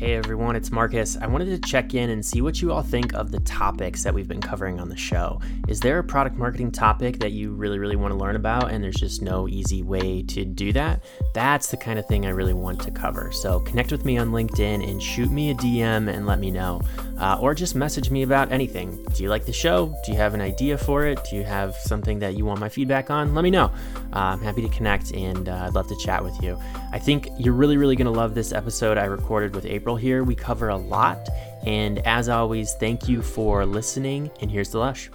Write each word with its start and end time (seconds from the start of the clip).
Hey 0.00 0.14
everyone, 0.14 0.56
it's 0.56 0.70
Marcus. 0.70 1.18
I 1.20 1.26
wanted 1.26 1.62
to 1.62 1.70
check 1.70 1.92
in 1.92 2.08
and 2.08 2.24
see 2.24 2.40
what 2.40 2.62
you 2.62 2.72
all 2.72 2.82
think 2.82 3.12
of 3.12 3.30
the 3.30 3.40
topics 3.40 4.02
that 4.02 4.14
we've 4.14 4.26
been 4.26 4.40
covering 4.40 4.80
on 4.80 4.88
the 4.88 4.96
show. 4.96 5.42
Is 5.68 5.78
there 5.78 5.98
a 5.98 6.02
product 6.02 6.36
marketing 6.36 6.72
topic 6.72 7.18
that 7.18 7.32
you 7.32 7.52
really, 7.52 7.78
really 7.78 7.96
want 7.96 8.12
to 8.12 8.18
learn 8.18 8.34
about 8.34 8.70
and 8.70 8.82
there's 8.82 8.96
just 8.96 9.20
no 9.20 9.46
easy 9.46 9.82
way 9.82 10.22
to 10.22 10.46
do 10.46 10.72
that? 10.72 11.04
That's 11.34 11.70
the 11.70 11.76
kind 11.76 11.98
of 11.98 12.06
thing 12.06 12.24
I 12.24 12.30
really 12.30 12.54
want 12.54 12.80
to 12.80 12.90
cover. 12.90 13.30
So 13.30 13.60
connect 13.60 13.92
with 13.92 14.06
me 14.06 14.16
on 14.16 14.30
LinkedIn 14.30 14.88
and 14.88 15.02
shoot 15.02 15.30
me 15.30 15.50
a 15.50 15.54
DM 15.54 16.10
and 16.10 16.26
let 16.26 16.38
me 16.38 16.50
know. 16.50 16.80
Uh, 17.18 17.36
or 17.38 17.54
just 17.54 17.74
message 17.74 18.10
me 18.10 18.22
about 18.22 18.50
anything. 18.50 19.04
Do 19.14 19.22
you 19.22 19.28
like 19.28 19.44
the 19.44 19.52
show? 19.52 19.94
Do 20.06 20.12
you 20.12 20.16
have 20.16 20.32
an 20.32 20.40
idea 20.40 20.78
for 20.78 21.04
it? 21.04 21.20
Do 21.28 21.36
you 21.36 21.44
have 21.44 21.74
something 21.74 22.20
that 22.20 22.38
you 22.38 22.46
want 22.46 22.58
my 22.58 22.70
feedback 22.70 23.10
on? 23.10 23.34
Let 23.34 23.42
me 23.42 23.50
know. 23.50 23.66
Uh, 24.14 24.32
I'm 24.32 24.40
happy 24.40 24.62
to 24.62 24.68
connect 24.70 25.12
and 25.12 25.46
uh, 25.46 25.66
I'd 25.66 25.74
love 25.74 25.88
to 25.88 25.96
chat 25.98 26.24
with 26.24 26.42
you. 26.42 26.58
I 26.90 26.98
think 26.98 27.28
you're 27.38 27.52
really, 27.52 27.76
really 27.76 27.96
going 27.96 28.06
to 28.06 28.18
love 28.18 28.34
this 28.34 28.52
episode 28.52 28.96
I 28.96 29.04
recorded 29.04 29.54
with 29.54 29.66
April 29.66 29.89
here. 29.96 30.24
We 30.24 30.34
cover 30.34 30.68
a 30.68 30.76
lot. 30.76 31.28
And 31.66 31.98
as 32.06 32.28
always, 32.28 32.74
thank 32.74 33.08
you 33.08 33.22
for 33.22 33.66
listening. 33.66 34.30
And 34.40 34.50
here's 34.50 34.70
the 34.70 34.78
Lush. 34.78 35.10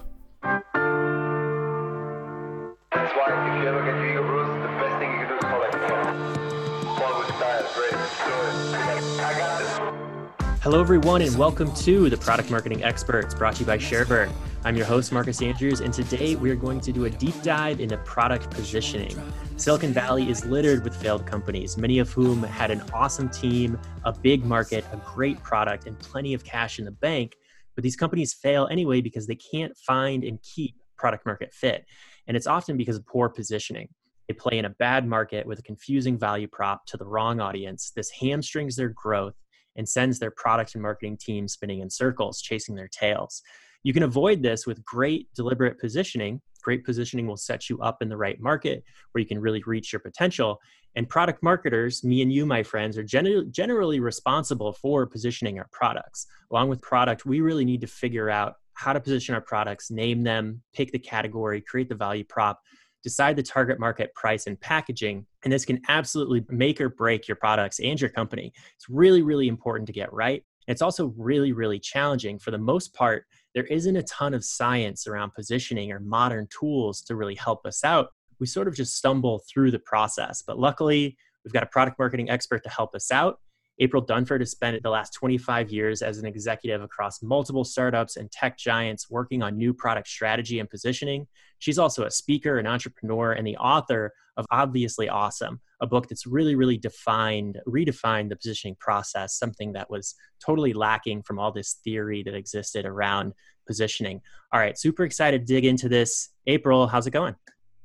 Hello, 10.66 10.80
everyone, 10.80 11.22
and 11.22 11.32
welcome 11.38 11.72
to 11.76 12.10
the 12.10 12.16
Product 12.16 12.50
Marketing 12.50 12.82
Experts 12.82 13.36
brought 13.36 13.54
to 13.54 13.60
you 13.60 13.66
by 13.66 13.78
Sharebird. 13.78 14.32
I'm 14.64 14.76
your 14.76 14.84
host, 14.84 15.12
Marcus 15.12 15.40
Andrews, 15.40 15.78
and 15.78 15.94
today 15.94 16.34
we 16.34 16.50
are 16.50 16.56
going 16.56 16.80
to 16.80 16.90
do 16.90 17.04
a 17.04 17.10
deep 17.10 17.40
dive 17.42 17.78
into 17.78 17.96
product 17.98 18.50
positioning. 18.50 19.16
Silicon 19.56 19.92
Valley 19.92 20.28
is 20.28 20.44
littered 20.44 20.82
with 20.82 21.00
failed 21.00 21.24
companies, 21.24 21.76
many 21.76 22.00
of 22.00 22.10
whom 22.10 22.42
had 22.42 22.72
an 22.72 22.82
awesome 22.92 23.28
team, 23.28 23.78
a 24.02 24.12
big 24.12 24.44
market, 24.44 24.84
a 24.90 24.96
great 24.96 25.40
product, 25.44 25.86
and 25.86 25.96
plenty 26.00 26.34
of 26.34 26.42
cash 26.42 26.80
in 26.80 26.84
the 26.84 26.90
bank. 26.90 27.36
But 27.76 27.84
these 27.84 27.94
companies 27.94 28.34
fail 28.34 28.66
anyway 28.68 29.00
because 29.00 29.28
they 29.28 29.36
can't 29.36 29.72
find 29.76 30.24
and 30.24 30.42
keep 30.42 30.74
product 30.98 31.24
market 31.26 31.54
fit. 31.54 31.86
And 32.26 32.36
it's 32.36 32.48
often 32.48 32.76
because 32.76 32.96
of 32.96 33.06
poor 33.06 33.28
positioning. 33.28 33.88
They 34.26 34.34
play 34.34 34.58
in 34.58 34.64
a 34.64 34.70
bad 34.70 35.06
market 35.06 35.46
with 35.46 35.60
a 35.60 35.62
confusing 35.62 36.18
value 36.18 36.48
prop 36.48 36.86
to 36.86 36.96
the 36.96 37.06
wrong 37.06 37.38
audience. 37.38 37.92
This 37.94 38.10
hamstrings 38.10 38.74
their 38.74 38.88
growth 38.88 39.36
and 39.76 39.88
sends 39.88 40.18
their 40.18 40.30
product 40.30 40.74
and 40.74 40.82
marketing 40.82 41.16
team 41.16 41.48
spinning 41.48 41.80
in 41.80 41.90
circles, 41.90 42.40
chasing 42.40 42.74
their 42.74 42.88
tails. 42.88 43.42
You 43.82 43.92
can 43.92 44.02
avoid 44.02 44.42
this 44.42 44.66
with 44.66 44.84
great 44.84 45.28
deliberate 45.34 45.78
positioning. 45.78 46.40
Great 46.62 46.84
positioning 46.84 47.26
will 47.26 47.36
set 47.36 47.70
you 47.70 47.78
up 47.80 48.02
in 48.02 48.08
the 48.08 48.16
right 48.16 48.40
market 48.40 48.82
where 49.12 49.20
you 49.20 49.26
can 49.26 49.38
really 49.38 49.62
reach 49.64 49.92
your 49.92 50.00
potential. 50.00 50.60
And 50.96 51.08
product 51.08 51.42
marketers, 51.42 52.02
me 52.02 52.22
and 52.22 52.32
you, 52.32 52.46
my 52.46 52.62
friends, 52.62 52.98
are 52.98 53.04
gen- 53.04 53.52
generally 53.52 54.00
responsible 54.00 54.72
for 54.72 55.06
positioning 55.06 55.58
our 55.58 55.68
products. 55.70 56.26
Along 56.50 56.68
with 56.68 56.80
product, 56.80 57.26
we 57.26 57.40
really 57.40 57.64
need 57.64 57.82
to 57.82 57.86
figure 57.86 58.30
out 58.30 58.54
how 58.72 58.92
to 58.92 59.00
position 59.00 59.34
our 59.34 59.40
products, 59.40 59.90
name 59.90 60.22
them, 60.22 60.62
pick 60.74 60.90
the 60.92 60.98
category, 60.98 61.60
create 61.60 61.88
the 61.88 61.94
value 61.94 62.24
prop, 62.24 62.60
decide 63.06 63.36
the 63.36 63.42
target 63.42 63.78
market 63.78 64.12
price 64.16 64.48
and 64.48 64.60
packaging. 64.60 65.24
And 65.44 65.52
this 65.52 65.64
can 65.64 65.80
absolutely 65.88 66.44
make 66.48 66.80
or 66.80 66.88
break 66.88 67.28
your 67.28 67.36
products 67.36 67.78
and 67.78 68.00
your 68.00 68.10
company. 68.10 68.52
It's 68.74 68.88
really, 68.88 69.22
really 69.22 69.46
important 69.46 69.86
to 69.86 69.92
get 69.92 70.12
right. 70.12 70.42
It's 70.66 70.82
also 70.82 71.14
really, 71.16 71.52
really 71.52 71.78
challenging. 71.78 72.40
For 72.40 72.50
the 72.50 72.58
most 72.58 72.92
part, 72.94 73.26
there 73.54 73.62
isn't 73.66 73.94
a 73.94 74.02
ton 74.02 74.34
of 74.34 74.44
science 74.44 75.06
around 75.06 75.34
positioning 75.34 75.92
or 75.92 76.00
modern 76.00 76.48
tools 76.50 77.00
to 77.02 77.14
really 77.14 77.36
help 77.36 77.64
us 77.64 77.84
out. 77.84 78.08
We 78.40 78.48
sort 78.48 78.66
of 78.66 78.74
just 78.74 78.96
stumble 78.96 79.44
through 79.48 79.70
the 79.70 79.78
process. 79.78 80.42
But 80.44 80.58
luckily, 80.58 81.16
we've 81.44 81.52
got 81.52 81.62
a 81.62 81.66
product 81.66 82.00
marketing 82.00 82.28
expert 82.28 82.64
to 82.64 82.70
help 82.70 82.92
us 82.96 83.12
out. 83.12 83.38
April 83.78 84.04
Dunford 84.04 84.40
has 84.40 84.50
spent 84.50 84.82
the 84.82 84.90
last 84.90 85.12
25 85.14 85.70
years 85.70 86.02
as 86.02 86.18
an 86.18 86.26
executive 86.26 86.82
across 86.82 87.22
multiple 87.22 87.64
startups 87.64 88.16
and 88.16 88.30
tech 88.32 88.56
giants 88.56 89.10
working 89.10 89.42
on 89.42 89.56
new 89.56 89.74
product 89.74 90.08
strategy 90.08 90.60
and 90.60 90.70
positioning. 90.70 91.26
She's 91.58 91.78
also 91.78 92.04
a 92.04 92.10
speaker, 92.10 92.58
an 92.58 92.66
entrepreneur, 92.66 93.32
and 93.32 93.46
the 93.46 93.56
author 93.56 94.12
of 94.36 94.46
Obviously 94.50 95.08
Awesome, 95.08 95.60
a 95.80 95.86
book 95.86 96.08
that's 96.08 96.26
really, 96.26 96.54
really 96.54 96.76
defined, 96.76 97.58
redefined 97.66 98.28
the 98.28 98.36
positioning 98.36 98.76
process, 98.78 99.38
something 99.38 99.72
that 99.72 99.90
was 99.90 100.14
totally 100.44 100.72
lacking 100.72 101.22
from 101.22 101.38
all 101.38 101.52
this 101.52 101.78
theory 101.84 102.22
that 102.22 102.34
existed 102.34 102.84
around 102.84 103.32
positioning. 103.66 104.20
All 104.52 104.60
right, 104.60 104.78
super 104.78 105.04
excited 105.04 105.46
to 105.46 105.52
dig 105.52 105.64
into 105.64 105.88
this. 105.88 106.30
April, 106.46 106.86
how's 106.86 107.06
it 107.06 107.12
going? 107.12 107.34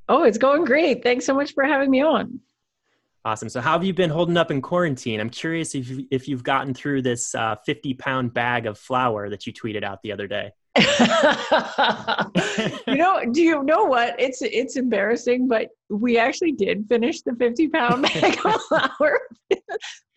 Oh, 0.09 0.23
it's 0.23 0.37
going 0.37 0.65
great. 0.65 1.03
Thanks 1.03 1.25
so 1.25 1.33
much 1.33 1.53
for 1.53 1.63
having 1.63 1.89
me 1.89 2.01
on. 2.01 2.39
Awesome. 3.23 3.49
So, 3.49 3.61
how 3.61 3.73
have 3.73 3.83
you 3.83 3.93
been 3.93 4.09
holding 4.09 4.35
up 4.35 4.49
in 4.49 4.61
quarantine? 4.61 5.19
I'm 5.19 5.29
curious 5.29 5.75
if 5.75 5.87
you, 5.89 6.07
if 6.09 6.27
you've 6.27 6.43
gotten 6.43 6.73
through 6.73 7.03
this 7.03 7.35
uh, 7.35 7.55
50 7.55 7.93
pound 7.93 8.33
bag 8.33 8.65
of 8.65 8.79
flour 8.79 9.29
that 9.29 9.45
you 9.45 9.53
tweeted 9.53 9.83
out 9.83 10.01
the 10.01 10.11
other 10.11 10.27
day. 10.27 10.51
you 12.87 12.95
know, 12.95 13.23
do 13.31 13.41
you 13.41 13.61
know 13.63 13.83
what? 13.83 14.15
It's 14.17 14.41
it's 14.41 14.75
embarrassing, 14.75 15.47
but 15.47 15.67
we 15.89 16.17
actually 16.17 16.53
did 16.53 16.87
finish 16.87 17.21
the 17.21 17.35
50 17.35 17.67
pound 17.67 18.01
bag 18.13 18.39
of 18.43 18.59
flour. 18.63 19.19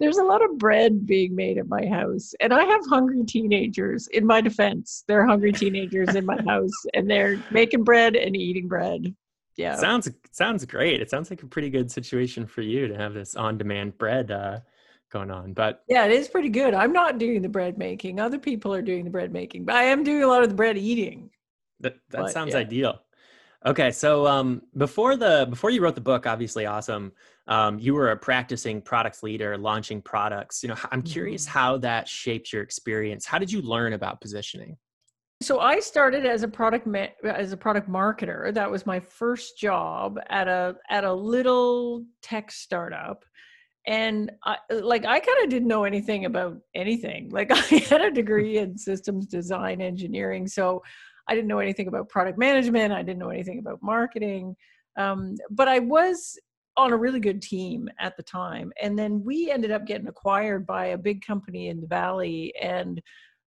There's 0.01 0.19
a 0.19 0.25
lot 0.25 0.43
of 0.43 0.57
bread 0.57 1.05
being 1.07 1.35
made 1.35 1.59
at 1.59 1.69
my 1.69 1.85
house, 1.87 2.33
and 2.41 2.55
I 2.55 2.65
have 2.65 2.81
hungry 2.89 3.25
teenagers. 3.25 4.07
In 4.09 4.25
my 4.25 4.41
defense, 4.41 5.05
they're 5.09 5.27
hungry 5.27 5.53
teenagers 5.53 6.15
in 6.15 6.25
my 6.25 6.41
house, 6.47 6.87
and 6.95 7.11
they're 7.11 7.43
making 7.51 7.85
bread 7.85 8.17
and 8.17 8.35
eating 8.35 8.67
bread 8.67 9.15
yeah. 9.57 9.77
Sounds 9.77 10.11
sounds 10.33 10.65
great. 10.65 11.01
It 11.01 11.11
sounds 11.11 11.31
like 11.31 11.43
a 11.43 11.47
pretty 11.47 11.71
good 11.71 11.91
situation 11.91 12.47
for 12.47 12.63
you 12.63 12.89
to 12.89 12.97
have 12.97 13.15
this 13.15 13.37
on 13.37 13.57
demand 13.57 13.97
bread 13.99 14.31
uh, 14.31 14.61
going 15.11 15.31
on 15.31 15.53
but 15.53 15.85
yeah 15.89 16.05
it 16.05 16.11
is 16.11 16.29
pretty 16.29 16.49
good. 16.49 16.75
I'm 16.75 16.93
not 16.93 17.19
doing 17.19 17.43
the 17.43 17.49
bread 17.49 17.79
making. 17.79 18.19
Other 18.21 18.39
people 18.39 18.75
are 18.75 18.83
doing 18.83 19.05
the 19.05 19.11
bread 19.11 19.33
making 19.33 19.65
but 19.65 19.77
i 19.77 19.85
am 19.85 20.03
doing 20.03 20.23
a 20.23 20.27
lot 20.27 20.43
of 20.43 20.49
the 20.49 20.55
bread 20.55 20.77
eating. 20.77 21.31
That 21.81 21.97
that 22.11 22.23
but, 22.23 22.33
sounds 22.33 22.53
yeah. 22.53 22.61
ideal. 22.61 23.01
Okay 23.65 23.93
so 23.93 24.27
um, 24.27 24.63
before 24.77 25.17
the 25.17 25.47
before 25.49 25.71
you 25.71 25.83
wrote 25.83 25.95
the 25.95 26.01
book 26.01 26.27
obviously 26.27 26.67
awesome 26.67 27.13
um, 27.47 27.79
you 27.79 27.95
were 27.95 28.11
a 28.11 28.17
practicing 28.17 28.81
products 28.81 29.23
leader 29.23 29.57
launching 29.57 30.03
products. 30.03 30.63
You 30.63 30.71
know 30.71 30.77
i'm 30.91 31.03
curious 31.03 31.45
mm-hmm. 31.45 31.59
how 31.59 31.79
that 31.79 32.09
shaped 32.09 32.53
your 32.53 32.63
experience. 32.63 33.25
How 33.25 33.39
did 33.39 33.53
you 33.53 33.63
learn 33.63 33.93
about 33.93 34.21
positioning 34.21 34.77
so 35.43 35.61
I 35.61 35.81
started 35.81 36.25
as 36.25 36.43
a 36.43 36.49
product 36.49 36.87
ma- 36.87 37.07
as 37.25 37.53
a 37.53 37.57
product 37.57 37.89
marketer. 37.89 38.53
That 38.55 38.71
was 38.71 38.87
my 38.87 39.01
first 39.01 39.59
job 39.59 40.19
at 40.31 40.49
a 40.49 40.77
at 40.91 41.05
a 41.05 41.13
little 41.13 42.05
tech 42.23 42.51
startup. 42.51 43.25
And 43.87 44.33
I, 44.45 44.57
like 44.71 45.05
I 45.05 45.21
kind 45.21 45.45
of 45.45 45.51
didn't 45.51 45.69
know 45.69 45.85
anything 45.85 46.25
about 46.25 46.59
anything. 46.75 47.31
Like 47.31 47.51
I 47.73 47.77
had 47.77 48.01
a 48.01 48.11
degree 48.11 48.59
in 48.59 48.79
systems 48.79 49.27
design 49.27 49.81
engineering, 49.81 50.47
so 50.47 50.83
I 51.29 51.35
didn't 51.35 51.49
know 51.49 51.59
anything 51.59 51.89
about 51.89 52.09
product 52.09 52.39
management. 52.39 52.93
I 52.93 53.03
didn't 53.03 53.19
know 53.19 53.31
anything 53.31 53.59
about 53.59 53.81
marketing. 53.83 54.57
Um, 54.97 55.35
but 55.51 55.69
I 55.69 55.81
was 55.81 56.39
on 56.77 56.93
a 56.93 56.97
really 56.97 57.21
good 57.21 57.41
team 57.41 57.89
at 58.01 58.17
the 58.17 58.23
time. 58.23 58.73
And 58.83 58.99
then 58.99 59.23
we 59.23 59.51
ended 59.51 59.71
up 59.71 59.87
getting 59.87 60.09
acquired 60.09 60.67
by 60.67 60.87
a 60.87 60.99
big 60.99 61.25
company 61.25 61.69
in 61.69 61.81
the 61.81 61.87
valley 61.87 62.53
and 62.61 63.01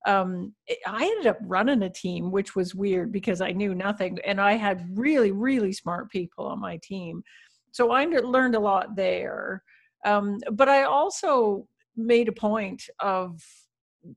um, 0.06 0.53
I 0.85 1.03
ended 1.03 1.28
up 1.28 1.40
running 1.41 1.84
a 1.84 1.90
team, 1.90 2.31
which 2.31 2.56
was 2.56 2.75
weird 2.75 3.12
because 3.12 3.41
I 3.41 3.52
knew 3.52 3.75
nothing, 3.75 4.19
and 4.25 4.40
I 4.40 4.53
had 4.53 4.88
really, 4.97 5.31
really 5.31 5.74
smart 5.74 6.09
people 6.09 6.46
on 6.46 6.59
my 6.59 6.80
team. 6.84 7.24
So 7.72 7.91
I 7.91 8.06
learned 8.06 8.56
a 8.56 8.59
lot 8.59 8.96
there. 8.96 9.63
Um, 10.06 10.40
but 10.52 10.69
I 10.69 10.84
also 10.84 11.68
made 11.96 12.28
a 12.30 12.34
point 12.34 12.84
of 13.00 13.41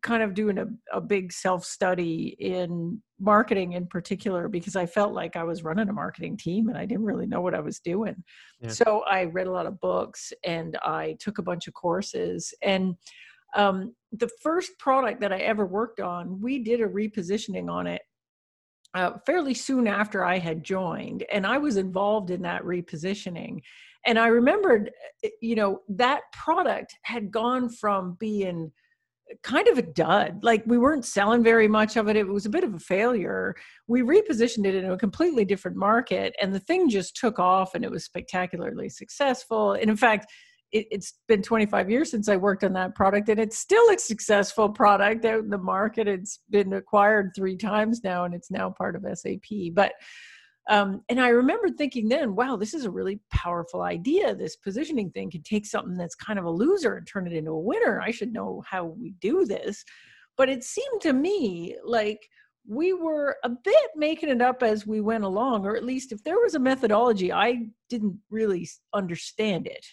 kind 0.02 0.22
of 0.22 0.34
doing 0.34 0.58
a, 0.58 0.66
a 0.92 1.00
big 1.00 1.32
self 1.32 1.64
study 1.64 2.36
in 2.38 3.02
marketing 3.19 3.72
in 3.72 3.86
particular 3.86 4.48
because 4.48 4.76
I 4.76 4.86
felt 4.86 5.12
like 5.12 5.36
I 5.36 5.44
was 5.44 5.64
running 5.64 5.88
a 5.88 5.92
marketing 5.92 6.36
team 6.36 6.69
and 6.69 6.78
I 6.78 6.86
didn't 6.86 7.04
really 7.04 7.26
know 7.26 7.40
what 7.40 7.54
I 7.54 7.60
was 7.60 7.80
doing. 7.80 8.22
Yeah. 8.60 8.70
So 8.70 9.02
I 9.10 9.24
read 9.24 9.46
a 9.46 9.52
lot 9.52 9.66
of 9.66 9.80
books 9.80 10.32
and 10.44 10.76
I 10.82 11.16
took 11.19 11.38
a 11.38 11.42
bunch 11.42 11.66
of 11.66 11.74
courses 11.74 12.54
and 12.62 12.94
um, 13.56 13.94
the 14.12 14.31
first 14.43 14.79
product 14.79 15.20
that 15.20 15.32
I 15.32 15.38
ever 15.38 15.67
worked 15.67 16.00
on, 16.00 16.41
we 16.41 16.58
did 16.58 16.81
a 16.81 16.87
repositioning 16.87 17.70
on 17.70 17.87
it 17.87 18.02
uh, 18.94 19.12
fairly 19.25 19.55
soon 19.55 19.87
after 19.87 20.25
I 20.25 20.38
had 20.38 20.64
joined, 20.64 21.25
and 21.32 21.47
I 21.47 21.58
was 21.58 21.76
involved 21.76 22.31
in 22.31 22.43
that 22.43 22.62
repositioning. 22.62 23.61
And 24.06 24.19
I 24.19 24.29
remembered, 24.29 24.91
eh, 25.23 25.29
you 25.41 25.55
know, 25.55 25.82
that 25.88 26.23
product 26.32 26.97
had 27.02 27.31
gone 27.31 27.69
from 27.69 28.17
being 28.19 28.73
kind 29.44 29.69
of 29.69 29.79
a 29.79 29.82
dud. 29.82 30.43
Like 30.43 30.64
we 30.67 30.79
weren't 30.79 31.05
selling 31.05 31.44
very 31.44 31.69
much 31.69 31.96
of 31.96 32.08
it. 32.08 32.17
It 32.17 32.26
was 32.26 32.46
a 32.46 32.50
bit 32.50 32.64
of 32.64 32.75
a 32.75 32.81
failure. 32.81 33.55
We 33.87 34.03
repositioned 34.03 34.67
it 34.67 34.75
in 34.75 34.91
a 34.91 34.99
completely 34.99 35.44
different 35.44 35.76
market, 35.76 36.35
and 36.43 36.53
the 36.55 36.61
thing 36.61 36.88
just 36.88 37.17
took 37.17 37.38
off, 37.38 37.75
and 37.75 37.85
it 37.85 37.91
was 37.91 38.05
spectacularly 38.05 38.88
successful. 38.88 39.75
And 39.75 39.88
in 39.88 39.96
fact, 39.96 40.26
it, 40.72 40.87
has 40.93 41.12
been 41.28 41.43
25 41.43 41.90
years 41.90 42.11
since 42.11 42.28
I 42.28 42.37
worked 42.37 42.64
on 42.64 42.72
that 42.75 42.94
product, 42.94 43.28
and 43.28 43.40
it's 43.40 43.58
still 43.58 43.90
a 43.90 43.99
successful 43.99 44.69
product 44.69 45.25
out 45.25 45.40
in 45.40 45.50
the 45.50 45.58
market. 45.58 46.08
It's 46.08 46.40
been 46.50 46.72
acquired 46.75 47.32
three 47.34 47.56
times 47.56 48.02
now, 48.05 48.25
and 48.25 48.34
it's 48.34 48.50
now 48.50 48.70
part 48.70 48.96
of 48.96 49.05
SAP. 49.19 49.75
But 49.75 49.93
Um, 50.69 51.02
and 51.08 51.20
I 51.20 51.31
remember 51.31 51.69
thinking 51.70 52.08
then, 52.08 52.37
wow, 52.37 52.56
this 52.56 52.75
is 52.75 52.84
a 52.84 52.90
really 52.90 53.19
powerful 53.32 53.82
idea. 53.82 54.34
This 54.34 54.56
positioning 54.56 55.11
thing 55.11 55.31
can 55.31 55.43
take 55.43 55.67
something 55.67 55.96
that's 55.96 56.14
kind 56.14 56.38
of 56.38 56.44
a 56.44 56.50
loser 56.50 56.94
and 56.96 57.06
turn 57.06 57.26
it 57.26 57.32
into 57.32 57.50
a 57.50 57.58
winner. 57.58 58.00
I 58.00 58.12
should 58.12 58.32
know 58.32 58.62
how 58.70 58.84
we 58.84 59.14
do 59.20 59.46
this. 59.46 59.84
But 60.37 60.49
it 60.49 60.62
seemed 60.62 61.00
to 61.00 61.12
me 61.12 61.76
like 61.84 62.20
we 62.69 62.93
were 62.93 63.37
a 63.43 63.49
bit 63.49 63.90
making 63.96 64.28
it 64.28 64.40
up 64.40 64.62
as 64.62 64.87
we 64.87 65.00
went 65.00 65.25
along, 65.25 65.67
or 65.67 65.76
at 65.76 65.84
least 65.84 66.12
if 66.12 66.22
there 66.22 66.38
was 66.38 66.55
a 66.55 66.61
methodology, 66.61 67.32
I 67.32 67.67
didn't 67.88 68.19
really 68.31 68.69
understand 68.94 69.67
it. 69.67 69.84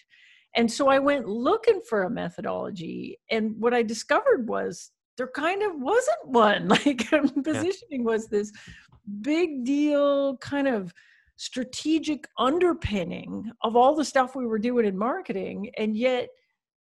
And 0.56 0.70
so 0.70 0.88
I 0.88 0.98
went 0.98 1.28
looking 1.28 1.80
for 1.88 2.04
a 2.04 2.10
methodology. 2.10 3.18
And 3.30 3.54
what 3.58 3.74
I 3.74 3.82
discovered 3.82 4.48
was 4.48 4.90
there 5.16 5.30
kind 5.34 5.62
of 5.62 5.72
wasn't 5.76 6.28
one. 6.28 6.68
Like 6.86 7.08
positioning 7.44 8.00
yeah. 8.00 8.12
was 8.12 8.28
this 8.28 8.52
big 9.20 9.64
deal 9.64 10.36
kind 10.38 10.68
of 10.68 10.92
strategic 11.36 12.26
underpinning 12.38 13.50
of 13.62 13.76
all 13.76 13.94
the 13.94 14.04
stuff 14.04 14.34
we 14.34 14.46
were 14.46 14.58
doing 14.58 14.86
in 14.86 14.98
marketing. 14.98 15.70
And 15.78 15.96
yet, 15.96 16.28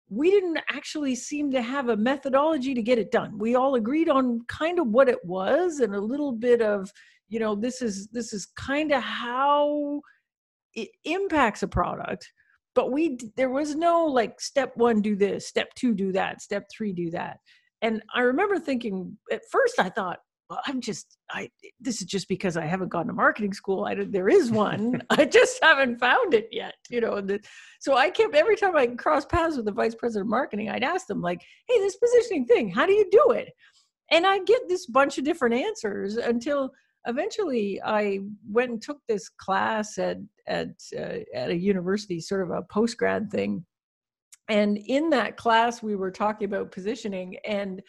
we 0.09 0.29
didn't 0.29 0.59
actually 0.69 1.15
seem 1.15 1.51
to 1.51 1.61
have 1.61 1.89
a 1.89 1.97
methodology 1.97 2.73
to 2.73 2.83
get 2.83 2.99
it 2.99 3.11
done. 3.11 3.37
We 3.37 3.55
all 3.55 3.75
agreed 3.75 4.07
on 4.07 4.41
kind 4.47 4.79
of 4.79 4.87
what 4.87 5.09
it 5.09 5.23
was 5.23 5.79
and 5.79 5.95
a 5.95 5.99
little 5.99 6.31
bit 6.31 6.61
of, 6.61 6.91
you 7.27 7.39
know, 7.39 7.55
this 7.55 7.81
is 7.81 8.07
this 8.11 8.31
is 8.31 8.45
kind 8.45 8.91
of 8.91 9.01
how 9.01 10.01
it 10.73 10.89
impacts 11.05 11.63
a 11.63 11.67
product. 11.67 12.31
But 12.75 12.91
we 12.91 13.17
there 13.35 13.49
was 13.49 13.75
no 13.75 14.05
like 14.05 14.39
step 14.39 14.73
1 14.75 15.01
do 15.01 15.15
this, 15.15 15.47
step 15.47 15.73
2 15.75 15.95
do 15.95 16.11
that, 16.11 16.41
step 16.41 16.65
3 16.75 16.93
do 16.93 17.09
that. 17.11 17.39
And 17.81 18.03
I 18.13 18.21
remember 18.21 18.59
thinking 18.59 19.17
at 19.31 19.41
first 19.51 19.79
I 19.79 19.89
thought 19.89 20.19
well, 20.49 20.61
I'm 20.67 20.79
just, 20.79 21.17
I, 21.31 21.49
this 21.79 22.01
is 22.01 22.07
just 22.07 22.27
because 22.27 22.55
I 22.55 22.65
haven't 22.65 22.89
gone 22.89 23.07
to 23.07 23.13
marketing 23.13 23.53
school. 23.53 23.85
I, 23.85 23.95
there 23.95 24.29
is 24.29 24.51
one. 24.51 25.01
I 25.09 25.25
just 25.25 25.57
haven't 25.63 25.99
found 25.99 26.33
it 26.35 26.49
yet, 26.51 26.75
you 26.89 27.01
know. 27.01 27.19
The, 27.19 27.39
so 27.79 27.95
I 27.95 28.11
kept, 28.11 28.35
every 28.35 28.55
time 28.55 28.75
I 28.75 28.87
cross 28.87 29.25
paths 29.25 29.55
with 29.57 29.65
the 29.65 29.71
vice 29.71 29.95
president 29.95 30.27
of 30.27 30.29
marketing, 30.29 30.69
I'd 30.69 30.83
ask 30.83 31.07
them 31.07 31.21
like, 31.21 31.41
hey, 31.67 31.79
this 31.79 31.97
positioning 31.97 32.45
thing, 32.45 32.69
how 32.69 32.85
do 32.85 32.93
you 32.93 33.09
do 33.11 33.31
it? 33.31 33.49
And 34.11 34.27
I 34.27 34.39
get 34.39 34.61
this 34.69 34.85
bunch 34.85 35.17
of 35.17 35.23
different 35.23 35.55
answers 35.55 36.17
until 36.17 36.69
eventually 37.07 37.81
I 37.83 38.19
went 38.47 38.69
and 38.71 38.81
took 38.81 38.99
this 39.07 39.29
class 39.29 39.97
at, 39.97 40.17
at, 40.47 40.69
uh, 40.97 41.19
at 41.33 41.49
a 41.49 41.55
university, 41.55 42.19
sort 42.19 42.41
of 42.41 42.51
a 42.51 42.61
post 42.63 42.97
grad 42.97 43.31
thing. 43.31 43.65
And 44.47 44.77
in 44.77 45.09
that 45.09 45.37
class, 45.37 45.81
we 45.81 45.95
were 45.95 46.11
talking 46.11 46.45
about 46.45 46.71
positioning 46.71 47.37
and 47.45 47.81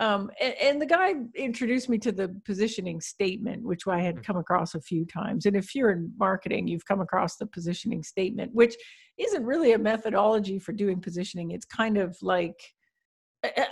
um, 0.00 0.30
and, 0.40 0.54
and, 0.60 0.82
the 0.82 0.86
guy 0.86 1.14
introduced 1.36 1.88
me 1.88 1.98
to 1.98 2.10
the 2.10 2.34
positioning 2.44 3.00
statement 3.00 3.62
which 3.62 3.86
i 3.86 4.00
had 4.00 4.16
mm. 4.16 4.24
come 4.24 4.36
across 4.36 4.74
a 4.74 4.80
few 4.80 5.06
times 5.06 5.46
and 5.46 5.56
if 5.56 5.74
you're 5.74 5.90
in 5.90 6.12
marketing 6.18 6.66
you've 6.66 6.84
come 6.84 7.00
across 7.00 7.36
the 7.36 7.46
positioning 7.46 8.02
statement 8.02 8.52
which 8.52 8.74
isn't 9.18 9.44
really 9.44 9.72
a 9.72 9.78
methodology 9.78 10.58
for 10.58 10.72
doing 10.72 11.00
positioning 11.00 11.52
it's 11.52 11.64
kind 11.64 11.96
of 11.96 12.16
like 12.22 12.60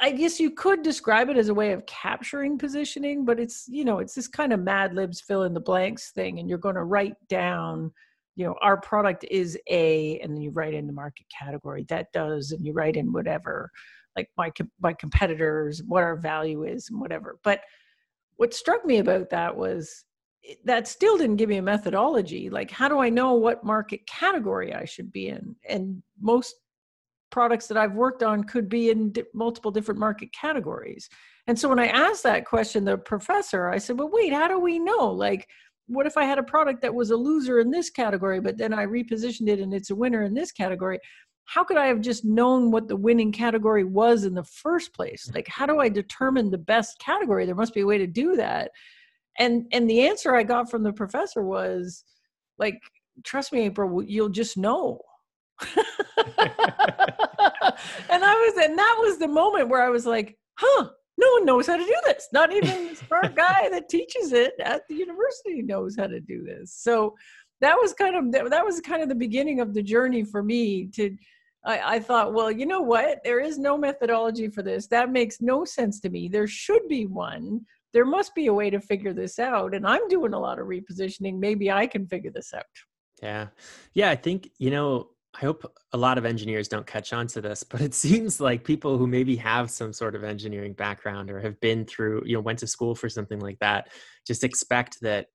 i 0.01 0.13
guess 0.13 0.39
you 0.39 0.51
could 0.51 0.83
describe 0.83 1.29
it 1.29 1.37
as 1.37 1.49
a 1.49 1.55
way 1.55 1.73
of 1.73 1.85
capturing 1.87 2.57
positioning 2.57 3.25
but 3.25 3.41
it's 3.41 3.65
you 3.69 3.85
know 3.85 3.99
it's 3.99 4.15
this 4.15 4.29
kind 4.29 4.53
of 4.53 4.61
mad 4.61 4.95
libs 4.95 5.21
fill 5.21 5.43
in 5.43 5.55
the 5.55 5.61
blanks 5.61 6.13
thing 6.13 6.39
and 6.39 6.49
you're 6.49 6.59
going 6.59 6.75
to 6.77 6.85
write 6.85 7.17
down 7.29 7.91
you 8.35 8.45
know 8.47 8.55
our 8.63 8.81
product 8.81 9.25
is 9.31 9.59
a 9.69 10.19
and 10.21 10.35
then 10.35 10.41
you 10.41 10.51
write 10.51 10.75
in 10.75 10.87
the 10.87 10.93
market 10.93 11.27
category 11.37 11.85
that 11.89 12.13
does 12.13 12.53
and 12.53 12.65
you 12.65 12.73
write 12.73 12.97
in 12.97 13.13
whatever 13.13 13.71
like 14.17 14.29
my 14.37 14.51
my 14.81 14.93
competitors, 14.93 15.83
what 15.87 16.03
our 16.03 16.17
value 16.17 16.65
is, 16.65 16.91
and 16.91 17.01
whatever. 17.01 17.39
But 17.43 17.61
what 18.37 18.55
struck 18.55 18.85
me 18.85 18.99
about 18.99 19.31
that 19.31 19.57
was 19.57 20.05
that 20.65 20.89
still 20.89 21.17
didn't 21.17 21.37
give 21.37 21.49
me 21.49 21.59
a 21.59 21.63
methodology. 21.63 22.51
Like, 22.51 22.71
how 22.71 22.89
do 22.89 22.99
I 22.99 23.09
know 23.09 23.35
what 23.35 23.65
market 23.65 24.07
category 24.07 24.75
I 24.75 24.85
should 24.85 25.13
be 25.13 25.29
in? 25.29 25.55
And 25.69 26.03
most 26.21 26.57
products 27.31 27.69
that 27.69 27.79
I've 27.79 27.95
worked 27.95 28.23
on 28.23 28.45
could 28.45 28.69
be 28.69 28.91
in 28.91 29.15
multiple 29.33 29.71
different 29.71 30.01
market 30.01 30.31
categories. 30.33 31.09
And 31.47 31.59
so 31.59 31.69
when 31.69 31.79
I 31.79 31.87
asked 31.87 32.25
that 32.25 32.45
question, 32.45 32.85
the 32.85 32.99
professor, 32.99 33.69
I 33.69 33.79
said, 33.79 33.99
well, 33.99 34.11
wait, 34.13 34.33
how 34.33 34.49
do 34.49 34.59
we 34.59 34.79
know? 34.79 35.11
Like, 35.11 35.49
what 35.89 36.07
if 36.07 36.17
I 36.17 36.25
had 36.25 36.39
a 36.39 36.43
product 36.43 36.83
that 36.83 36.95
was 36.95 37.11
a 37.11 37.17
loser 37.17 37.59
in 37.61 37.71
this 37.71 37.91
category, 37.91 38.41
but 38.41 38.57
then 38.57 38.73
I 38.73 38.87
repositioned 38.87 39.49
it 39.49 39.61
and 39.61 39.75
it's 39.75 39.91
a 39.91 39.95
winner 39.95 40.23
in 40.23 40.35
this 40.35 40.53
category? 40.53 40.99
how 41.45 41.65
could 41.65 41.77
I 41.77 41.87
have 41.87 42.01
just 42.01 42.25
known 42.25 42.71
what 42.71 42.89
the 42.89 42.97
winning 42.97 43.33
category 43.33 43.85
was 43.85 44.25
in 44.25 44.35
the 44.35 44.45
first 44.45 44.95
place? 44.95 45.31
Like, 45.35 45.49
how 45.49 45.67
do 45.67 45.81
I 45.81 45.89
determine 45.89 46.51
the 46.51 46.59
best 46.59 46.99
category? 46.99 47.47
There 47.47 47.55
must 47.55 47.75
be 47.75 47.81
a 47.81 47.87
way 47.87 47.99
to 47.99 48.07
do 48.07 48.37
that. 48.37 48.71
And 49.39 49.67
and 49.73 49.89
the 49.89 50.07
answer 50.07 50.35
I 50.35 50.43
got 50.43 50.71
from 50.71 50.83
the 50.83 50.93
professor 50.93 51.43
was 51.43 52.05
like, 52.59 52.81
trust 53.25 53.53
me, 53.53 53.61
April, 53.63 54.03
you'll 54.03 54.29
just 54.29 54.57
know. 54.57 55.01
and 55.61 55.69
I 58.11 58.35
was, 58.35 58.65
and 58.65 58.79
that 58.79 58.97
was 59.01 59.19
the 59.19 59.29
moment 59.29 59.69
where 59.69 59.83
I 59.83 59.89
was 59.89 60.07
like, 60.07 60.37
huh, 60.59 60.89
no 61.19 61.31
one 61.33 61.45
knows 61.45 61.67
how 61.67 61.77
to 61.77 61.85
do 61.85 61.97
this. 62.05 62.29
Not 62.33 62.53
even 62.53 62.89
the 62.89 62.97
smart 62.97 63.35
guy 63.37 63.69
that 63.71 63.89
teaches 63.89 64.33
it 64.33 64.55
at 64.61 64.83
the 64.89 64.95
university 64.95 65.63
knows 65.63 65.97
how 65.97 66.07
to 66.07 66.21
do 66.21 66.43
this. 66.43 66.75
So 66.75 67.15
that 67.61 67.77
was 67.81 67.93
kind 67.93 68.17
of 68.17 68.33
that 68.51 68.65
was 68.65 68.81
kind 68.81 69.03
of 69.03 69.09
the 69.09 69.15
beginning 69.15 69.61
of 69.61 69.75
the 69.75 69.83
journey 69.83 70.25
for 70.25 70.43
me 70.43 70.87
to 70.95 71.17
I, 71.65 71.97
I, 71.97 72.01
thought, 72.01 72.35
well, 72.35 72.51
you 72.51 72.67
know 72.67 72.81
what? 72.81 73.21
There 73.23 73.41
is 73.41 73.59
no 73.59 73.79
methodology 73.79 74.49
for 74.49 74.63
this. 74.63 74.89
That 74.89 75.13
makes 75.13 75.41
no 75.41 75.65
sense 75.65 76.01
to 76.01 76.11
me. 76.11 76.29
There 76.29 76.49
should 76.49 76.89
be 76.89 77.07
one. 77.07 77.61
There 77.93 78.05
must 78.05 78.35
be 78.35 78.47
a 78.47 78.53
way 78.53 78.69
to 78.71 78.81
figure 78.81 79.13
this 79.13 79.39
out. 79.39 79.75
And 79.75 79.87
I'm 79.87 80.09
doing 80.09 80.35
a 80.35 80.41
lot 80.41 80.59
of 80.59 80.67
repositioning. 80.67 81.39
Maybe 81.39 81.71
I 81.71 81.87
can 81.87 82.07
figure 82.07 82.33
this 82.33 82.53
out. 82.53 82.65
Yeah. 83.23 83.49
Yeah. 83.95 84.11
I 84.11 84.17
think, 84.17 84.51
you 84.59 84.71
know, 84.71 85.11
I 85.35 85.41
hope 85.41 85.65
a 85.93 85.97
lot 85.97 86.19
of 86.19 86.27
engineers 86.27 86.69
don't 86.69 86.87
catch 86.87 87.13
on 87.13 87.27
to 87.29 87.41
this, 87.41 87.63
but 87.63 87.81
it 87.81 87.95
seems 88.07 88.41
like 88.41 88.65
people 88.65 88.99
who 88.99 89.07
maybe 89.07 89.37
have 89.37 89.71
some 89.71 89.93
sort 89.93 90.15
of 90.15 90.25
engineering 90.25 90.75
background 90.75 91.31
or 91.31 91.41
have 91.41 91.59
been 91.61 91.85
through, 91.87 92.23
you 92.27 92.35
know, 92.35 92.41
went 92.41 92.59
to 92.61 92.67
school 92.67 92.95
for 92.95 93.09
something 93.09 93.41
like 93.41 93.59
that, 93.61 93.89
just 94.27 94.45
expect 94.45 94.99
that 95.01 95.27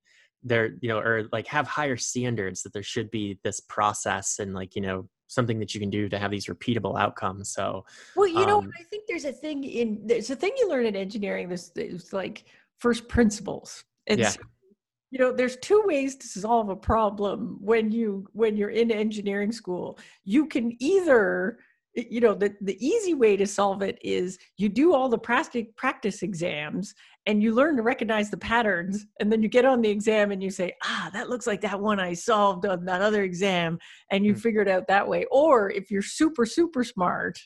there 0.44 0.76
you 0.82 0.90
know 0.90 1.00
or 1.00 1.28
like 1.32 1.48
have 1.48 1.68
higher 1.68 1.98
standards 1.98 2.64
that 2.64 2.74
there 2.74 2.84
should 2.84 3.10
be 3.12 3.40
this 3.44 3.60
process 3.60 4.40
and 4.40 4.54
like 4.54 4.76
you 4.76 4.82
know 4.82 5.08
something 5.28 5.60
that 5.60 5.74
you 5.74 5.80
can 5.80 5.90
do 5.90 6.08
to 6.08 6.18
have 6.18 6.32
these 6.32 6.46
repeatable 6.46 6.98
outcomes 7.00 7.52
so 7.52 7.84
well 8.16 8.28
you 8.28 8.38
um, 8.38 8.48
know 8.48 8.60
i 8.80 8.84
think 8.84 9.04
there's 9.08 9.26
a 9.26 9.32
thing 9.32 9.64
in 9.64 10.00
there's 10.06 10.30
a 10.30 10.36
thing 10.36 10.52
you 10.58 10.70
learn 10.70 10.86
in 10.86 10.96
engineering 10.96 11.50
this 11.50 11.72
is 11.76 12.14
like 12.14 12.46
first 12.78 13.08
principles 13.08 13.84
and 14.08 14.20
yeah. 14.20 14.32
You 15.12 15.20
know 15.20 15.32
there's 15.32 15.58
two 15.58 15.84
ways 15.86 16.16
to 16.18 16.28
solve 16.28 16.70
a 16.70 16.76
problem 16.76 17.58
when 17.62 17.92
you 17.92 18.28
when 18.34 18.58
you're 18.58 18.70
in 18.70 18.92
engineering 18.92 19.52
school. 19.52 19.98
You 20.26 20.48
can 20.48 20.76
either 20.80 21.60
you 21.94 22.20
know 22.22 22.34
the, 22.34 22.54
the 22.62 22.86
easy 22.86 23.14
way 23.14 23.36
to 23.36 23.48
solve 23.48 23.82
it 23.82 23.98
is 24.04 24.38
you 24.58 24.70
do 24.70 24.94
all 24.94 25.10
the 25.10 25.18
practice 25.18 25.66
practice 25.78 26.22
exams 26.22 26.94
and 27.26 27.42
you 27.42 27.54
learn 27.54 27.76
to 27.76 27.82
recognize 27.82 28.30
the 28.30 28.38
patterns 28.38 29.08
and 29.20 29.32
then 29.32 29.42
you 29.42 29.50
get 29.50 29.66
on 29.66 29.82
the 29.82 29.90
exam 29.90 30.32
and 30.32 30.44
you 30.44 30.52
say 30.52 30.72
ah 30.84 31.10
that 31.12 31.28
looks 31.28 31.48
like 31.48 31.60
that 31.62 31.80
one 31.80 32.00
i 32.00 32.14
solved 32.14 32.68
on 32.68 32.86
that 32.86 33.02
other 33.02 33.24
exam 33.24 33.80
and 34.12 34.24
you 34.24 34.34
mm-hmm. 34.34 34.42
figure 34.42 34.62
it 34.62 34.68
out 34.68 34.88
that 34.88 35.08
way. 35.08 35.26
Or 35.32 35.72
if 35.72 35.90
you're 35.90 36.04
super 36.04 36.46
super 36.46 36.84
smart 36.84 37.40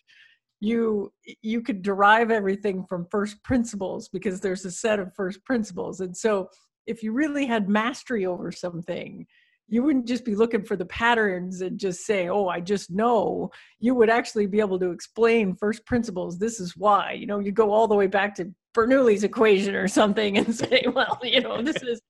you 0.61 1.11
you 1.41 1.61
could 1.61 1.81
derive 1.81 2.31
everything 2.31 2.85
from 2.87 3.07
first 3.09 3.43
principles 3.43 4.07
because 4.09 4.39
there's 4.39 4.63
a 4.63 4.71
set 4.71 4.99
of 4.99 5.13
first 5.15 5.43
principles. 5.43 5.99
And 5.99 6.15
so 6.15 6.49
if 6.91 7.01
you 7.01 7.11
really 7.11 7.45
had 7.45 7.69
mastery 7.69 8.25
over 8.25 8.51
something 8.51 9.25
you 9.71 9.81
wouldn't 9.81 10.05
just 10.05 10.25
be 10.25 10.35
looking 10.35 10.63
for 10.63 10.75
the 10.75 10.85
patterns 10.85 11.61
and 11.61 11.79
just 11.79 12.05
say, 12.05 12.27
oh, 12.27 12.49
I 12.49 12.59
just 12.59 12.91
know. 12.91 13.49
You 13.79 13.95
would 13.95 14.09
actually 14.09 14.45
be 14.45 14.59
able 14.59 14.77
to 14.79 14.91
explain 14.91 15.55
first 15.55 15.85
principles. 15.85 16.37
This 16.37 16.59
is 16.59 16.75
why. 16.75 17.13
You 17.13 17.25
know, 17.25 17.39
you 17.39 17.53
go 17.53 17.71
all 17.71 17.87
the 17.87 17.95
way 17.95 18.07
back 18.07 18.35
to 18.35 18.53
Bernoulli's 18.75 19.23
equation 19.23 19.73
or 19.73 19.87
something 19.87 20.37
and 20.37 20.53
say, 20.63 20.83
well, 20.93 21.17
you 21.23 21.39
know, 21.39 21.61
this 21.61 21.81
is 21.83 22.01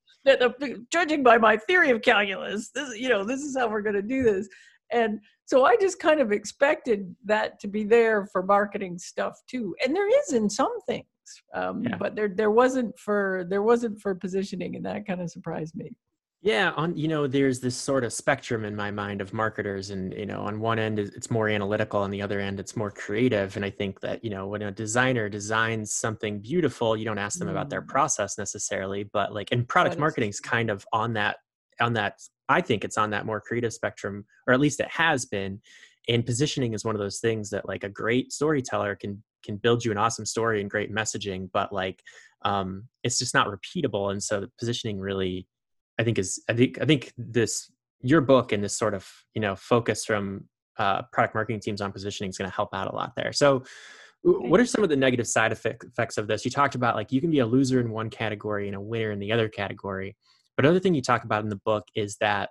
judging 0.92 1.22
by 1.22 1.38
my 1.38 1.56
theory 1.56 1.92
of 1.92 2.02
calculus, 2.02 2.72
this, 2.74 2.98
you 2.98 3.10
know, 3.10 3.24
this 3.24 3.42
is 3.42 3.56
how 3.56 3.70
we're 3.70 3.82
going 3.82 3.96
to 3.96 4.02
do 4.02 4.24
this. 4.24 4.50
And 4.92 5.20
so 5.46 5.64
I 5.64 5.76
just 5.78 6.00
kind 6.00 6.20
of 6.20 6.32
expected 6.32 7.16
that 7.26 7.60
to 7.60 7.68
be 7.68 7.84
there 7.84 8.26
for 8.26 8.42
marketing 8.42 8.98
stuff 8.98 9.40
too. 9.48 9.76
And 9.86 9.96
there 9.96 10.10
is 10.10 10.34
in 10.34 10.50
some 10.50 10.82
things, 10.88 11.06
um, 11.54 11.84
yeah. 11.84 11.96
but 11.98 12.16
there 12.16 12.30
there 12.30 12.52
wasn't 12.52 12.98
for 12.98 13.46
there 13.50 13.64
wasn't 13.64 14.00
for 14.00 14.16
positioning, 14.16 14.76
and 14.76 14.86
that 14.86 15.06
kind 15.06 15.22
of 15.22 15.30
surprised 15.30 15.76
me. 15.76 15.96
Yeah, 16.44 16.72
on 16.72 16.98
you 16.98 17.08
know, 17.08 17.28
there's 17.28 17.60
this 17.60 17.76
sort 17.76 18.04
of 18.04 18.12
spectrum 18.12 18.66
in 18.66 18.76
my 18.76 18.90
mind 18.90 19.22
of 19.22 19.32
marketers, 19.32 19.92
and 19.92 20.12
you 20.14 20.26
know, 20.26 20.42
on 20.42 20.60
one 20.60 20.80
end 20.80 20.98
it's 20.98 21.30
more 21.30 21.48
analytical, 21.48 22.00
on 22.00 22.10
the 22.10 22.24
other 22.24 22.40
end 22.40 22.60
it's 22.60 22.76
more 22.76 22.90
creative. 22.90 23.56
And 23.56 23.64
I 23.64 23.70
think 23.70 24.00
that 24.00 24.24
you 24.24 24.32
know, 24.32 24.48
when 24.48 24.64
a 24.64 24.72
designer 24.72 25.30
designs 25.30 25.94
something 25.94 26.40
beautiful, 26.40 26.98
you 26.98 27.06
don't 27.06 27.20
ask 27.20 27.38
them 27.38 27.48
mm. 27.48 27.52
about 27.52 27.70
their 27.70 27.84
mm. 27.84 27.88
process 27.88 28.40
necessarily, 28.40 29.04
but 29.04 29.36
like, 29.36 29.50
and 29.52 29.68
product 29.68 30.00
marketing 30.00 30.30
is 30.30 30.40
kind 30.40 30.72
of 30.72 30.84
on 30.92 31.14
that, 31.14 31.38
on 31.80 31.94
that. 31.94 32.20
I 32.50 32.62
think 32.62 32.84
it's 32.84 32.98
on 32.98 33.12
that 33.12 33.28
more 33.28 33.40
creative 33.40 33.72
spectrum, 33.72 34.26
or 34.48 34.54
at 34.54 34.60
least 34.60 34.80
it 34.80 34.90
has 34.90 35.26
been. 35.26 35.62
And 36.10 36.26
positioning 36.26 36.74
is 36.74 36.84
one 36.84 36.96
of 36.96 37.00
those 37.00 37.20
things 37.20 37.52
that 37.52 37.68
like 37.68 37.84
a 37.84 37.90
great 37.90 38.34
storyteller 38.34 38.96
can 38.96 39.22
can 39.44 39.58
build 39.58 39.84
you 39.84 39.92
an 39.92 39.98
awesome 39.98 40.26
story 40.26 40.62
and 40.62 40.70
great 40.70 40.94
messaging, 40.94 41.50
but 41.52 41.72
like, 41.72 42.02
um, 42.44 42.88
it's 43.04 43.20
just 43.20 43.34
not 43.34 43.48
repeatable, 43.48 44.12
and 44.12 44.22
so 44.22 44.42
the 44.42 44.52
positioning 44.58 45.00
really 45.00 45.48
I 46.02 46.04
think 46.04 46.18
is 46.18 46.44
I 46.50 46.54
think 46.54 46.82
I 46.82 46.86
think 46.86 47.14
this 47.18 47.72
your 48.02 48.22
book 48.22 48.52
and 48.52 48.64
this 48.64 48.76
sort 48.76 48.94
of 48.94 49.08
you 49.36 49.42
know 49.42 49.56
focus 49.56 50.04
from 50.04 50.46
uh, 50.78 51.04
product 51.14 51.36
marketing 51.36 51.60
teams 51.60 51.82
on 51.82 51.92
positioning 51.92 52.30
is 52.30 52.38
going 52.38 52.50
to 52.50 52.56
help 52.56 52.74
out 52.74 52.92
a 52.92 52.96
lot 52.96 53.14
there. 53.16 53.32
So, 53.32 53.64
what 54.24 54.60
are 54.60 54.66
some 54.66 54.84
of 54.84 54.90
the 54.90 54.96
negative 54.96 55.28
side 55.28 55.52
effects 55.52 56.18
of 56.18 56.28
this? 56.28 56.44
You 56.44 56.52
talked 56.52 56.76
about 56.76 56.96
like 56.96 57.12
you 57.12 57.22
can 57.22 57.32
be 57.32 57.40
a 57.40 57.46
loser 57.46 57.80
in 57.80 57.92
one 57.92 58.10
category 58.10 58.68
and 58.68 58.76
a 58.76 58.82
winner 58.82 59.12
in 59.12 59.20
the 59.20 59.32
other 59.32 59.48
category. 59.48 60.16
But 60.56 60.66
another 60.66 60.80
thing 60.80 60.94
you 60.94 61.02
talk 61.02 61.24
about 61.24 61.44
in 61.44 61.50
the 61.50 61.62
book 61.66 61.86
is 61.96 62.18
that 62.18 62.50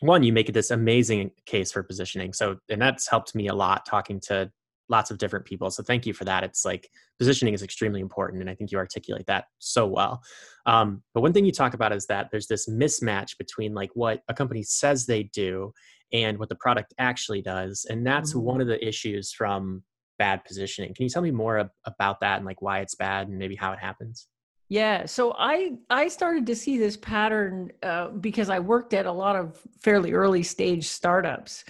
one, 0.00 0.22
you 0.22 0.32
make 0.32 0.52
this 0.52 0.70
amazing 0.70 1.32
case 1.44 1.72
for 1.72 1.82
positioning. 1.82 2.32
So, 2.32 2.58
and 2.68 2.80
that's 2.80 3.08
helped 3.08 3.34
me 3.34 3.48
a 3.48 3.54
lot 3.54 3.84
talking 3.84 4.20
to 4.28 4.50
lots 4.88 5.10
of 5.10 5.18
different 5.18 5.44
people. 5.44 5.70
So 5.70 5.82
thank 5.82 6.06
you 6.06 6.12
for 6.12 6.24
that. 6.24 6.44
It's 6.44 6.64
like 6.64 6.90
positioning 7.18 7.54
is 7.54 7.62
extremely 7.62 8.00
important, 8.00 8.40
and 8.40 8.50
I 8.50 8.54
think 8.54 8.70
you 8.70 8.78
articulate 8.78 9.26
that 9.26 9.46
so 9.58 9.86
well. 9.86 10.22
Um, 10.66 11.02
but 11.14 11.20
one 11.20 11.32
thing 11.32 11.44
you 11.44 11.52
talk 11.52 11.74
about 11.74 11.92
is 11.92 12.06
that 12.06 12.28
there's 12.30 12.46
this 12.46 12.68
mismatch 12.68 13.38
between 13.38 13.74
like 13.74 13.90
what 13.94 14.20
a 14.28 14.34
company 14.34 14.62
says 14.62 15.06
they 15.06 15.24
do 15.24 15.72
and 16.12 16.38
what 16.38 16.48
the 16.48 16.56
product 16.56 16.94
actually 16.98 17.42
does, 17.42 17.86
and 17.88 18.06
that's 18.06 18.30
mm-hmm. 18.30 18.46
one 18.46 18.60
of 18.60 18.66
the 18.66 18.86
issues 18.86 19.32
from 19.32 19.82
bad 20.18 20.44
positioning. 20.44 20.92
Can 20.94 21.04
you 21.04 21.10
tell 21.10 21.22
me 21.22 21.30
more 21.30 21.70
about 21.84 22.20
that 22.20 22.38
and 22.38 22.46
like 22.46 22.60
why 22.60 22.80
it's 22.80 22.94
bad 22.94 23.28
and 23.28 23.38
maybe 23.38 23.54
how 23.54 23.72
it 23.72 23.78
happens? 23.78 24.26
Yeah, 24.70 25.06
so 25.06 25.34
I 25.38 25.76
I 25.88 26.08
started 26.08 26.46
to 26.46 26.56
see 26.56 26.76
this 26.76 26.96
pattern 26.96 27.72
uh, 27.82 28.08
because 28.08 28.50
I 28.50 28.58
worked 28.58 28.92
at 28.92 29.06
a 29.06 29.12
lot 29.12 29.34
of 29.34 29.58
fairly 29.80 30.12
early 30.12 30.42
stage 30.42 30.86
startups, 30.86 31.64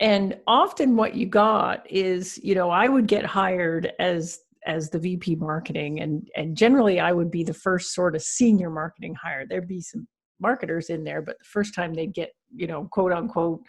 and 0.00 0.36
often 0.46 0.96
what 0.96 1.14
you 1.14 1.26
got 1.26 1.90
is 1.90 2.38
you 2.42 2.54
know 2.54 2.70
I 2.70 2.88
would 2.88 3.06
get 3.06 3.24
hired 3.24 3.92
as 3.98 4.40
as 4.66 4.90
the 4.90 4.98
VP 4.98 5.36
marketing, 5.36 6.00
and 6.00 6.28
and 6.36 6.56
generally 6.56 7.00
I 7.00 7.12
would 7.12 7.30
be 7.30 7.44
the 7.44 7.54
first 7.54 7.94
sort 7.94 8.16
of 8.16 8.22
senior 8.22 8.70
marketing 8.70 9.14
hire. 9.14 9.46
There'd 9.46 9.68
be 9.68 9.80
some 9.80 10.06
marketers 10.40 10.90
in 10.90 11.04
there, 11.04 11.22
but 11.22 11.38
the 11.38 11.44
first 11.44 11.74
time 11.74 11.94
they'd 11.94 12.14
get 12.14 12.30
you 12.54 12.66
know 12.66 12.88
quote 12.90 13.12
unquote 13.12 13.60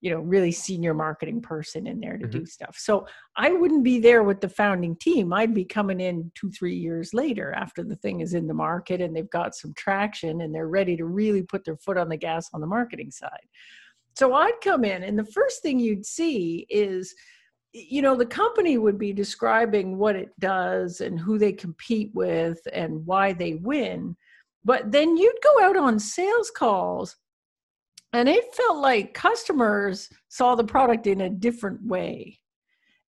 you 0.00 0.10
know 0.10 0.20
really 0.20 0.52
senior 0.52 0.94
marketing 0.94 1.40
person 1.40 1.86
in 1.86 2.00
there 2.00 2.18
to 2.18 2.26
mm-hmm. 2.26 2.40
do 2.40 2.46
stuff 2.46 2.76
so 2.78 3.06
i 3.36 3.50
wouldn't 3.50 3.82
be 3.82 3.98
there 3.98 4.22
with 4.22 4.40
the 4.40 4.48
founding 4.48 4.94
team 4.96 5.32
i'd 5.32 5.54
be 5.54 5.64
coming 5.64 6.00
in 6.00 6.30
two 6.34 6.50
three 6.50 6.76
years 6.76 7.14
later 7.14 7.52
after 7.54 7.82
the 7.82 7.96
thing 7.96 8.20
is 8.20 8.34
in 8.34 8.46
the 8.46 8.54
market 8.54 9.00
and 9.00 9.16
they've 9.16 9.30
got 9.30 9.54
some 9.54 9.72
traction 9.74 10.42
and 10.42 10.54
they're 10.54 10.68
ready 10.68 10.96
to 10.96 11.06
really 11.06 11.42
put 11.42 11.64
their 11.64 11.76
foot 11.78 11.96
on 11.96 12.08
the 12.08 12.16
gas 12.16 12.48
on 12.52 12.60
the 12.60 12.66
marketing 12.66 13.10
side 13.10 13.48
so 14.16 14.34
i'd 14.34 14.60
come 14.62 14.84
in 14.84 15.02
and 15.02 15.18
the 15.18 15.24
first 15.24 15.62
thing 15.62 15.78
you'd 15.78 16.06
see 16.06 16.66
is 16.68 17.14
you 17.76 18.00
know 18.00 18.16
the 18.16 18.24
company 18.24 18.78
would 18.78 18.98
be 18.98 19.12
describing 19.12 19.98
what 19.98 20.16
it 20.16 20.30
does 20.40 21.02
and 21.02 21.20
who 21.20 21.38
they 21.38 21.52
compete 21.52 22.10
with 22.14 22.58
and 22.72 23.04
why 23.04 23.32
they 23.32 23.54
win. 23.54 24.16
But 24.64 24.90
then 24.90 25.16
you'd 25.16 25.42
go 25.42 25.62
out 25.62 25.76
on 25.76 25.98
sales 25.98 26.50
calls 26.50 27.16
and 28.14 28.28
it 28.28 28.54
felt 28.54 28.78
like 28.78 29.12
customers 29.12 30.08
saw 30.28 30.54
the 30.54 30.64
product 30.64 31.06
in 31.06 31.20
a 31.20 31.30
different 31.30 31.84
way. 31.84 32.38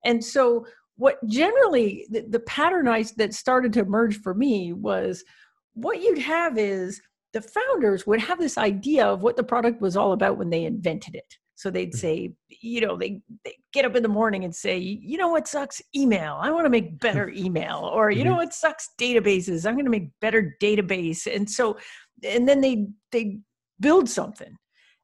And 0.05 0.23
so 0.23 0.67
what 0.97 1.17
generally 1.27 2.05
the, 2.11 2.21
the 2.29 2.41
pattern 2.41 2.87
I, 2.87 3.03
that 3.17 3.33
started 3.33 3.73
to 3.73 3.81
emerge 3.81 4.21
for 4.21 4.35
me 4.35 4.73
was 4.73 5.23
what 5.73 6.01
you'd 6.01 6.19
have 6.19 6.57
is 6.57 7.01
the 7.33 7.41
founders 7.41 8.07
would 8.07 8.19
have 8.19 8.39
this 8.39 8.57
idea 8.57 9.05
of 9.05 9.21
what 9.21 9.37
the 9.37 9.43
product 9.43 9.81
was 9.81 9.95
all 9.95 10.13
about 10.13 10.37
when 10.37 10.49
they 10.49 10.65
invented 10.65 11.15
it. 11.15 11.35
So 11.59 11.69
they'd 11.69 11.91
mm-hmm. 11.91 11.97
say 11.97 12.31
you 12.61 12.79
know 12.79 12.95
they, 12.95 13.21
they 13.43 13.55
get 13.73 13.83
up 13.83 13.95
in 13.97 14.01
the 14.01 14.07
morning 14.07 14.45
and 14.45 14.55
say 14.55 14.77
you 14.77 15.17
know 15.17 15.27
what 15.27 15.45
sucks? 15.45 15.81
Email. 15.93 16.39
I 16.41 16.51
want 16.51 16.65
to 16.65 16.69
make 16.69 16.99
better 17.01 17.29
email 17.35 17.91
or 17.93 18.11
you 18.11 18.23
know 18.23 18.31
mm-hmm. 18.31 18.37
what 18.39 18.53
sucks? 18.53 18.91
Databases. 18.97 19.67
I'm 19.67 19.75
going 19.75 19.83
to 19.83 19.91
make 19.91 20.09
better 20.21 20.55
database. 20.61 21.27
And 21.33 21.49
so 21.49 21.77
and 22.23 22.47
then 22.47 22.61
they 22.61 22.87
they 23.11 23.39
build 23.79 24.09
something. 24.09 24.55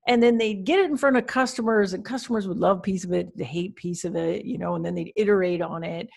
And 0.07 0.23
then 0.23 0.37
they'd 0.37 0.63
get 0.63 0.79
it 0.79 0.89
in 0.89 0.97
front 0.97 1.17
of 1.17 1.25
customers 1.27 1.93
and 1.93 2.05
customers 2.05 2.47
would 2.47 2.59
love 2.59 2.83
piece 2.83 3.03
of 3.03 3.11
it 3.11 3.35
they 3.35 3.43
hate 3.43 3.75
piece 3.75 4.05
of 4.05 4.15
it 4.15 4.45
you 4.45 4.57
know 4.57 4.75
and 4.75 4.85
then 4.85 4.95
they'd 4.95 5.13
iterate 5.17 5.61
on 5.61 5.83
it. 5.83 6.07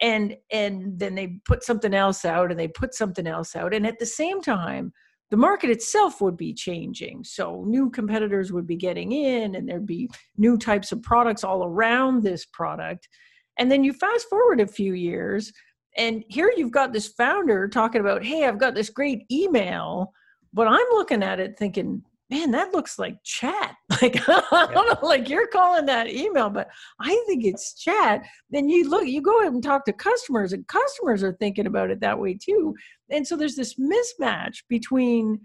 And 0.00 0.36
and 0.52 0.96
then 0.96 1.16
they 1.16 1.40
put 1.44 1.64
something 1.64 1.92
else 1.92 2.24
out 2.24 2.52
and 2.52 2.60
they 2.60 2.68
put 2.68 2.94
something 2.94 3.26
else 3.26 3.56
out. 3.56 3.74
And 3.74 3.84
at 3.84 3.98
the 3.98 4.06
same 4.06 4.40
time 4.42 4.92
the 5.30 5.36
market 5.36 5.70
itself 5.70 6.20
would 6.20 6.36
be 6.36 6.54
changing. 6.54 7.22
So 7.24 7.64
new 7.66 7.90
competitors 7.90 8.52
would 8.52 8.66
be 8.66 8.76
getting 8.76 9.12
in 9.12 9.54
and 9.54 9.68
there'd 9.68 9.86
be 9.86 10.08
new 10.36 10.56
types 10.56 10.90
of 10.92 11.02
products 11.02 11.44
all 11.44 11.64
around 11.64 12.22
this 12.22 12.46
product. 12.46 13.08
And 13.58 13.70
then 13.70 13.84
you 13.84 13.92
fast 13.92 14.28
forward 14.28 14.60
a 14.60 14.66
few 14.66 14.94
years 14.94 15.52
and 15.98 16.24
here 16.28 16.52
you've 16.56 16.70
got 16.70 16.92
this 16.92 17.08
founder 17.08 17.68
talking 17.68 18.00
about 18.00 18.24
hey 18.24 18.46
i've 18.46 18.58
got 18.58 18.74
this 18.74 18.88
great 18.88 19.24
email 19.30 20.12
but 20.54 20.66
i'm 20.66 20.86
looking 20.92 21.22
at 21.22 21.40
it 21.40 21.58
thinking 21.58 22.02
man, 22.30 22.50
that 22.50 22.72
looks 22.72 22.98
like 22.98 23.16
chat. 23.24 23.74
Like, 24.00 24.28
I 24.28 24.68
don't 24.72 25.02
know, 25.02 25.08
like 25.08 25.28
you're 25.28 25.48
calling 25.48 25.86
that 25.86 26.06
email, 26.06 26.50
but 26.50 26.68
I 27.00 27.20
think 27.26 27.44
it's 27.44 27.74
chat. 27.74 28.22
Then 28.48 28.68
you 28.68 28.88
look, 28.88 29.08
you 29.08 29.20
go 29.20 29.40
ahead 29.40 29.52
and 29.52 29.62
talk 29.62 29.84
to 29.86 29.92
customers, 29.92 30.52
and 30.52 30.64
customers 30.68 31.24
are 31.24 31.32
thinking 31.32 31.66
about 31.66 31.90
it 31.90 31.98
that 31.98 32.16
way 32.16 32.34
too. 32.34 32.76
And 33.10 33.26
so 33.26 33.36
there's 33.36 33.56
this 33.56 33.74
mismatch 33.74 34.58
between, 34.68 35.40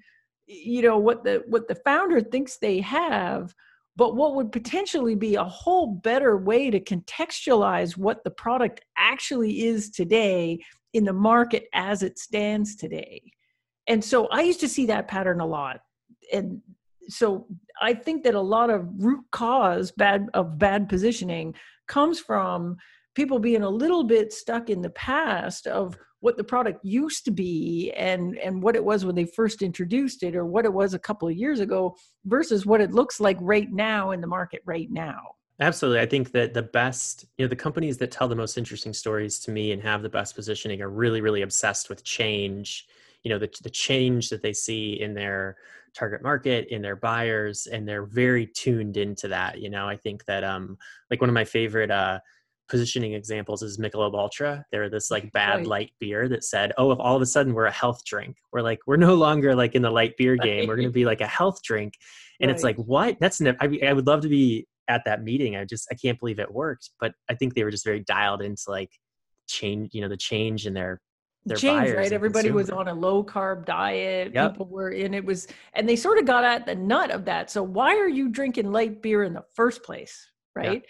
you 0.46 0.84
know, 0.84 1.00
what 1.00 1.24
the 1.24 1.42
what 1.48 1.68
the 1.68 1.74
founder 1.84 2.22
thinks 2.22 2.58
they 2.58 2.80
have, 2.82 3.56
but 3.96 4.16
what 4.16 4.36
would 4.36 4.52
potentially 4.52 5.16
be 5.16 5.34
a 5.34 5.44
whole 5.44 5.88
better 5.88 6.38
way 6.38 6.70
to 6.70 6.80
contextualize 6.80 7.98
what 7.98 8.24
the 8.24 8.32
product 8.32 8.82
actually 8.98 9.64
is 9.66 9.90
today 9.90 10.60
in 10.94 11.06
the 11.06 11.14
market 11.14 11.66
as 11.74 12.04
it 12.04 12.20
stands 12.20 12.76
today. 12.76 13.20
And 13.88 14.04
so 14.04 14.28
I 14.28 14.42
used 14.42 14.60
to 14.60 14.70
see 14.70 14.86
that 14.86 15.08
pattern 15.08 15.40
a 15.40 15.46
lot 15.48 15.80
and 16.32 16.62
so 17.10 17.48
I 17.82 17.94
think 17.94 18.24
that 18.24 18.36
a 18.36 18.42
lot 18.42 18.70
of 18.70 18.88
root 18.98 19.26
cause 19.32 19.92
bad 19.92 20.28
of 20.34 20.58
bad 20.58 20.88
positioning 20.88 21.54
comes 21.88 22.20
from 22.20 22.78
people 23.16 23.40
being 23.40 23.64
a 23.64 23.70
little 23.70 24.04
bit 24.04 24.34
stuck 24.34 24.70
in 24.70 24.82
the 24.82 24.90
past 24.92 25.68
of 25.68 25.98
what 26.20 26.38
the 26.38 26.44
product 26.44 26.80
used 26.86 27.26
to 27.26 27.32
be 27.32 27.92
and 27.98 28.38
and 28.38 28.64
what 28.64 28.76
it 28.76 28.84
was 28.84 29.04
when 29.04 29.16
they 29.16 29.26
first 29.26 29.62
introduced 29.62 30.24
it 30.24 30.36
or 30.36 30.46
what 30.46 30.66
it 30.66 30.74
was 30.74 30.94
a 30.94 31.00
couple 31.00 31.28
of 31.28 31.36
years 31.36 31.60
ago 31.60 31.96
versus 32.26 32.66
what 32.66 32.80
it 32.80 32.94
looks 32.94 33.20
like 33.20 33.38
right 33.42 33.72
now 33.72 34.12
in 34.12 34.22
the 34.22 34.28
market 34.28 34.62
right 34.66 34.90
now. 34.90 35.36
Absolutely. 35.60 36.00
I 36.00 36.06
think 36.06 36.32
that 36.32 36.54
the 36.54 36.64
best 36.64 37.26
you 37.38 37.46
know 37.46 37.50
the 37.50 37.56
companies 37.56 37.98
that 37.98 38.12
tell 38.12 38.28
the 38.28 38.36
most 38.36 38.58
interesting 38.58 38.94
stories 38.94 39.40
to 39.40 39.52
me 39.52 39.74
and 39.74 39.82
have 39.82 40.02
the 40.02 40.10
best 40.10 40.34
positioning 40.36 40.82
are 40.82 40.90
really 40.90 41.20
really 41.20 41.42
obsessed 41.42 41.90
with 41.90 42.04
change 42.04 42.88
you 43.24 43.30
know 43.30 43.38
the, 43.38 43.50
the 43.62 43.70
change 43.70 44.30
that 44.30 44.42
they 44.42 44.54
see 44.54 45.00
in 45.00 45.14
their 45.14 45.58
target 45.96 46.24
market 46.24 46.68
in 46.70 46.82
their 46.82 46.96
buyers 46.96 47.68
and 47.68 47.88
they're 47.88 48.06
very 48.06 48.48
tuned 48.48 48.98
into 48.98 49.28
that 49.28 49.60
you 49.60 49.70
know 49.70 49.88
i 49.88 49.96
think 49.96 50.26
that 50.26 50.44
um 50.44 50.78
like 51.12 51.22
one 51.22 51.30
of 51.30 51.34
my 51.34 51.46
favorite 51.46 51.92
uh 51.92 52.20
positioning 52.70 53.14
examples 53.14 53.62
is 53.62 53.78
Michelob 53.78 54.16
Ultra. 54.16 54.66
They're 54.72 54.90
this 54.90 55.12
like 55.12 55.32
bad 55.32 55.58
right. 55.58 55.68
light 55.68 55.92
beer 56.00 56.28
that 56.30 56.44
said, 56.44 56.72
"Oh, 56.78 56.92
if 56.92 57.00
all 57.00 57.16
of 57.16 57.22
a 57.22 57.26
sudden 57.26 57.54
we're 57.54 57.66
a 57.66 57.72
health 57.72 58.04
drink, 58.06 58.38
we're 58.52 58.62
like 58.62 58.80
we're 58.88 58.98
no 58.98 59.14
longer 59.16 59.56
like 59.56 59.76
in 59.76 59.82
the 59.82 59.92
light 59.92 60.16
beer 60.18 60.36
game. 60.36 60.62
Right. 60.62 60.68
We're 60.68 60.78
going 60.78 60.88
to 60.88 60.94
be 60.94 61.06
like 61.06 61.22
a 61.22 61.28
health 61.28 61.62
drink." 61.62 61.94
And 62.40 62.50
right. 62.50 62.56
it's 62.56 62.64
like, 62.64 62.78
what? 62.78 63.18
That's 63.20 63.40
ne- 63.42 63.56
I, 63.60 63.80
I 63.86 63.94
would 63.94 64.08
love 64.08 64.22
to 64.22 64.30
be 64.30 64.68
at 64.88 65.04
that 65.06 65.24
meeting. 65.24 65.56
I 65.56 65.66
just 65.66 65.88
I 65.92 65.96
can't 65.96 66.20
believe 66.20 66.40
it 66.40 66.52
worked. 66.52 66.90
But 67.00 67.14
I 67.30 67.36
think 67.36 67.54
they 67.54 67.64
were 67.64 67.72
just 67.72 67.86
very 67.86 68.00
dialed 68.00 68.42
into 68.42 68.64
like 68.70 68.92
change, 69.48 69.90
you 69.94 70.02
know, 70.02 70.10
the 70.10 70.18
change 70.18 70.66
in 70.66 70.74
their 70.74 71.02
their 71.46 71.58
change, 71.58 71.92
right? 71.92 72.12
Everybody 72.12 72.52
was 72.52 72.70
on 72.70 72.88
a 72.88 72.94
low 72.94 73.24
carb 73.24 73.66
diet. 73.66 74.32
Yep. 74.34 74.52
People 74.54 74.68
were 74.68 74.92
in 74.92 75.14
it 75.14 75.26
was 75.26 75.48
and 75.74 75.88
they 75.88 75.96
sort 75.96 76.18
of 76.18 76.26
got 76.26 76.44
at 76.44 76.66
the 76.66 76.76
nut 76.76 77.12
of 77.12 77.26
that. 77.26 77.52
So 77.52 77.64
why 77.64 77.98
are 77.98 78.08
you 78.08 78.30
drinking 78.30 78.72
light 78.72 79.02
beer 79.02 79.24
in 79.24 79.34
the 79.34 79.44
first 79.54 79.84
place? 79.84 80.30
Right. 80.56 80.84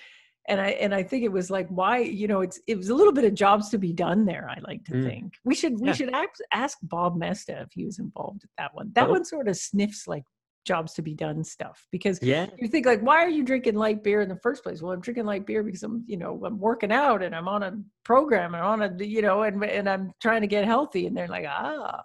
And 0.47 0.59
I 0.59 0.69
and 0.71 0.93
I 0.93 1.03
think 1.03 1.23
it 1.23 1.31
was 1.31 1.49
like 1.49 1.67
why, 1.69 1.99
you 1.99 2.27
know, 2.27 2.41
it's 2.41 2.59
it 2.67 2.77
was 2.77 2.89
a 2.89 2.95
little 2.95 3.13
bit 3.13 3.23
of 3.23 3.33
jobs 3.33 3.69
to 3.69 3.77
be 3.77 3.93
done 3.93 4.25
there, 4.25 4.49
I 4.49 4.59
like 4.67 4.83
to 4.85 4.93
mm. 4.93 5.03
think. 5.03 5.33
We 5.45 5.55
should 5.55 5.79
we 5.79 5.87
yeah. 5.87 5.93
should 5.93 6.13
ask, 6.13 6.39
ask 6.51 6.77
Bob 6.83 7.17
Moesta 7.17 7.61
if 7.63 7.69
he 7.71 7.85
was 7.85 7.99
involved 7.99 8.41
with 8.41 8.51
that 8.57 8.75
one. 8.75 8.91
That 8.93 9.07
oh. 9.07 9.11
one 9.11 9.25
sort 9.25 9.47
of 9.47 9.55
sniffs 9.55 10.07
like 10.07 10.25
jobs 10.65 10.93
to 10.93 11.01
be 11.01 11.13
done 11.13 11.43
stuff 11.43 11.85
because 11.91 12.19
yeah. 12.21 12.47
you 12.57 12.67
think 12.67 12.85
like 12.85 13.01
why 13.01 13.17
are 13.17 13.29
you 13.29 13.43
drinking 13.43 13.75
light 13.75 14.03
beer 14.03 14.21
in 14.21 14.29
the 14.29 14.35
first 14.37 14.63
place? 14.63 14.81
Well 14.81 14.93
i'm 14.93 15.01
drinking 15.01 15.25
light 15.25 15.45
beer 15.45 15.63
because 15.63 15.83
i'm 15.83 16.03
you 16.07 16.17
know 16.17 16.41
i'm 16.45 16.59
working 16.59 16.91
out 16.91 17.23
and 17.23 17.35
i'm 17.35 17.47
on 17.47 17.63
a 17.63 17.77
program 18.03 18.53
and 18.55 18.63
on 18.63 18.81
a 18.81 19.03
you 19.03 19.21
know 19.21 19.43
and, 19.43 19.63
and 19.63 19.89
i'm 19.89 20.11
trying 20.21 20.41
to 20.41 20.47
get 20.47 20.65
healthy 20.65 21.05
and 21.07 21.15
they're 21.15 21.27
like 21.27 21.45
ah 21.47 22.01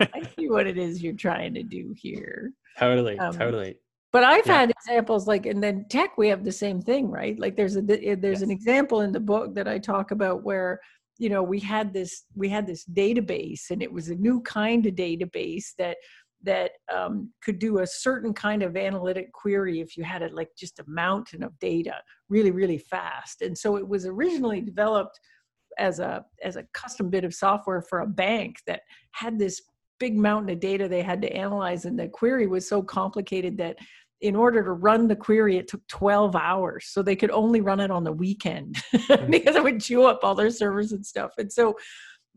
i 0.00 0.22
see 0.38 0.48
what 0.48 0.66
it 0.66 0.78
is 0.78 1.02
you're 1.02 1.12
trying 1.12 1.54
to 1.54 1.62
do 1.62 1.94
here. 1.96 2.52
Totally 2.78 3.18
um, 3.18 3.36
totally. 3.36 3.78
but 4.12 4.24
i've 4.24 4.46
yeah. 4.46 4.60
had 4.60 4.70
examples 4.70 5.26
like 5.26 5.46
and 5.46 5.62
then 5.62 5.86
tech 5.88 6.16
we 6.18 6.28
have 6.28 6.44
the 6.44 6.52
same 6.52 6.80
thing 6.80 7.10
right? 7.10 7.38
Like 7.38 7.56
there's 7.56 7.76
a 7.76 7.82
there's 7.82 8.22
yes. 8.22 8.42
an 8.42 8.50
example 8.50 9.00
in 9.00 9.12
the 9.12 9.20
book 9.20 9.54
that 9.54 9.68
i 9.68 9.78
talk 9.78 10.10
about 10.10 10.42
where 10.42 10.80
you 11.20 11.28
know 11.28 11.42
we 11.42 11.60
had 11.60 11.92
this 11.92 12.24
we 12.34 12.48
had 12.48 12.66
this 12.66 12.84
database 12.86 13.70
and 13.70 13.82
it 13.82 13.92
was 13.92 14.08
a 14.08 14.14
new 14.14 14.40
kind 14.40 14.86
of 14.86 14.94
database 14.94 15.66
that 15.78 15.98
that 16.42 16.72
um, 16.94 17.30
could 17.42 17.58
do 17.58 17.78
a 17.78 17.86
certain 17.86 18.32
kind 18.32 18.62
of 18.62 18.76
analytic 18.76 19.32
query 19.32 19.80
if 19.80 19.96
you 19.96 20.04
had 20.04 20.22
it 20.22 20.34
like 20.34 20.48
just 20.56 20.78
a 20.78 20.84
mountain 20.86 21.42
of 21.42 21.58
data 21.58 21.94
really 22.28 22.50
really 22.50 22.78
fast. 22.78 23.42
And 23.42 23.56
so 23.56 23.76
it 23.76 23.86
was 23.86 24.06
originally 24.06 24.60
developed 24.60 25.18
as 25.78 26.00
a 26.00 26.24
as 26.42 26.56
a 26.56 26.64
custom 26.72 27.10
bit 27.10 27.24
of 27.24 27.34
software 27.34 27.82
for 27.82 28.00
a 28.00 28.06
bank 28.06 28.56
that 28.66 28.82
had 29.12 29.38
this 29.38 29.62
big 29.98 30.16
mountain 30.16 30.50
of 30.50 30.60
data 30.60 30.88
they 30.88 31.02
had 31.02 31.20
to 31.20 31.32
analyze 31.32 31.84
and 31.84 31.98
the 31.98 32.08
query 32.08 32.46
was 32.46 32.66
so 32.66 32.82
complicated 32.82 33.58
that 33.58 33.76
in 34.20 34.36
order 34.36 34.62
to 34.62 34.72
run 34.72 35.08
the 35.08 35.16
query 35.16 35.56
it 35.56 35.68
took 35.68 35.86
12 35.88 36.36
hours. 36.36 36.86
So 36.88 37.02
they 37.02 37.16
could 37.16 37.30
only 37.30 37.60
run 37.60 37.80
it 37.80 37.90
on 37.90 38.04
the 38.04 38.12
weekend 38.12 38.76
mm. 38.94 39.30
because 39.30 39.56
it 39.56 39.62
would 39.62 39.80
chew 39.80 40.04
up 40.04 40.20
all 40.22 40.34
their 40.34 40.50
servers 40.50 40.92
and 40.92 41.04
stuff. 41.04 41.32
And 41.38 41.52
so 41.52 41.76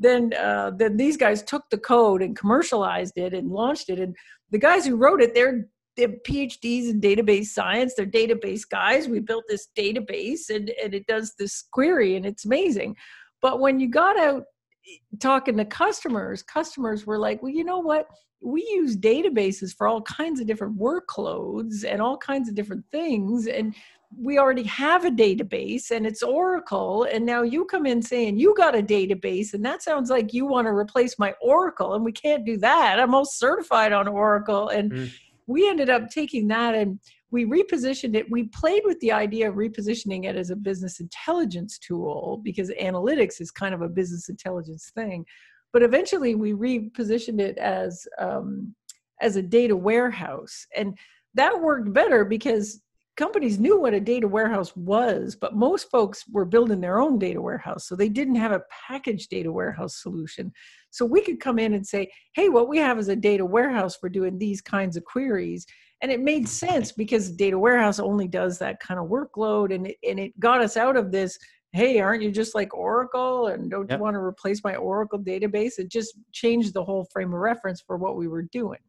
then 0.03 0.33
uh, 0.33 0.71
then 0.75 0.97
these 0.97 1.17
guys 1.17 1.41
took 1.43 1.63
the 1.69 1.77
code 1.77 2.21
and 2.21 2.37
commercialized 2.37 3.17
it 3.17 3.33
and 3.33 3.49
launched 3.49 3.89
it 3.89 3.99
and 3.99 4.15
the 4.51 4.57
guys 4.59 4.85
who 4.85 4.95
wrote 4.95 5.21
it 5.21 5.33
they're 5.33 5.67
they 5.95 6.03
have 6.03 6.23
PhDs 6.27 6.89
in 6.89 7.01
database 7.01 7.47
science. 7.47 7.93
They're 7.93 8.05
database 8.05 8.67
guys. 8.67 9.07
We 9.07 9.19
built 9.19 9.43
this 9.47 9.67
database 9.77 10.49
and, 10.49 10.71
and 10.83 10.93
it 10.93 11.05
does 11.07 11.35
this 11.37 11.63
query 11.71 12.15
and 12.15 12.25
it's 12.25 12.45
amazing. 12.45 12.95
But 13.41 13.59
when 13.59 13.79
you 13.79 13.89
got 13.89 14.17
out 14.17 14.43
eh, 14.87 14.97
talking 15.19 15.57
to 15.57 15.65
customers, 15.65 16.41
customers 16.41 17.05
were 17.05 17.19
like, 17.19 17.43
well, 17.43 17.51
you 17.51 17.63
know 17.63 17.79
what? 17.79 18.07
We 18.41 18.61
use 18.61 18.97
databases 18.97 19.73
for 19.75 19.87
all 19.87 20.01
kinds 20.01 20.39
of 20.39 20.47
different 20.47 20.77
workloads 20.77 21.85
and 21.87 22.01
all 22.01 22.17
kinds 22.17 22.49
of 22.49 22.55
different 22.55 22.85
things. 22.91 23.47
And 23.47 23.75
we 24.19 24.37
already 24.37 24.63
have 24.63 25.05
a 25.05 25.11
database 25.11 25.91
and 25.91 26.05
it's 26.05 26.23
Oracle. 26.23 27.07
And 27.11 27.25
now 27.25 27.43
you 27.43 27.65
come 27.65 27.85
in 27.85 28.01
saying 28.01 28.37
you 28.37 28.53
got 28.55 28.75
a 28.75 28.81
database, 28.81 29.53
and 29.53 29.63
that 29.65 29.83
sounds 29.83 30.09
like 30.09 30.33
you 30.33 30.45
want 30.45 30.67
to 30.67 30.71
replace 30.71 31.19
my 31.19 31.33
Oracle. 31.41 31.93
And 31.93 32.03
we 32.03 32.11
can't 32.11 32.45
do 32.45 32.57
that. 32.57 32.99
I'm 32.99 33.15
all 33.15 33.25
certified 33.25 33.93
on 33.93 34.07
Oracle. 34.07 34.69
And 34.69 34.91
mm 34.91 35.09
we 35.47 35.67
ended 35.69 35.89
up 35.89 36.09
taking 36.09 36.47
that 36.47 36.75
and 36.75 36.99
we 37.31 37.45
repositioned 37.45 38.15
it. 38.15 38.29
We 38.29 38.43
played 38.43 38.83
with 38.85 38.99
the 38.99 39.11
idea 39.11 39.49
of 39.49 39.55
repositioning 39.55 40.25
it 40.25 40.35
as 40.35 40.51
a 40.51 40.55
business 40.55 40.99
intelligence 40.99 41.79
tool 41.79 42.41
because 42.43 42.69
analytics 42.69 43.41
is 43.41 43.49
kind 43.49 43.73
of 43.73 43.81
a 43.81 43.89
business 43.89 44.29
intelligence 44.29 44.91
thing. 44.93 45.25
But 45.71 45.81
eventually, 45.81 46.35
we 46.35 46.53
repositioned 46.53 47.41
it 47.41 47.57
as 47.57 48.07
um, 48.19 48.75
as 49.21 49.35
a 49.35 49.41
data 49.41 49.75
warehouse, 49.75 50.67
and 50.75 50.95
that 51.33 51.59
worked 51.59 51.91
better 51.91 52.23
because 52.23 52.79
companies 53.15 53.59
knew 53.59 53.79
what 53.79 53.93
a 53.93 53.99
data 53.99 54.27
warehouse 54.27 54.75
was, 54.75 55.35
but 55.39 55.55
most 55.55 55.89
folks 55.91 56.23
were 56.31 56.45
building 56.45 56.81
their 56.81 56.99
own 56.99 57.19
data 57.19 57.41
warehouse. 57.41 57.87
So 57.87 57.95
they 57.95 58.09
didn't 58.09 58.35
have 58.35 58.51
a 58.51 58.63
packaged 58.87 59.29
data 59.29 59.51
warehouse 59.51 60.01
solution. 60.01 60.51
So 60.89 61.05
we 61.05 61.21
could 61.21 61.39
come 61.39 61.59
in 61.59 61.73
and 61.73 61.85
say, 61.85 62.11
hey, 62.33 62.49
what 62.49 62.67
we 62.67 62.77
have 62.79 62.97
is 62.97 63.09
a 63.09 63.15
data 63.15 63.45
warehouse 63.45 63.95
for 63.95 64.09
doing 64.09 64.37
these 64.37 64.61
kinds 64.61 64.97
of 64.97 65.03
queries. 65.05 65.65
And 66.01 66.11
it 66.11 66.21
made 66.21 66.49
sense 66.49 66.91
because 66.91 67.31
data 67.31 67.57
warehouse 67.57 67.99
only 67.99 68.27
does 68.27 68.57
that 68.59 68.79
kind 68.79 68.99
of 68.99 69.07
workload. 69.07 69.73
And 69.73 69.87
it, 69.87 69.97
and 70.07 70.19
it 70.19 70.37
got 70.39 70.61
us 70.61 70.75
out 70.75 70.97
of 70.97 71.11
this, 71.11 71.37
hey, 71.71 71.99
aren't 71.99 72.23
you 72.23 72.31
just 72.31 72.55
like 72.55 72.73
Oracle? 72.73 73.47
And 73.47 73.69
don't 73.69 73.89
yep. 73.89 73.99
you 73.99 74.03
want 74.03 74.15
to 74.15 74.19
replace 74.19 74.63
my 74.63 74.75
Oracle 74.75 75.19
database? 75.19 75.77
It 75.77 75.89
just 75.89 76.15
changed 76.31 76.73
the 76.73 76.83
whole 76.83 77.07
frame 77.11 77.33
of 77.33 77.39
reference 77.39 77.81
for 77.85 77.97
what 77.97 78.17
we 78.17 78.27
were 78.27 78.43
doing. 78.51 78.79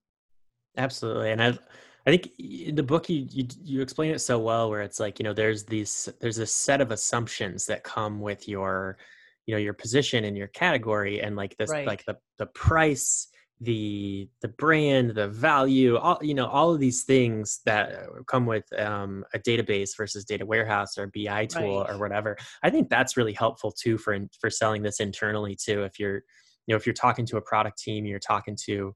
Absolutely. 0.77 1.31
And 1.31 1.43
I 1.43 1.59
I 2.07 2.11
think 2.11 2.31
in 2.39 2.75
the 2.75 2.83
book 2.83 3.09
you, 3.09 3.27
you 3.31 3.47
you 3.63 3.81
explain 3.81 4.13
it 4.13 4.21
so 4.21 4.39
well 4.39 4.69
where 4.69 4.83
it's 4.83 5.01
like, 5.01 5.19
you 5.19 5.25
know, 5.25 5.33
there's 5.33 5.65
these 5.65 6.09
there's 6.21 6.39
a 6.39 6.47
set 6.47 6.81
of 6.81 6.91
assumptions 6.91 7.67
that 7.67 7.83
come 7.83 8.21
with 8.21 8.47
your 8.47 8.99
you 9.47 9.55
know 9.55 9.59
your 9.59 9.75
position 9.75 10.25
in 10.25 10.37
your 10.37 10.49
category 10.49 11.21
and 11.21 11.37
like 11.37 11.57
this 11.57 11.71
right. 11.71 11.87
like 11.87 12.05
the 12.07 12.17
the 12.39 12.47
price 12.47 13.29
the 13.61 14.29
the 14.43 14.49
brand 14.49 15.11
the 15.11 15.29
value 15.29 15.97
all 15.97 16.19
you 16.21 16.35
know 16.35 16.47
all 16.47 16.73
of 16.73 16.81
these 16.81 17.05
things 17.05 17.61
that 17.65 17.93
come 18.27 18.47
with 18.47 18.65
um, 18.79 19.25
a 19.33 19.39
database 19.39 19.91
versus 19.97 20.25
data 20.25 20.45
warehouse 20.45 20.99
or 20.99 21.11
bi 21.15 21.47
tool 21.47 21.81
right. 21.81 21.91
or 21.91 21.99
whatever 21.99 22.37
i 22.63 22.71
think 22.71 22.89
that's 22.89 23.17
really 23.17 23.33
helpful 23.33 23.71
too 23.71 23.97
for 23.97 24.19
for 24.41 24.51
selling 24.51 24.83
this 24.83 25.01
internally 25.01 25.57
too 25.57 25.85
if 25.85 26.01
you're 26.01 26.17
you 26.67 26.73
know 26.73 26.77
if 26.77 26.87
you're 26.87 26.95
talking 26.95 27.25
to 27.25 27.37
a 27.37 27.43
product 27.43 27.79
team 27.79 28.05
you're 28.05 28.19
talking 28.19 28.57
to 28.65 28.95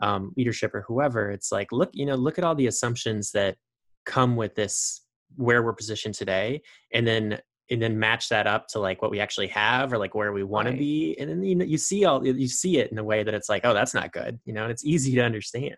um, 0.00 0.32
leadership 0.36 0.74
or 0.74 0.82
whoever 0.86 1.30
it's 1.30 1.50
like 1.50 1.72
look 1.72 1.90
you 1.92 2.06
know 2.06 2.14
look 2.14 2.38
at 2.38 2.44
all 2.44 2.54
the 2.54 2.66
assumptions 2.66 3.32
that 3.32 3.56
come 4.06 4.36
with 4.36 4.54
this 4.54 5.04
where 5.36 5.62
we're 5.62 5.72
positioned 5.72 6.14
today 6.14 6.62
and 6.92 7.06
then 7.06 7.38
and 7.70 7.82
then 7.82 7.98
match 7.98 8.28
that 8.30 8.46
up 8.46 8.66
to 8.68 8.78
like 8.78 9.02
what 9.02 9.10
we 9.10 9.20
actually 9.20 9.48
have 9.48 9.92
or 9.92 9.98
like 9.98 10.14
where 10.14 10.32
we 10.32 10.42
want 10.42 10.66
right. 10.66 10.72
to 10.72 10.78
be 10.78 11.16
and 11.18 11.28
then 11.28 11.42
you 11.42 11.54
know 11.54 11.64
you 11.64 11.76
see 11.78 12.04
all 12.04 12.26
you 12.26 12.48
see 12.48 12.78
it 12.78 12.90
in 12.90 12.98
a 12.98 13.04
way 13.04 13.22
that 13.22 13.34
it's 13.34 13.48
like 13.48 13.62
oh 13.64 13.74
that's 13.74 13.94
not 13.94 14.12
good 14.12 14.38
you 14.44 14.52
know 14.52 14.62
and 14.62 14.70
it's 14.70 14.84
easy 14.84 15.14
to 15.14 15.20
understand 15.20 15.76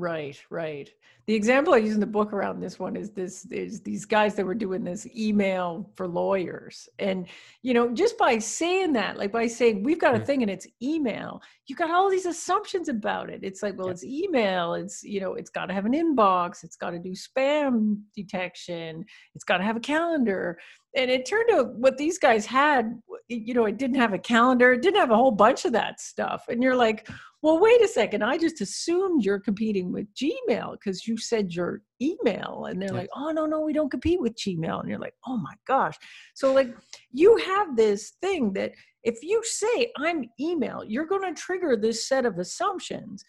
right 0.00 0.42
right 0.50 0.90
the 1.30 1.36
example 1.36 1.74
I 1.74 1.76
use 1.76 1.94
in 1.94 2.00
the 2.00 2.06
book 2.06 2.32
around 2.32 2.58
this 2.58 2.80
one 2.80 2.96
is 2.96 3.10
this 3.10 3.46
is 3.52 3.82
these 3.82 4.04
guys 4.04 4.34
that 4.34 4.44
were 4.44 4.52
doing 4.52 4.82
this 4.82 5.06
email 5.16 5.88
for 5.94 6.08
lawyers. 6.08 6.88
And, 6.98 7.28
you 7.62 7.72
know, 7.72 7.94
just 7.94 8.18
by 8.18 8.40
saying 8.40 8.94
that, 8.94 9.16
like 9.16 9.30
by 9.30 9.46
saying 9.46 9.84
we've 9.84 10.00
got 10.00 10.16
a 10.16 10.18
mm. 10.18 10.26
thing 10.26 10.42
and 10.42 10.50
it's 10.50 10.66
email, 10.82 11.40
you 11.66 11.76
got 11.76 11.88
all 11.88 12.10
these 12.10 12.26
assumptions 12.26 12.88
about 12.88 13.30
it. 13.30 13.44
It's 13.44 13.62
like, 13.62 13.78
well, 13.78 13.86
yeah. 13.86 13.92
it's 13.92 14.02
email, 14.02 14.74
it's, 14.74 15.04
you 15.04 15.20
know, 15.20 15.34
it's 15.34 15.50
got 15.50 15.66
to 15.66 15.72
have 15.72 15.86
an 15.86 15.92
inbox, 15.92 16.64
it's 16.64 16.74
got 16.74 16.90
to 16.90 16.98
do 16.98 17.12
spam 17.12 18.00
detection, 18.16 19.04
it's 19.36 19.44
got 19.44 19.58
to 19.58 19.64
have 19.64 19.76
a 19.76 19.80
calendar. 19.80 20.58
And 20.96 21.12
it 21.12 21.26
turned 21.26 21.52
out 21.52 21.74
what 21.74 21.96
these 21.96 22.18
guys 22.18 22.44
had, 22.44 23.00
you 23.28 23.54
know, 23.54 23.66
it 23.66 23.76
didn't 23.76 24.00
have 24.00 24.14
a 24.14 24.18
calendar, 24.18 24.72
it 24.72 24.82
didn't 24.82 24.98
have 24.98 25.12
a 25.12 25.16
whole 25.16 25.30
bunch 25.30 25.64
of 25.64 25.70
that 25.74 26.00
stuff. 26.00 26.46
And 26.48 26.60
you're 26.60 26.74
like, 26.74 27.08
well, 27.42 27.58
wait 27.58 27.82
a 27.82 27.88
second. 27.88 28.22
I 28.22 28.36
just 28.36 28.60
assumed 28.60 29.24
you're 29.24 29.40
competing 29.40 29.92
with 29.92 30.06
Gmail 30.14 30.72
because 30.72 31.06
you 31.06 31.16
said 31.16 31.52
your 31.52 31.82
email. 32.00 32.66
And 32.68 32.80
they're 32.80 32.90
like, 32.90 33.08
oh, 33.16 33.30
no, 33.30 33.46
no, 33.46 33.60
we 33.60 33.72
don't 33.72 33.90
compete 33.90 34.20
with 34.20 34.36
Gmail. 34.36 34.80
And 34.80 34.90
you're 34.90 34.98
like, 34.98 35.14
oh 35.26 35.38
my 35.38 35.54
gosh. 35.66 35.96
So, 36.34 36.52
like, 36.52 36.74
you 37.12 37.36
have 37.38 37.76
this 37.76 38.12
thing 38.20 38.52
that 38.54 38.72
if 39.04 39.22
you 39.22 39.40
say 39.44 39.90
I'm 39.96 40.28
email, 40.38 40.84
you're 40.86 41.06
going 41.06 41.34
to 41.34 41.40
trigger 41.40 41.76
this 41.76 42.06
set 42.06 42.26
of 42.26 42.38
assumptions. 42.38 43.24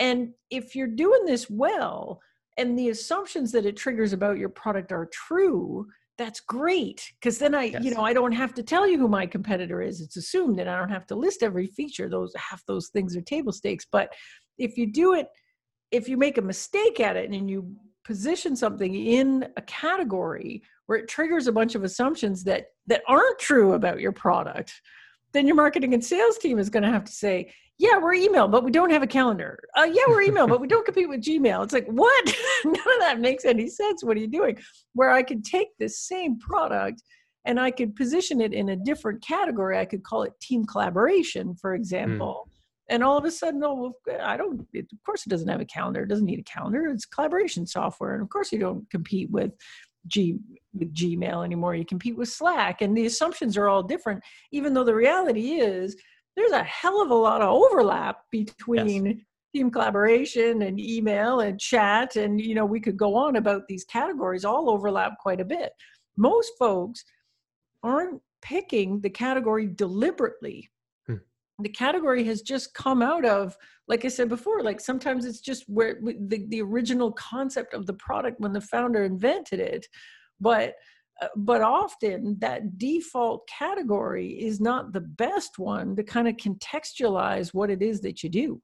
And 0.00 0.30
if 0.50 0.74
you're 0.74 0.88
doing 0.88 1.24
this 1.24 1.48
well, 1.48 2.20
and 2.58 2.78
the 2.78 2.90
assumptions 2.90 3.52
that 3.52 3.64
it 3.64 3.76
triggers 3.76 4.12
about 4.12 4.38
your 4.38 4.48
product 4.48 4.92
are 4.92 5.08
true, 5.12 5.86
that's 6.18 6.40
great 6.40 7.12
because 7.20 7.38
then 7.38 7.54
i 7.54 7.64
yes. 7.64 7.82
you 7.82 7.94
know 7.94 8.02
i 8.02 8.12
don't 8.12 8.32
have 8.32 8.52
to 8.54 8.62
tell 8.62 8.86
you 8.86 8.98
who 8.98 9.08
my 9.08 9.26
competitor 9.26 9.80
is 9.80 10.00
it's 10.00 10.16
assumed 10.16 10.60
and 10.60 10.68
i 10.68 10.76
don't 10.76 10.90
have 10.90 11.06
to 11.06 11.14
list 11.14 11.42
every 11.42 11.66
feature 11.66 12.08
those 12.08 12.32
half 12.36 12.64
those 12.66 12.88
things 12.88 13.16
are 13.16 13.22
table 13.22 13.52
stakes 13.52 13.86
but 13.90 14.12
if 14.58 14.76
you 14.76 14.90
do 14.90 15.14
it 15.14 15.28
if 15.90 16.08
you 16.08 16.16
make 16.16 16.38
a 16.38 16.42
mistake 16.42 17.00
at 17.00 17.16
it 17.16 17.30
and 17.30 17.50
you 17.50 17.74
position 18.04 18.56
something 18.56 18.94
in 18.94 19.46
a 19.56 19.62
category 19.62 20.62
where 20.86 20.98
it 20.98 21.08
triggers 21.08 21.46
a 21.46 21.52
bunch 21.52 21.74
of 21.74 21.84
assumptions 21.84 22.44
that 22.44 22.66
that 22.86 23.02
aren't 23.08 23.38
true 23.38 23.72
about 23.72 24.00
your 24.00 24.12
product 24.12 24.80
then 25.32 25.46
your 25.46 25.56
marketing 25.56 25.94
and 25.94 26.04
sales 26.04 26.36
team 26.38 26.58
is 26.58 26.68
going 26.68 26.82
to 26.82 26.90
have 26.90 27.04
to 27.04 27.12
say 27.12 27.50
yeah, 27.78 27.98
we're 27.98 28.14
email, 28.14 28.48
but 28.48 28.64
we 28.64 28.70
don't 28.70 28.90
have 28.90 29.02
a 29.02 29.06
calendar. 29.06 29.58
Uh, 29.76 29.88
yeah, 29.90 30.04
we're 30.08 30.22
email, 30.22 30.46
but 30.46 30.60
we 30.60 30.68
don't 30.68 30.84
compete 30.84 31.08
with 31.08 31.22
Gmail. 31.22 31.64
It's 31.64 31.72
like, 31.72 31.86
what? 31.86 32.34
None 32.64 32.74
of 32.74 33.00
that 33.00 33.20
makes 33.20 33.44
any 33.44 33.68
sense. 33.68 34.04
What 34.04 34.16
are 34.16 34.20
you 34.20 34.28
doing? 34.28 34.58
Where 34.94 35.10
I 35.10 35.22
could 35.22 35.44
take 35.44 35.68
this 35.78 35.98
same 36.00 36.38
product 36.38 37.02
and 37.44 37.58
I 37.58 37.70
could 37.70 37.96
position 37.96 38.40
it 38.40 38.52
in 38.52 38.68
a 38.68 38.76
different 38.76 39.22
category. 39.22 39.78
I 39.78 39.84
could 39.84 40.04
call 40.04 40.22
it 40.22 40.32
team 40.40 40.64
collaboration, 40.64 41.54
for 41.54 41.74
hmm. 41.74 41.80
example. 41.80 42.46
Mm. 42.46 42.52
And 42.88 43.02
all 43.02 43.16
of 43.16 43.24
a 43.24 43.30
sudden, 43.30 43.62
oh, 43.64 43.94
I 44.20 44.36
don't, 44.36 44.66
it, 44.72 44.86
of 44.92 45.02
course, 45.04 45.24
it 45.26 45.30
doesn't 45.30 45.48
have 45.48 45.60
a 45.60 45.64
calendar. 45.64 46.02
It 46.02 46.08
doesn't 46.08 46.26
need 46.26 46.40
a 46.40 46.44
calendar. 46.44 46.86
It's 46.86 47.06
collaboration 47.06 47.66
software. 47.66 48.12
And 48.14 48.22
of 48.22 48.28
course, 48.28 48.52
you 48.52 48.58
don't 48.58 48.88
compete 48.90 49.30
with 49.30 49.52
G, 50.08 50.36
with 50.74 50.94
Gmail 50.94 51.44
anymore. 51.44 51.74
You 51.74 51.86
compete 51.86 52.16
with 52.16 52.28
Slack. 52.28 52.82
And 52.82 52.96
the 52.96 53.06
assumptions 53.06 53.56
are 53.56 53.68
all 53.68 53.82
different, 53.82 54.22
even 54.50 54.74
though 54.74 54.84
the 54.84 54.94
reality 54.94 55.52
is 55.52 55.96
there's 56.36 56.52
a 56.52 56.62
hell 56.62 57.02
of 57.02 57.10
a 57.10 57.14
lot 57.14 57.42
of 57.42 57.48
overlap 57.48 58.20
between 58.30 59.06
yes. 59.06 59.16
team 59.54 59.70
collaboration 59.70 60.62
and 60.62 60.80
email 60.80 61.40
and 61.40 61.60
chat 61.60 62.16
and 62.16 62.40
you 62.40 62.54
know 62.54 62.64
we 62.64 62.80
could 62.80 62.96
go 62.96 63.14
on 63.14 63.36
about 63.36 63.62
these 63.68 63.84
categories 63.84 64.44
all 64.44 64.70
overlap 64.70 65.18
quite 65.18 65.40
a 65.40 65.44
bit 65.44 65.72
most 66.16 66.52
folks 66.58 67.04
aren't 67.82 68.20
picking 68.40 69.00
the 69.00 69.10
category 69.10 69.66
deliberately 69.66 70.70
hmm. 71.06 71.16
the 71.60 71.68
category 71.68 72.24
has 72.24 72.42
just 72.42 72.74
come 72.74 73.02
out 73.02 73.24
of 73.24 73.56
like 73.88 74.04
i 74.04 74.08
said 74.08 74.28
before 74.28 74.62
like 74.62 74.80
sometimes 74.80 75.24
it's 75.24 75.40
just 75.40 75.64
where 75.68 75.98
the, 76.02 76.44
the 76.48 76.62
original 76.62 77.12
concept 77.12 77.74
of 77.74 77.86
the 77.86 77.94
product 77.94 78.40
when 78.40 78.52
the 78.52 78.60
founder 78.60 79.04
invented 79.04 79.60
it 79.60 79.86
but 80.40 80.74
Uh, 81.22 81.28
but 81.36 81.62
often 81.62 82.36
that 82.40 82.78
default 82.78 83.46
category 83.48 84.30
is 84.40 84.60
not 84.60 84.92
the 84.92 85.00
best 85.00 85.58
one 85.58 85.94
to 85.94 86.02
kind 86.02 86.26
of 86.26 86.36
contextualize 86.36 87.54
what 87.54 87.70
it 87.70 87.80
is 87.80 88.00
that 88.00 88.22
you 88.22 88.28
do 88.28 88.60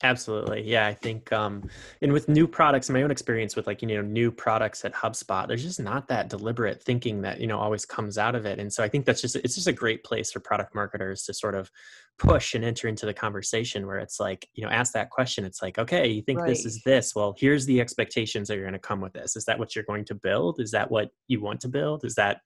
Absolutely. 0.00 0.62
Yeah. 0.62 0.86
I 0.86 0.94
think, 0.94 1.32
um, 1.32 1.68
and 2.02 2.12
with 2.12 2.28
new 2.28 2.46
products, 2.46 2.88
my 2.88 3.02
own 3.02 3.10
experience 3.10 3.56
with 3.56 3.66
like, 3.66 3.82
you 3.82 3.88
know, 3.88 4.00
new 4.00 4.30
products 4.30 4.84
at 4.84 4.94
HubSpot, 4.94 5.48
there's 5.48 5.64
just 5.64 5.80
not 5.80 6.06
that 6.06 6.28
deliberate 6.28 6.80
thinking 6.80 7.22
that, 7.22 7.40
you 7.40 7.48
know, 7.48 7.58
always 7.58 7.84
comes 7.84 8.16
out 8.16 8.36
of 8.36 8.46
it. 8.46 8.60
And 8.60 8.72
so 8.72 8.84
I 8.84 8.88
think 8.88 9.06
that's 9.06 9.20
just, 9.20 9.34
it's 9.34 9.56
just 9.56 9.66
a 9.66 9.72
great 9.72 10.04
place 10.04 10.30
for 10.30 10.38
product 10.38 10.72
marketers 10.72 11.24
to 11.24 11.34
sort 11.34 11.56
of 11.56 11.68
push 12.16 12.54
and 12.54 12.64
enter 12.64 12.86
into 12.86 13.06
the 13.06 13.14
conversation 13.14 13.88
where 13.88 13.98
it's 13.98 14.20
like, 14.20 14.48
you 14.54 14.62
know, 14.62 14.70
ask 14.70 14.92
that 14.92 15.10
question. 15.10 15.44
It's 15.44 15.62
like, 15.62 15.80
okay, 15.80 16.06
you 16.06 16.22
think 16.22 16.38
right. 16.38 16.48
this 16.48 16.64
is 16.64 16.80
this? 16.84 17.16
Well, 17.16 17.34
here's 17.36 17.66
the 17.66 17.80
expectations 17.80 18.46
that 18.46 18.54
you're 18.54 18.64
going 18.64 18.74
to 18.74 18.78
come 18.78 19.00
with 19.00 19.14
this. 19.14 19.34
Is 19.34 19.46
that 19.46 19.58
what 19.58 19.74
you're 19.74 19.84
going 19.84 20.04
to 20.04 20.14
build? 20.14 20.60
Is 20.60 20.70
that 20.70 20.92
what 20.92 21.10
you 21.26 21.40
want 21.40 21.60
to 21.62 21.68
build? 21.68 22.04
Is 22.04 22.14
that, 22.14 22.40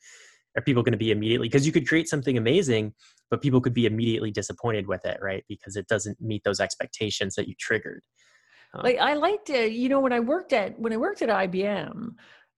are 0.57 0.63
people 0.63 0.83
going 0.83 0.93
to 0.93 0.99
be 0.99 1.11
immediately? 1.11 1.49
Because 1.49 1.67
you 1.67 1.73
could 1.73 1.89
create 1.89 2.09
something 2.09 2.39
amazing 2.39 2.95
but 3.33 3.41
people 3.41 3.63
could 3.63 3.73
be 3.73 3.87
immediately 3.87 4.31
disappointed 4.31 4.87
with 4.87 5.07
it 5.07 5.19
right? 5.23 5.43
Because 5.49 5.75
it 5.75 5.89
doesn't 5.89 6.21
meet 6.21 6.45
those 6.45 6.61
expectations 6.61 7.35
that 7.35 7.49
you 7.49 7.55
triggered. 7.59 8.03
Um, 8.75 8.83
like 8.85 8.99
i 8.99 9.13
liked 9.13 9.51
it 9.51 9.73
you 9.73 9.91
know 9.91 10.01
when 10.01 10.15
i 10.15 10.21
worked 10.21 10.55
at 10.55 10.79
when 10.79 10.95
i 10.95 10.97
worked 10.97 11.21
at 11.21 11.29
ibm 11.29 12.15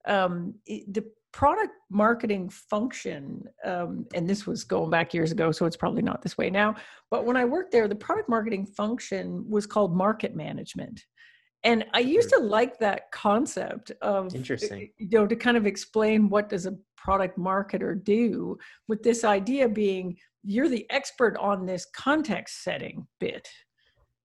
um, 0.07 0.53
it, 0.65 0.93
the 0.93 1.03
product 1.33 1.73
marketing 1.89 2.47
function 2.47 3.43
um, 3.65 4.05
and 4.13 4.29
this 4.29 4.47
was 4.47 4.63
going 4.63 4.89
back 4.89 5.13
years 5.13 5.33
ago 5.33 5.51
so 5.51 5.65
it's 5.65 5.75
probably 5.75 6.01
not 6.01 6.21
this 6.21 6.37
way 6.37 6.49
now 6.49 6.73
but 7.11 7.25
when 7.25 7.35
i 7.35 7.43
worked 7.43 7.73
there 7.73 7.89
the 7.89 7.95
product 7.95 8.29
marketing 8.29 8.65
function 8.65 9.43
was 9.49 9.65
called 9.65 9.93
market 9.93 10.35
management. 10.35 11.03
And 11.65 11.83
i 11.93 11.99
used 11.99 12.29
to 12.29 12.39
like 12.39 12.79
that 12.79 13.11
concept 13.11 13.91
of 14.01 14.33
interesting. 14.33 14.91
you 14.97 15.09
know 15.11 15.27
to 15.27 15.35
kind 15.35 15.57
of 15.57 15.65
explain 15.65 16.29
what 16.29 16.47
does 16.47 16.65
a 16.65 16.77
product 17.05 17.37
marketer 17.37 18.03
do 18.03 18.57
with 18.87 19.03
this 19.03 19.23
idea 19.23 19.69
being 19.69 20.17
you're 20.43 20.67
the 20.67 20.87
expert 20.89 21.37
on 21.37 21.65
this 21.65 21.85
context 21.95 22.63
setting 22.63 23.05
bit. 23.19 23.47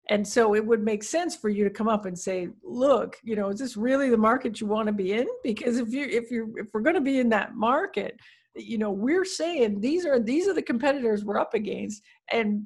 And 0.09 0.27
so 0.27 0.55
it 0.55 0.65
would 0.65 0.83
make 0.83 1.03
sense 1.03 1.35
for 1.35 1.49
you 1.49 1.63
to 1.63 1.69
come 1.69 1.87
up 1.87 2.05
and 2.05 2.17
say 2.17 2.49
look 2.63 3.17
you 3.23 3.35
know 3.35 3.49
is 3.49 3.59
this 3.59 3.77
really 3.77 4.09
the 4.09 4.17
market 4.17 4.59
you 4.59 4.65
want 4.65 4.87
to 4.87 4.93
be 4.93 5.13
in? 5.13 5.27
Because 5.43 5.77
if 5.77 5.89
you 5.89 6.05
if 6.05 6.31
you 6.31 6.55
if 6.57 6.67
we're 6.73 6.81
going 6.81 6.95
to 6.95 7.01
be 7.01 7.19
in 7.19 7.29
that 7.29 7.53
market 7.53 8.19
you 8.55 8.79
know 8.79 8.89
we're 8.89 9.25
saying 9.25 9.79
these 9.79 10.03
are 10.07 10.19
these 10.19 10.47
are 10.47 10.53
the 10.53 10.61
competitors 10.61 11.23
we're 11.23 11.39
up 11.39 11.53
against 11.53 12.01
and 12.31 12.63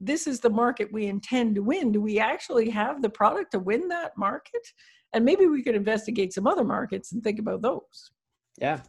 this 0.00 0.28
is 0.28 0.38
the 0.38 0.50
market 0.50 0.92
we 0.92 1.06
intend 1.06 1.56
to 1.56 1.62
win. 1.62 1.90
Do 1.90 2.00
we 2.00 2.20
actually 2.20 2.70
have 2.70 3.02
the 3.02 3.10
product 3.10 3.50
to 3.52 3.58
win 3.58 3.88
that 3.88 4.16
market? 4.16 4.64
And 5.12 5.24
maybe 5.24 5.46
we 5.46 5.62
could 5.62 5.74
investigate 5.74 6.32
some 6.32 6.46
other 6.46 6.64
markets 6.64 7.10
and 7.12 7.22
think 7.22 7.40
about 7.40 7.62
those. 7.62 8.12
Yeah 8.58 8.80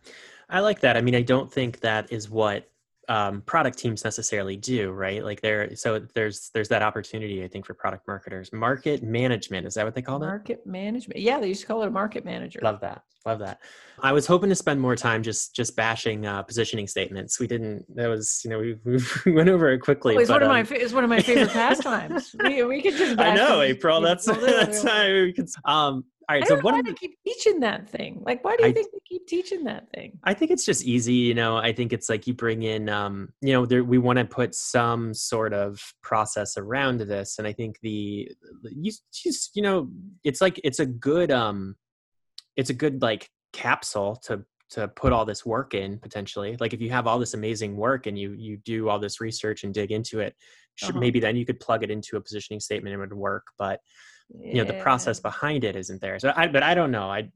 i 0.52 0.60
like 0.60 0.82
that 0.82 0.96
i 0.96 1.02
mean 1.02 1.16
i 1.16 1.22
don't 1.22 1.52
think 1.52 1.80
that 1.80 2.12
is 2.12 2.30
what 2.30 2.72
um, 3.12 3.42
product 3.42 3.78
teams 3.78 4.06
necessarily 4.06 4.56
do, 4.56 4.92
right? 4.92 5.24
Like 5.24 5.42
there, 5.42 5.76
so 5.76 6.00
there's 6.14 6.50
there's 6.54 6.70
that 6.70 6.82
opportunity, 6.82 7.44
I 7.44 7.48
think, 7.50 7.66
for 7.66 7.74
product 7.74 8.08
marketers. 8.08 8.54
Market 8.54 9.04
management 9.04 9.68
is 9.68 9.74
that 9.74 9.84
what 9.84 9.96
they 9.96 10.02
call 10.02 10.20
that? 10.20 10.28
Market 10.28 10.66
management, 10.66 11.20
yeah, 11.20 11.40
they 11.40 11.50
used 11.50 11.60
to 11.62 11.68
call 11.68 11.84
it 11.84 11.88
a 11.88 11.92
market 11.92 12.24
manager. 12.24 12.60
Love 12.64 12.80
that, 12.80 13.04
love 13.26 13.40
that. 13.40 13.60
I 14.02 14.14
was 14.14 14.28
hoping 14.28 14.50
to 14.50 14.56
spend 14.56 14.80
more 14.80 14.96
time 14.96 15.24
just 15.24 15.54
just 15.54 15.76
bashing 15.76 16.26
uh, 16.26 16.44
positioning 16.44 16.88
statements. 16.88 17.38
We 17.38 17.48
didn't. 17.48 17.86
That 17.96 18.08
was 18.08 18.42
you 18.46 18.50
know 18.52 18.60
we, 18.60 18.78
we 18.86 19.00
went 19.34 19.50
over 19.50 19.70
it 19.70 19.80
quickly. 19.80 20.16
Oh, 20.16 20.20
it's 20.20 20.30
but, 20.30 20.42
one 20.42 20.52
um, 20.52 20.58
of 20.58 20.70
my 20.70 20.78
it's 20.78 20.94
one 20.94 21.04
of 21.04 21.10
my 21.10 21.22
favorite 21.22 21.50
pastimes. 21.54 22.34
we 22.42 22.64
we 22.64 22.82
could 22.82 22.96
just. 22.96 23.20
I 23.20 23.34
know, 23.34 23.62
April. 23.62 24.00
That's 24.00 24.26
that's 24.26 24.84
how 24.84 25.08
we 25.08 25.34
could. 25.34 25.50
Um, 25.66 26.06
all 26.30 26.36
right. 26.36 26.44
I 26.44 26.48
so 26.48 26.56
what 26.58 26.74
why 26.74 26.82
they 26.82 26.94
keep 26.94 27.18
teaching 27.26 27.60
that 27.62 27.90
thing? 27.90 28.22
Like, 28.26 28.44
why 28.44 28.56
do 28.56 28.64
you 28.64 28.70
I, 28.70 28.74
think 28.74 28.92
they 28.92 29.00
keep 29.08 29.28
teaching 29.28 29.64
that 29.66 29.90
thing? 29.94 30.20
I 30.24 30.34
think 30.34 30.52
it's 30.52 30.66
just 30.66 30.84
easy. 30.84 31.14
You 31.14 31.34
know, 31.34 31.58
I 31.58 31.74
think 31.74 31.94
it's 31.94 32.10
like 32.10 32.28
you 32.28 32.34
bring 32.34 32.64
in, 32.64 32.90
um, 32.90 33.30
you 33.42 33.54
know, 33.54 33.66
there, 33.66 33.84
we 33.84 33.98
want 33.98 34.20
to 34.20 34.26
put 34.26 34.56
some 34.56 35.14
sort 35.14 35.54
of 35.54 35.82
process 36.02 36.58
around 36.58 37.02
this, 37.02 37.38
and 37.38 37.48
I 37.48 37.54
think 37.54 37.80
the 37.82 38.32
you 38.64 38.92
just 39.14 39.52
you 39.56 39.62
know, 39.62 39.90
it's 40.24 40.42
like 40.42 40.60
it's 40.64 40.80
a 40.80 40.86
good 40.86 41.32
um, 41.32 41.76
it's 42.56 42.70
a 42.70 42.76
good 42.76 43.02
like 43.02 43.30
capsule 43.54 44.16
to 44.24 44.46
to 44.70 44.88
put 44.88 45.12
all 45.12 45.26
this 45.26 45.46
work 45.46 45.74
in 45.74 46.00
potentially 46.00 46.56
like 46.62 46.74
if 46.74 46.82
you 46.82 46.90
have 46.90 47.06
all 47.06 47.20
this 47.20 47.34
amazing 47.34 47.76
work 47.76 48.08
and 48.08 48.18
you 48.18 48.34
you 48.38 48.58
do 48.58 48.88
all 48.88 49.00
this 49.00 49.20
research 49.20 49.64
and 49.64 49.74
dig 49.74 49.92
into 49.92 50.20
it 50.22 50.34
uh-huh. 50.82 50.98
maybe 50.98 51.20
then 51.20 51.36
you 51.36 51.46
could 51.46 51.60
plug 51.60 51.84
it 51.84 51.92
into 51.92 52.16
a 52.16 52.22
positioning 52.22 52.60
statement 52.60 52.94
and 52.94 53.04
it 53.04 53.06
would 53.10 53.18
work 53.18 53.44
but 53.60 53.82
you 54.40 54.56
know 54.56 54.64
the 54.64 54.82
process 54.82 55.20
behind 55.20 55.64
it 55.64 55.76
isn't 55.76 56.02
there 56.02 56.20
so 56.20 56.32
i 56.36 56.48
but 56.48 56.64
i 56.64 56.74
don't 56.74 56.92
know 56.92 57.10
i 57.10 57.30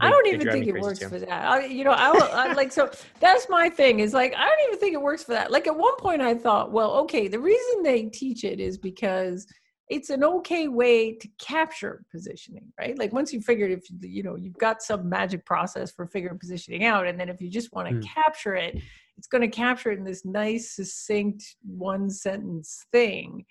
they, 0.00 0.08
I 0.08 0.10
don't 0.10 0.26
even 0.26 0.50
think 0.50 0.66
it 0.66 0.80
works 0.80 0.98
too. 0.98 1.08
for 1.08 1.20
that. 1.20 1.30
I, 1.30 1.66
you 1.66 1.84
know, 1.84 1.92
I, 1.92 2.10
will, 2.10 2.22
I 2.24 2.52
like 2.54 2.72
so 2.72 2.90
that's 3.20 3.48
my 3.48 3.68
thing 3.68 4.00
is 4.00 4.12
like 4.12 4.34
I 4.36 4.44
don't 4.44 4.66
even 4.66 4.80
think 4.80 4.92
it 4.92 5.00
works 5.00 5.22
for 5.22 5.32
that. 5.32 5.52
Like 5.52 5.68
at 5.68 5.76
one 5.76 5.96
point 5.98 6.20
I 6.20 6.34
thought, 6.34 6.72
well, 6.72 6.94
okay, 7.02 7.28
the 7.28 7.38
reason 7.38 7.84
they 7.84 8.06
teach 8.06 8.42
it 8.42 8.58
is 8.58 8.76
because 8.76 9.46
it's 9.88 10.10
an 10.10 10.24
okay 10.24 10.66
way 10.66 11.14
to 11.14 11.28
capture 11.38 12.04
positioning, 12.10 12.72
right? 12.78 12.98
Like 12.98 13.12
once 13.12 13.32
you 13.32 13.40
figured 13.40 13.70
if 13.70 13.84
you 14.00 14.24
know 14.24 14.34
you've 14.34 14.58
got 14.58 14.82
some 14.82 15.08
magic 15.08 15.46
process 15.46 15.92
for 15.92 16.06
figuring 16.06 16.40
positioning 16.40 16.84
out, 16.84 17.06
and 17.06 17.20
then 17.20 17.28
if 17.28 17.40
you 17.40 17.48
just 17.48 17.72
want 17.72 17.88
to 17.88 17.94
mm. 17.94 18.04
capture 18.04 18.56
it, 18.56 18.76
it's 19.16 19.28
going 19.28 19.42
to 19.42 19.56
capture 19.56 19.92
it 19.92 19.98
in 19.98 20.04
this 20.04 20.24
nice, 20.24 20.74
succinct 20.74 21.44
one 21.64 22.10
sentence 22.10 22.84
thing. 22.90 23.44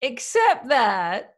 Except 0.00 0.68
that 0.68 1.34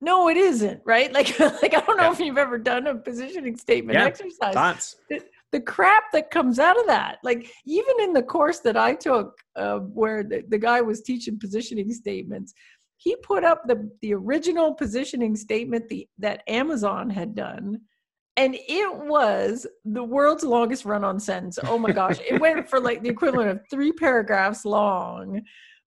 no, 0.00 0.28
it 0.28 0.36
isn't, 0.36 0.80
right? 0.84 1.12
Like, 1.20 1.38
like 1.38 1.74
I 1.74 1.80
don't 1.80 1.96
know 1.96 2.04
yeah. 2.04 2.12
if 2.12 2.20
you've 2.20 2.38
ever 2.38 2.58
done 2.58 2.86
a 2.86 2.94
positioning 2.94 3.56
statement 3.56 3.98
yeah, 3.98 4.06
exercise. 4.06 4.54
Thoughts. 4.54 4.96
The, 5.08 5.20
the, 5.52 5.60
crap 5.60 6.04
that 6.12 6.30
comes 6.30 6.58
out 6.58 6.78
of 6.78 6.86
that, 6.86 7.18
like 7.22 7.50
even 7.66 7.94
in 8.00 8.12
the 8.12 8.22
course 8.22 8.60
that 8.60 8.76
I 8.76 8.94
took, 8.94 9.36
uh, 9.56 9.78
where 9.78 10.22
the, 10.22 10.44
the 10.48 10.58
guy 10.58 10.80
was 10.80 11.02
teaching 11.02 11.38
positioning 11.38 11.92
statements, 11.92 12.54
he 12.96 13.16
put 13.16 13.44
up 13.44 13.62
the 13.66 13.90
the 14.00 14.14
original 14.14 14.74
positioning 14.74 15.34
statement 15.36 15.88
the, 15.88 16.08
that 16.18 16.42
Amazon 16.46 17.10
had 17.10 17.34
done, 17.34 17.80
and 18.36 18.54
it 18.54 18.96
was 18.96 19.66
the 19.84 20.04
world's 20.04 20.44
longest 20.44 20.84
run-on 20.84 21.18
sentence. 21.18 21.58
Oh 21.64 21.78
my 21.78 21.92
gosh, 21.92 22.18
it 22.26 22.40
went 22.40 22.68
for 22.68 22.80
like 22.80 23.02
the 23.02 23.10
equivalent 23.10 23.50
of 23.50 23.60
three 23.70 23.92
paragraphs 23.92 24.64
long 24.64 25.42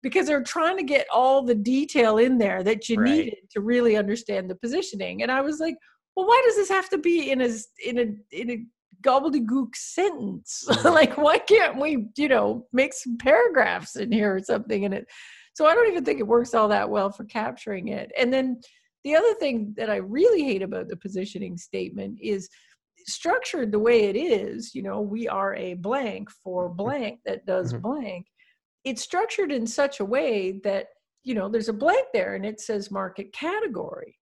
because 0.03 0.27
they're 0.27 0.43
trying 0.43 0.77
to 0.77 0.83
get 0.83 1.07
all 1.13 1.43
the 1.43 1.55
detail 1.55 2.17
in 2.17 2.37
there 2.37 2.63
that 2.63 2.89
you 2.89 2.97
right. 2.97 3.09
needed 3.09 3.37
to 3.51 3.61
really 3.61 3.95
understand 3.95 4.49
the 4.49 4.55
positioning. 4.55 5.21
And 5.21 5.31
I 5.31 5.41
was 5.41 5.59
like, 5.59 5.75
well, 6.15 6.27
why 6.27 6.41
does 6.45 6.55
this 6.55 6.69
have 6.69 6.89
to 6.89 6.97
be 6.97 7.31
in 7.31 7.41
a 7.41 7.49
in 7.85 7.99
a 7.99 8.37
in 8.37 8.51
a 8.51 8.65
gobbledygook 9.01 9.75
sentence? 9.75 10.65
like, 10.83 11.17
why 11.17 11.37
can't 11.37 11.79
we, 11.79 12.07
you 12.17 12.27
know, 12.27 12.67
make 12.73 12.93
some 12.93 13.17
paragraphs 13.17 13.95
in 13.95 14.11
here 14.11 14.35
or 14.35 14.39
something 14.39 14.83
in 14.83 14.93
it? 14.93 15.07
So 15.53 15.65
I 15.65 15.73
don't 15.73 15.89
even 15.89 16.05
think 16.05 16.19
it 16.19 16.27
works 16.27 16.53
all 16.53 16.67
that 16.69 16.89
well 16.89 17.11
for 17.11 17.25
capturing 17.25 17.89
it. 17.89 18.11
And 18.17 18.33
then 18.33 18.61
the 19.03 19.15
other 19.15 19.33
thing 19.35 19.73
that 19.77 19.89
I 19.89 19.97
really 19.97 20.43
hate 20.43 20.61
about 20.61 20.87
the 20.87 20.95
positioning 20.95 21.57
statement 21.57 22.19
is 22.21 22.49
structured 23.07 23.71
the 23.71 23.79
way 23.79 24.03
it 24.03 24.15
is. 24.15 24.75
You 24.75 24.83
know, 24.83 25.01
we 25.01 25.27
are 25.27 25.55
a 25.55 25.73
blank 25.73 26.29
for 26.29 26.69
blank 26.69 27.19
that 27.25 27.45
does 27.45 27.73
mm-hmm. 27.73 27.81
blank 27.81 28.27
it's 28.83 29.01
structured 29.01 29.51
in 29.51 29.67
such 29.67 29.99
a 29.99 30.05
way 30.05 30.59
that 30.63 30.87
you 31.23 31.35
know 31.35 31.49
there's 31.49 31.69
a 31.69 31.73
blank 31.73 32.07
there 32.13 32.35
and 32.35 32.45
it 32.45 32.59
says 32.59 32.91
market 32.91 33.31
category 33.33 34.17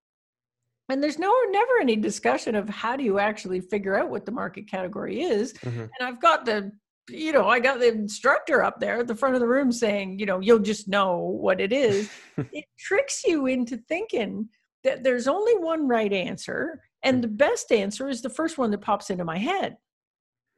and 0.90 1.04
there's 1.04 1.20
no 1.20 1.34
never 1.50 1.80
any 1.80 1.96
discussion 1.96 2.56
of 2.56 2.68
how 2.68 2.96
do 2.96 3.04
you 3.04 3.20
actually 3.20 3.62
figure 3.62 3.98
out 3.98 4.10
what 4.10 4.26
the 4.26 4.32
market 4.32 4.70
category 4.70 5.22
is 5.22 5.54
mm-hmm. 5.54 5.82
and 5.82 6.02
i've 6.02 6.22
got 6.22 6.46
the 6.46 6.72
you 7.10 7.32
know 7.32 7.48
i 7.48 7.60
got 7.60 7.80
the 7.80 7.88
instructor 7.88 8.64
up 8.64 8.80
there 8.80 9.00
at 9.00 9.08
the 9.08 9.16
front 9.16 9.36
of 9.36 9.42
the 9.42 9.48
room 9.48 9.72
saying 9.72 10.20
you 10.20 10.26
know 10.26 10.40
you'll 10.40 10.60
just 10.60 10.88
know 10.88 11.18
what 11.18 11.62
it 11.62 11.72
is 11.72 12.10
it 12.52 12.66
tricks 12.78 13.24
you 13.26 13.46
into 13.46 13.78
thinking 13.78 14.48
that 14.84 15.04
there's 15.04 15.28
only 15.28 15.58
one 15.58 15.88
right 15.88 16.14
answer 16.14 16.82
and 17.04 17.20
mm. 17.20 17.22
the 17.22 17.28
best 17.28 17.72
answer 17.72 18.10
is 18.10 18.22
the 18.22 18.30
first 18.30 18.58
one 18.58 18.72
that 18.72 18.82
pops 18.82 19.10
into 19.10 19.26
my 19.26 19.38
head 19.38 19.78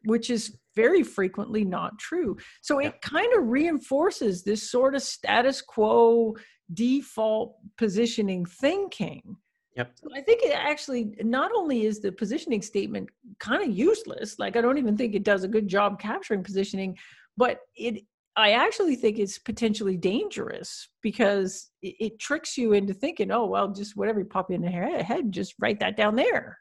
which 0.06 0.30
is 0.30 0.58
very 0.76 1.04
frequently 1.04 1.64
not 1.64 1.98
true. 2.00 2.38
So 2.62 2.80
yeah. 2.80 2.90
it 2.90 3.02
kind 3.02 3.34
of 3.38 3.48
reinforces 3.48 4.44
this 4.44 4.70
sort 4.70 4.96
of 4.96 5.02
status 5.02 5.62
quo 5.62 6.36
default 6.74 7.56
positioning 7.78 8.46
thinking. 8.46 9.36
Yep. 9.76 9.92
So 9.96 10.10
I 10.16 10.22
think 10.22 10.44
it 10.44 10.54
actually 10.54 11.16
not 11.22 11.52
only 11.56 11.86
is 11.86 12.02
the 12.02 12.12
positioning 12.12 12.62
statement 12.62 13.10
kind 13.40 13.64
of 13.64 13.76
useless, 13.76 14.38
like 14.38 14.56
I 14.58 14.62
don't 14.62 14.78
even 14.78 14.98
think 14.98 15.16
it 15.16 15.24
does 15.24 15.44
a 15.44 15.48
good 15.48 15.68
job 15.68 16.00
capturing 16.00 16.44
positioning, 16.44 16.98
but 17.38 17.60
it 17.76 18.04
I 18.38 18.52
actually 18.52 18.96
think 18.96 19.20
it's 19.20 19.38
potentially 19.38 19.98
dangerous 19.98 20.88
because 21.02 21.70
it, 21.82 21.96
it, 22.00 22.20
tricks 22.20 22.58
you 22.58 22.72
into 22.72 22.94
thinking, 22.94 23.30
oh 23.30 23.46
well, 23.46 23.68
just 23.74 23.98
whatever 23.98 24.20
you 24.20 24.26
pop 24.26 24.52
in 24.52 24.62
the 24.62 24.70
head, 24.70 25.32
just 25.32 25.54
write 25.60 25.82
that 25.82 25.98
down 25.98 26.16
there. 26.16 26.58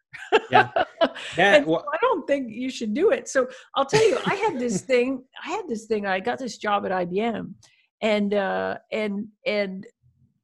Yeah, 0.51 0.69
yeah. 1.37 1.61
well, 1.61 1.85
I 1.93 1.97
don't 2.01 2.27
think 2.27 2.51
you 2.51 2.71
should 2.71 2.93
do 2.93 3.11
it. 3.11 3.29
So 3.29 3.47
I'll 3.77 3.85
tell 3.85 4.07
you, 4.07 4.19
I 4.27 4.35
had 4.35 4.59
this 4.59 4.81
thing. 4.81 5.23
I 5.45 5.51
had 5.51 5.69
this 5.69 5.87
thing. 5.87 6.07
I 6.07 6.19
got 6.19 6.39
this 6.39 6.59
job 6.59 6.85
at 6.87 6.91
IBM, 6.91 7.55
and 8.03 8.35
uh, 8.35 8.79
and 8.91 9.29
and 9.47 9.87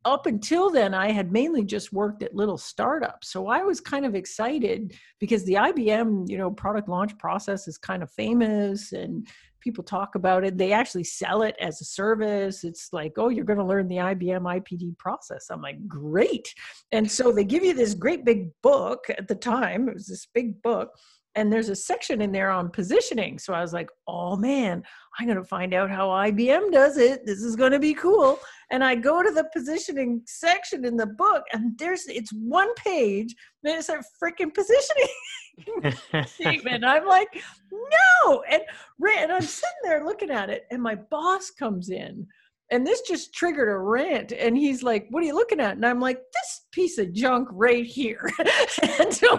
up 0.07 0.27
until 0.27 0.71
then, 0.71 0.95
I 0.95 1.11
had 1.11 1.33
mainly 1.33 1.65
just 1.65 1.93
worked 1.93 2.23
at 2.23 2.33
little 2.37 2.57
startups. 2.57 3.33
So 3.33 3.49
I 3.49 3.63
was 3.63 3.81
kind 3.81 4.07
of 4.07 4.15
excited 4.15 4.95
because 5.19 5.45
the 5.45 5.55
IBM, 5.55 6.31
you 6.31 6.39
know, 6.39 6.53
product 6.53 6.89
launch 6.89 7.19
process 7.19 7.67
is 7.67 7.77
kind 7.77 8.05
of 8.05 8.11
famous 8.13 8.93
and 8.93 9.27
people 9.67 9.83
talk 9.83 10.15
about 10.15 10.45
it. 10.45 10.57
They 10.57 10.73
actually 10.73 11.03
sell 11.05 11.43
it 11.43 11.57
as 11.61 11.81
a 11.81 11.85
service. 11.85 12.63
It's 12.63 12.91
like, 12.93 13.15
oh, 13.17 13.31
you're 13.31 13.45
going 13.45 13.59
to 13.59 13.65
learn 13.65 13.89
the 13.89 13.97
IBM 13.97 14.43
IPD 14.43 14.97
process. 14.97 15.47
I'm 15.51 15.61
like, 15.61 15.87
great. 15.89 16.55
And 16.93 17.11
so 17.11 17.33
they 17.33 17.45
give 17.45 17.65
you 17.65 17.75
this 17.75 17.95
great 17.95 18.25
big 18.25 18.51
book 18.63 19.05
at 19.11 19.27
the 19.27 19.35
time. 19.35 19.89
It 19.89 19.95
was 19.95 20.07
this 20.07 20.29
big 20.33 20.63
book 20.63 20.91
and 21.37 21.53
there's 21.53 21.69
a 21.69 21.77
section 21.77 22.23
in 22.23 22.33
there 22.33 22.51
on 22.51 22.71
positioning. 22.71 23.39
So 23.39 23.53
I 23.53 23.61
was 23.61 23.75
like, 23.75 23.91
oh 24.09 24.37
man, 24.37 24.83
I'm 25.19 25.27
going 25.27 25.37
to 25.37 25.45
find 25.45 25.75
out 25.75 25.91
how 25.91 26.09
IBM 26.09 26.73
does 26.73 26.97
it. 26.97 27.27
This 27.27 27.43
is 27.43 27.57
going 27.57 27.73
to 27.73 27.79
be 27.79 27.93
cool. 27.93 28.39
And 28.71 28.83
I 28.83 28.95
go 28.95 29.23
to 29.23 29.31
the 29.31 29.45
positioning 29.53 30.23
section 30.27 30.85
in 30.85 30.97
the 30.97 31.07
book, 31.07 31.45
and 31.53 31.79
there's 31.79 32.07
it's 32.09 32.33
one 32.33 32.75
page, 32.75 33.35
and 33.63 33.79
it's 33.79 33.91
a 33.91 34.03
freaking 34.21 34.53
positioning 34.53 35.09
statement. 36.27 36.85
I'm 36.85 37.07
like, 37.07 37.43
no. 37.71 38.43
And, 38.51 38.63
and 39.19 39.33
I'm 39.33 39.43
sitting 39.43 39.77
there 39.83 40.05
looking 40.05 40.31
at 40.31 40.51
it, 40.51 40.67
and 40.71 40.83
my 40.83 40.95
boss 40.95 41.51
comes 41.51 41.91
in 41.91 42.27
and 42.71 42.87
this 42.87 43.01
just 43.03 43.33
triggered 43.33 43.69
a 43.69 43.79
rant 43.79 44.33
and 44.33 44.57
he's 44.57 44.83
like 44.83 45.07
what 45.11 45.23
are 45.23 45.27
you 45.27 45.35
looking 45.35 45.61
at? 45.61 45.77
And 45.77 45.87
i'm 45.87 46.01
like 46.01 46.19
this 46.19 46.67
piece 46.73 46.99
of 46.99 47.13
junk 47.13 47.49
right 47.53 47.87
here. 47.87 48.31
And 48.99 49.13
so 49.13 49.37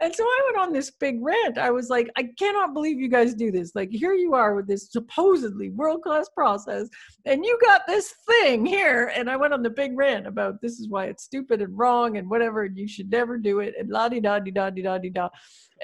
and 0.00 0.14
so 0.14 0.24
i 0.24 0.40
went 0.46 0.66
on 0.66 0.72
this 0.72 0.90
big 0.90 1.18
rant. 1.20 1.58
I 1.58 1.70
was 1.70 1.88
like 1.90 2.10
i 2.16 2.28
cannot 2.38 2.74
believe 2.74 2.98
you 2.98 3.08
guys 3.08 3.34
do 3.34 3.50
this. 3.50 3.72
Like 3.74 3.90
here 3.90 4.14
you 4.14 4.34
are 4.34 4.54
with 4.54 4.66
this 4.66 4.90
supposedly 4.90 5.70
world 5.70 6.02
class 6.02 6.28
process 6.34 6.88
and 7.24 7.44
you 7.44 7.58
got 7.62 7.82
this 7.86 8.14
thing 8.26 8.64
here. 8.64 9.12
And 9.14 9.30
i 9.30 9.36
went 9.36 9.54
on 9.54 9.62
the 9.62 9.70
big 9.70 9.96
rant 9.96 10.26
about 10.26 10.60
this 10.60 10.78
is 10.80 10.88
why 10.88 11.06
it's 11.06 11.24
stupid 11.24 11.60
and 11.60 11.76
wrong 11.76 12.16
and 12.16 12.28
whatever 12.28 12.64
and 12.64 12.78
you 12.78 12.88
should 12.88 13.10
never 13.10 13.36
do 13.36 13.60
it 13.60 13.74
and 13.78 13.90
la 13.90 14.08
di 14.08 14.20
da 14.20 14.38
di 14.38 14.50
da 14.50 14.70
di 14.70 14.82
da 14.82 14.98
di 14.98 15.10
da 15.10 15.28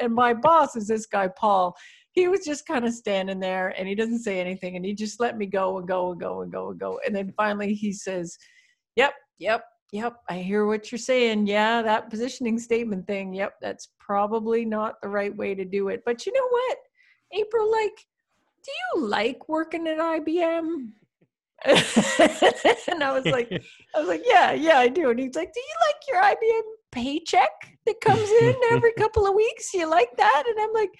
and 0.01 0.15
my 0.15 0.33
boss 0.33 0.77
is 0.77 0.87
this 0.87 1.07
guy 1.07 1.29
paul 1.29 1.77
he 2.13 2.29
was 2.29 2.45
just 2.45 2.67
kind 2.67 2.85
of 2.85 2.93
standing 2.93 3.41
there 3.41 3.69
and 3.79 3.87
he 3.87 3.95
doesn't 3.95 4.21
say 4.21 4.41
anything 4.41 4.77
and 4.77 4.85
he 4.85 4.95
just 4.95 5.21
let 5.21 5.39
me 5.39 5.47
go 5.47 5.79
and 5.79 5.87
go 5.87 6.11
and 6.11 6.21
go 6.21 6.43
and 6.43 6.53
go 6.53 6.71
and 6.71 6.81
go. 6.81 7.01
And 7.07 7.15
then 7.15 7.33
finally 7.37 7.75
he 7.75 7.93
says, 7.93 8.37
Yep, 8.97 9.15
yep, 9.39 9.65
yep, 9.93 10.17
I 10.29 10.39
hear 10.39 10.67
what 10.67 10.91
you're 10.91 10.99
saying. 10.99 11.47
Yeah, 11.47 11.83
that 11.83 12.11
positioning 12.11 12.59
statement 12.59 13.07
thing. 13.07 13.33
Yep, 13.33 13.55
that's 13.61 13.89
probably 13.99 14.65
not 14.65 15.01
the 15.01 15.09
right 15.09 15.35
way 15.35 15.55
to 15.55 15.65
do 15.65 15.89
it. 15.89 16.03
But 16.05 16.27
you 16.27 16.33
know 16.33 16.49
what, 16.49 16.79
April, 17.33 17.71
like, 17.71 17.97
do 18.65 18.71
you 18.71 19.07
like 19.07 19.49
working 19.49 19.87
at 19.87 19.99
IBM? 19.99 20.89
and 21.67 23.05
I 23.05 23.13
was 23.13 23.27
like, 23.27 23.51
I 23.95 24.01
was 24.01 24.09
like, 24.09 24.23
yeah, 24.25 24.53
yeah, 24.53 24.79
I 24.79 24.89
do. 24.89 25.11
And 25.11 25.21
he's 25.21 25.35
like, 25.35 25.53
do 25.53 25.61
you 25.61 25.75
like 25.87 25.97
your 26.09 26.23
IBM 26.23 26.63
paycheck 26.91 27.51
that 27.87 28.01
comes 28.01 28.29
in 28.43 28.55
every 28.73 28.93
couple 28.99 29.27
of 29.27 29.35
weeks? 29.35 29.73
You 29.75 29.89
like 29.89 30.17
that? 30.17 30.45
And 30.47 30.59
I'm 30.59 30.73
like, 30.73 30.91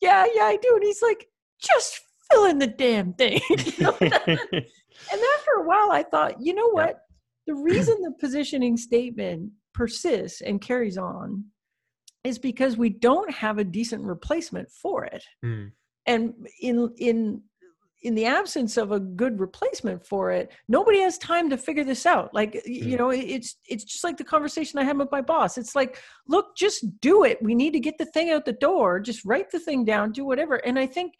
yeah, 0.00 0.26
yeah, 0.34 0.44
I 0.44 0.58
do. 0.60 0.72
And 0.74 0.84
he's 0.84 1.02
like, 1.02 1.26
just 1.60 2.00
fill 2.30 2.46
in 2.46 2.58
the 2.58 2.66
damn 2.66 3.12
thing. 3.14 3.40
and 3.50 3.90
after 4.10 5.50
a 5.58 5.66
while, 5.66 5.90
I 5.90 6.04
thought, 6.10 6.40
you 6.40 6.54
know 6.54 6.70
what? 6.70 7.00
The 7.46 7.54
reason 7.54 8.00
the 8.00 8.12
positioning 8.18 8.76
statement 8.76 9.52
persists 9.74 10.40
and 10.40 10.60
carries 10.60 10.96
on 10.96 11.44
is 12.22 12.38
because 12.38 12.76
we 12.76 12.88
don't 12.88 13.30
have 13.30 13.58
a 13.58 13.64
decent 13.64 14.02
replacement 14.02 14.70
for 14.70 15.04
it. 15.04 15.22
Mm. 15.44 15.72
And 16.06 16.34
in 16.60 16.90
in 16.98 17.42
in 18.04 18.14
the 18.14 18.26
absence 18.26 18.76
of 18.76 18.92
a 18.92 19.00
good 19.00 19.40
replacement 19.40 20.06
for 20.06 20.30
it 20.30 20.52
nobody 20.68 21.00
has 21.00 21.16
time 21.18 21.48
to 21.50 21.56
figure 21.56 21.84
this 21.84 22.06
out. 22.06 22.32
Like 22.32 22.52
mm. 22.52 22.62
you 22.66 22.96
know 22.96 23.10
it's 23.10 23.56
it's 23.66 23.84
just 23.84 24.04
like 24.04 24.16
the 24.16 24.24
conversation 24.24 24.78
i 24.78 24.84
had 24.84 24.98
with 24.98 25.10
my 25.10 25.22
boss. 25.22 25.58
It's 25.58 25.74
like 25.74 25.98
look 26.28 26.56
just 26.56 27.00
do 27.00 27.24
it. 27.24 27.42
We 27.42 27.54
need 27.54 27.72
to 27.72 27.80
get 27.80 27.98
the 27.98 28.04
thing 28.04 28.30
out 28.30 28.44
the 28.44 28.52
door. 28.52 29.00
Just 29.00 29.24
write 29.24 29.50
the 29.50 29.58
thing 29.58 29.84
down 29.84 30.12
do 30.12 30.24
whatever. 30.24 30.56
And 30.56 30.78
i 30.78 30.86
think 30.86 31.14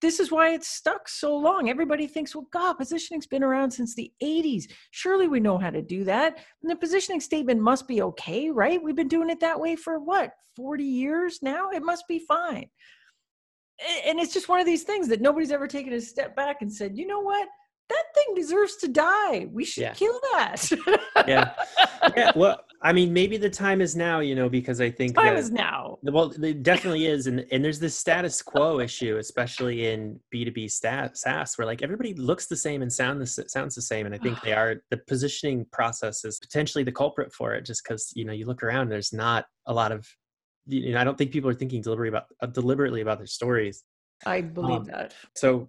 this 0.00 0.20
is 0.20 0.30
why 0.30 0.50
it's 0.50 0.68
stuck 0.68 1.08
so 1.08 1.34
long. 1.36 1.68
Everybody 1.68 2.06
thinks 2.06 2.34
well 2.34 2.48
god 2.50 2.74
positioning's 2.74 3.26
been 3.26 3.44
around 3.44 3.70
since 3.70 3.94
the 3.94 4.10
80s 4.22 4.64
surely 4.90 5.28
we 5.28 5.40
know 5.40 5.58
how 5.58 5.70
to 5.70 5.82
do 5.82 6.04
that. 6.04 6.38
And 6.62 6.70
the 6.70 6.76
positioning 6.76 7.20
statement 7.20 7.60
must 7.60 7.86
be 7.86 8.00
okay 8.02 8.50
right? 8.50 8.82
We've 8.82 8.96
been 8.96 9.08
doing 9.08 9.30
it 9.30 9.40
that 9.40 9.60
way 9.60 9.76
for 9.76 9.98
what 9.98 10.32
40 10.56 10.84
years 10.84 11.40
now? 11.42 11.70
It 11.70 11.82
must 11.82 12.08
be 12.08 12.18
fine 12.18 12.70
and 14.06 14.18
it's 14.20 14.32
just 14.32 14.48
one 14.48 14.60
of 14.60 14.66
these 14.66 14.84
things 14.84 15.08
that 15.08 15.20
nobody's 15.20 15.50
ever 15.50 15.66
taken 15.66 15.92
a 15.92 16.00
step 16.00 16.36
back 16.36 16.62
and 16.62 16.72
said, 16.72 16.96
you 16.96 17.06
know 17.06 17.20
what? 17.20 17.48
That 17.90 18.04
thing 18.14 18.34
deserves 18.34 18.76
to 18.76 18.88
die. 18.88 19.46
We 19.52 19.64
should 19.64 19.82
yeah. 19.82 19.92
kill 19.92 20.18
that. 20.32 20.70
yeah. 21.26 21.52
Yeah. 22.16 22.32
Well, 22.34 22.60
I 22.80 22.92
mean, 22.94 23.12
maybe 23.12 23.36
the 23.36 23.50
time 23.50 23.82
is 23.82 23.94
now, 23.94 24.20
you 24.20 24.34
know, 24.34 24.48
because 24.48 24.80
I 24.80 24.90
think 24.90 25.16
time 25.16 25.34
that, 25.34 25.36
is 25.36 25.50
now. 25.50 25.98
Well, 26.02 26.32
it 26.42 26.62
definitely 26.62 27.06
is. 27.06 27.26
And 27.26 27.44
and 27.50 27.62
there's 27.62 27.78
this 27.78 27.98
status 27.98 28.40
quo 28.40 28.80
issue, 28.80 29.18
especially 29.18 29.86
in 29.86 30.18
B2B 30.34 30.70
stat, 30.70 31.18
SaaS, 31.18 31.58
where 31.58 31.66
like 31.66 31.82
everybody 31.82 32.14
looks 32.14 32.46
the 32.46 32.56
same 32.56 32.80
and 32.80 32.92
sound 32.92 33.20
the, 33.20 33.26
sounds 33.26 33.74
the 33.74 33.82
same. 33.82 34.06
And 34.06 34.14
I 34.14 34.18
think 34.18 34.40
they 34.40 34.52
are 34.54 34.82
the 34.90 34.98
positioning 35.06 35.66
process 35.70 36.24
is 36.24 36.38
potentially 36.38 36.84
the 36.84 36.92
culprit 36.92 37.32
for 37.34 37.54
it, 37.54 37.66
just 37.66 37.82
because, 37.84 38.12
you 38.14 38.24
know, 38.24 38.32
you 38.32 38.46
look 38.46 38.62
around, 38.62 38.88
there's 38.88 39.12
not 39.12 39.44
a 39.66 39.74
lot 39.74 39.92
of 39.92 40.06
you 40.66 40.92
know, 40.92 41.00
I 41.00 41.04
don't 41.04 41.16
think 41.16 41.30
people 41.30 41.50
are 41.50 41.54
thinking 41.54 41.82
deliberately 41.82 42.08
about 42.08 42.26
uh, 42.40 42.46
deliberately 42.46 43.00
about 43.00 43.18
their 43.18 43.26
stories. 43.26 43.84
I 44.24 44.40
believe 44.40 44.80
um, 44.80 44.84
that. 44.84 45.14
So, 45.34 45.68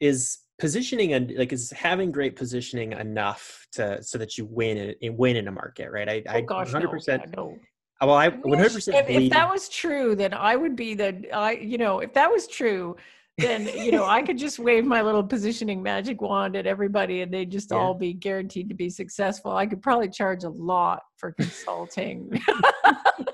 is 0.00 0.38
positioning 0.58 1.12
and 1.12 1.32
like 1.36 1.52
is 1.52 1.70
having 1.70 2.12
great 2.12 2.36
positioning 2.36 2.92
enough 2.92 3.66
to 3.72 4.02
so 4.02 4.18
that 4.18 4.38
you 4.38 4.44
win 4.44 4.94
and 5.02 5.18
win 5.18 5.36
in 5.36 5.48
a 5.48 5.52
market, 5.52 5.90
right? 5.90 6.08
I, 6.08 6.22
oh, 6.28 6.32
I 6.34 6.40
gosh, 6.40 6.70
100% 6.70 7.36
no. 7.36 7.58
Uh, 8.00 8.06
well, 8.06 8.16
I 8.16 8.30
100% 8.30 8.94
if, 8.94 9.08
if 9.08 9.30
that 9.32 9.50
was 9.50 9.68
true, 9.68 10.16
then 10.16 10.34
I 10.34 10.56
would 10.56 10.76
be 10.76 10.94
the 10.94 11.28
I 11.32 11.52
you 11.52 11.78
know 11.78 12.00
if 12.00 12.12
that 12.14 12.30
was 12.30 12.46
true, 12.46 12.96
then 13.38 13.66
you 13.76 13.92
know 13.92 14.04
I 14.04 14.22
could 14.22 14.38
just 14.38 14.58
wave 14.58 14.84
my 14.84 15.02
little 15.02 15.24
positioning 15.24 15.82
magic 15.82 16.20
wand 16.20 16.56
at 16.56 16.66
everybody 16.66 17.22
and 17.22 17.32
they'd 17.32 17.50
just 17.50 17.70
yeah. 17.70 17.78
all 17.78 17.94
be 17.94 18.12
guaranteed 18.12 18.68
to 18.68 18.74
be 18.74 18.90
successful. 18.90 19.52
I 19.52 19.66
could 19.66 19.82
probably 19.82 20.10
charge 20.10 20.44
a 20.44 20.50
lot 20.50 21.02
for 21.16 21.32
consulting. 21.32 22.40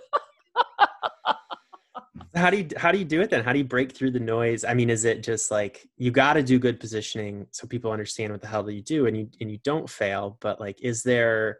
how 2.38 2.50
do 2.50 2.58
you 2.58 2.68
how 2.76 2.92
do 2.92 2.98
you 2.98 3.04
do 3.04 3.20
it 3.20 3.30
then? 3.30 3.44
How 3.44 3.52
do 3.52 3.58
you 3.58 3.64
break 3.64 3.92
through 3.92 4.12
the 4.12 4.20
noise? 4.20 4.64
I 4.64 4.74
mean 4.74 4.90
is 4.90 5.04
it 5.04 5.22
just 5.22 5.50
like 5.50 5.86
you 5.96 6.10
got 6.10 6.34
to 6.34 6.42
do 6.42 6.58
good 6.58 6.80
positioning 6.80 7.46
so 7.50 7.66
people 7.66 7.90
understand 7.90 8.32
what 8.32 8.40
the 8.40 8.46
hell 8.46 8.68
you 8.70 8.82
do 8.82 9.06
and 9.06 9.16
you 9.16 9.28
and 9.40 9.50
you 9.50 9.58
don't 9.64 9.88
fail 9.88 10.38
but 10.40 10.60
like 10.60 10.80
is 10.80 11.02
there 11.02 11.58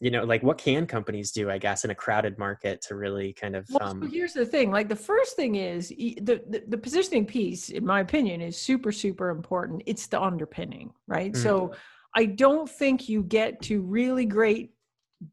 you 0.00 0.10
know 0.10 0.24
like 0.24 0.42
what 0.42 0.58
can 0.58 0.86
companies 0.86 1.30
do 1.30 1.50
i 1.50 1.58
guess 1.58 1.84
in 1.84 1.90
a 1.90 1.94
crowded 1.94 2.38
market 2.38 2.80
to 2.80 2.94
really 2.94 3.32
kind 3.34 3.54
of 3.54 3.66
well, 3.70 3.90
um, 3.90 4.02
so 4.02 4.08
here's 4.08 4.32
the 4.32 4.46
thing 4.46 4.70
like 4.70 4.88
the 4.88 4.96
first 4.96 5.36
thing 5.36 5.56
is 5.56 5.88
the, 5.88 6.42
the, 6.48 6.62
the 6.68 6.78
positioning 6.78 7.26
piece 7.26 7.68
in 7.68 7.84
my 7.84 8.00
opinion 8.00 8.40
is 8.40 8.56
super 8.56 8.92
super 8.92 9.28
important. 9.28 9.82
It's 9.86 10.06
the 10.06 10.20
underpinning 10.20 10.92
right? 11.06 11.32
Mm-hmm. 11.32 11.42
so 11.42 11.72
i 12.14 12.24
don't 12.24 12.68
think 12.68 13.08
you 13.08 13.22
get 13.22 13.60
to 13.62 13.82
really 13.82 14.24
great 14.24 14.72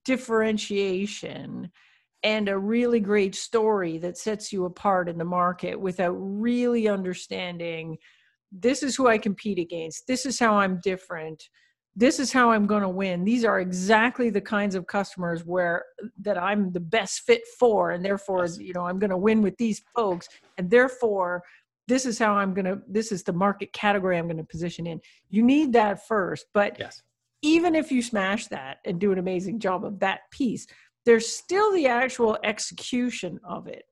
differentiation 0.04 1.72
and 2.23 2.49
a 2.49 2.58
really 2.58 2.99
great 2.99 3.36
story 3.36 3.97
that 3.99 4.17
sets 4.17 4.51
you 4.51 4.65
apart 4.65 5.08
in 5.08 5.17
the 5.17 5.25
market 5.25 5.80
without 5.80 6.13
really 6.13 6.88
understanding 6.88 7.97
this 8.51 8.82
is 8.82 8.95
who 8.95 9.08
I 9.08 9.17
compete 9.17 9.60
against, 9.60 10.08
this 10.08 10.25
is 10.25 10.39
how 10.39 10.58
I'm 10.58 10.80
different, 10.82 11.43
this 11.95 12.19
is 12.19 12.32
how 12.32 12.51
I'm 12.51 12.67
going 12.67 12.84
to 12.84 12.89
win. 12.89 13.23
These 13.23 13.43
are 13.43 13.60
exactly 13.60 14.30
the 14.30 14.39
kinds 14.41 14.75
of 14.75 14.86
customers 14.86 15.43
where 15.45 15.84
that 16.21 16.38
I'm 16.38 16.71
the 16.71 16.80
best 16.80 17.21
fit 17.21 17.41
for 17.60 17.91
and 17.91 18.06
therefore 18.06 18.45
you 18.60 18.73
know 18.73 18.86
I'm 18.86 18.99
going 18.99 19.10
to 19.10 19.17
win 19.17 19.41
with 19.41 19.58
these 19.58 19.82
folks 19.95 20.30
and 20.58 20.69
therefore 20.69 21.43
this 21.88 22.06
is 22.06 22.19
how 22.19 22.34
I'm 22.34 22.53
going 22.53 22.65
to 22.65 22.82
this 22.88 23.12
is 23.12 23.23
the 23.23 23.34
market 23.34 23.73
category 23.73 24.17
I'm 24.17 24.27
going 24.27 24.38
to 24.38 24.43
position 24.43 24.86
in. 24.86 25.01
You 25.30 25.41
need 25.41 25.73
that 25.73 26.06
first, 26.08 26.45
but 26.53 26.77
yes. 26.77 27.01
even 27.41 27.75
if 27.75 27.91
you 27.91 28.01
smash 28.01 28.47
that 28.47 28.77
and 28.86 28.99
do 28.99 29.12
an 29.12 29.17
amazing 29.17 29.60
job 29.60 29.84
of 29.84 29.99
that 29.99 30.21
piece, 30.32 30.67
there's 31.08 31.26
still 31.26 31.72
the 31.72 31.88
actual 31.88 32.38
execution 32.43 33.39
of 33.46 33.65
it. 33.67 33.86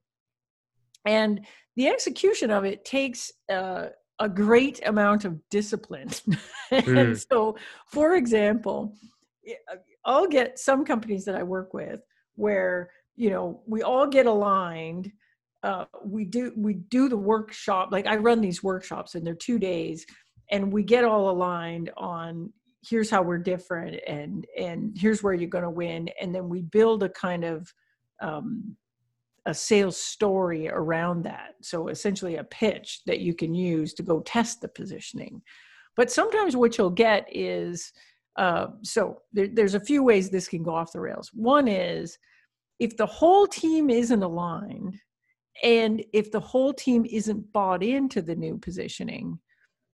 And 1.06 1.45
the 1.78 1.88
execution 1.88 2.51
of 2.51 2.65
it 2.65 2.84
takes 2.84 3.32
uh, 3.49 3.86
a 4.19 4.28
great 4.28 4.86
amount 4.86 5.23
of 5.23 5.39
discipline. 5.49 6.10
Mm. 6.10 6.38
and 6.88 7.17
so, 7.17 7.56
for 7.88 8.15
example, 8.15 8.97
I'll 10.04 10.28
get 10.28 10.60
some 10.60 10.84
companies 10.84 11.23
that 11.23 11.36
I 11.36 11.43
work 11.43 11.73
with 11.73 12.01
where 12.36 12.89
you 13.15 13.30
know 13.30 13.62
we 13.65 13.82
all 13.82 14.08
get 14.08 14.25
aligned. 14.25 15.10
Uh, 15.63 15.86
we 16.04 16.25
do 16.25 16.51
we 16.58 16.73
do 16.73 17.08
the 17.08 17.17
workshop 17.17 17.89
like 17.93 18.08
I 18.08 18.17
run 18.17 18.41
these 18.41 18.62
workshops 18.62 19.15
and 19.15 19.25
they're 19.25 19.36
two 19.36 19.58
days, 19.58 20.06
and 20.51 20.69
we 20.69 20.84
get 20.84 21.06
all 21.06 21.30
aligned 21.30 21.91
on 21.95 22.51
here's 22.88 23.10
how 23.10 23.21
we're 23.21 23.38
different 23.38 24.00
and 24.08 24.45
and 24.58 24.95
here's 24.98 25.24
where 25.24 25.34
you're 25.34 25.50
going 25.50 25.63
to 25.63 25.69
win. 25.69 26.10
And 26.21 26.34
then 26.34 26.50
we 26.50 26.62
build 26.62 27.04
a 27.04 27.10
kind 27.10 27.43
of 27.43 27.74
um, 28.21 28.76
a 29.45 29.54
sales 29.54 29.98
story 29.98 30.67
around 30.69 31.24
that. 31.24 31.54
So 31.62 31.89
essentially 31.89 32.38
a 32.38 32.43
pitch 32.43 33.02
that 33.06 33.19
you 33.19 33.34
can 33.34 33.54
use 33.54 33.93
to 33.95 34.04
go 34.04 34.21
test 34.21 34.62
the 34.62 34.67
positioning. 34.67 35.41
But 35.95 36.12
sometimes 36.12 36.56
what 36.56 36.78
you'll 36.78 36.89
get 36.89 37.28
is 37.32 37.91
uh, 38.38 38.67
so 38.82 39.21
there, 39.32 39.48
there's 39.48 39.76
a 39.76 39.80
few 39.80 40.04
ways 40.04 40.30
this 40.30 40.48
can 40.48 40.63
go 40.63 40.76
off 40.76 40.91
the 40.91 41.00
rails. 41.00 41.32
One 41.34 41.67
is 41.67 42.17
if 42.80 42.98
the 42.98 43.06
whole 43.06 43.48
team 43.48 43.89
isn't 43.89 44.24
aligned 44.24 45.00
and 45.63 46.04
if 46.12 46.32
the 46.32 46.39
whole 46.39 46.74
team 46.74 47.06
isn't 47.10 47.54
bought 47.54 47.82
into 47.82 48.21
the 48.21 48.36
new 48.36 48.58
positioning 48.58 49.39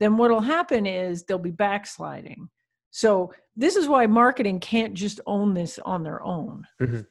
then 0.01 0.17
what'll 0.17 0.41
happen 0.41 0.87
is 0.87 1.23
they'll 1.23 1.37
be 1.37 1.51
backsliding 1.51 2.49
so 2.91 3.33
this 3.55 3.75
is 3.75 3.87
why 3.87 4.05
marketing 4.05 4.59
can't 4.59 4.93
just 4.93 5.19
own 5.25 5.53
this 5.53 5.79
on 5.79 6.03
their 6.03 6.21
own. 6.23 6.67
Mm-hmm. 6.81 7.01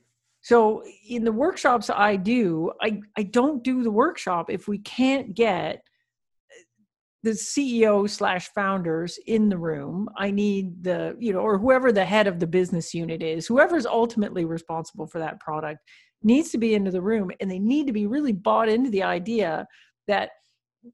So 0.42 0.82
in 1.08 1.24
the 1.24 1.32
workshops 1.32 1.90
I 1.90 2.16
do, 2.16 2.72
I, 2.80 3.00
I 3.16 3.24
don't 3.24 3.62
do 3.62 3.82
the 3.82 3.90
workshop 3.90 4.50
if 4.50 4.68
we 4.68 4.78
can't 4.78 5.34
get 5.34 5.82
the 7.22 7.32
CEO 7.32 8.08
slash 8.08 8.48
founders 8.54 9.18
in 9.26 9.50
the 9.50 9.58
room. 9.58 10.08
I 10.16 10.30
need 10.30 10.82
the, 10.82 11.16
you 11.18 11.34
know, 11.34 11.40
or 11.40 11.58
whoever 11.58 11.92
the 11.92 12.04
head 12.04 12.26
of 12.26 12.40
the 12.40 12.46
business 12.46 12.94
unit 12.94 13.22
is, 13.22 13.46
whoever's 13.46 13.84
ultimately 13.84 14.46
responsible 14.46 15.06
for 15.06 15.18
that 15.18 15.40
product 15.40 15.80
needs 16.22 16.50
to 16.50 16.58
be 16.58 16.74
into 16.74 16.90
the 16.90 17.02
room 17.02 17.30
and 17.40 17.50
they 17.50 17.58
need 17.58 17.86
to 17.86 17.92
be 17.92 18.06
really 18.06 18.32
bought 18.32 18.68
into 18.68 18.90
the 18.90 19.02
idea 19.02 19.66
that 20.06 20.30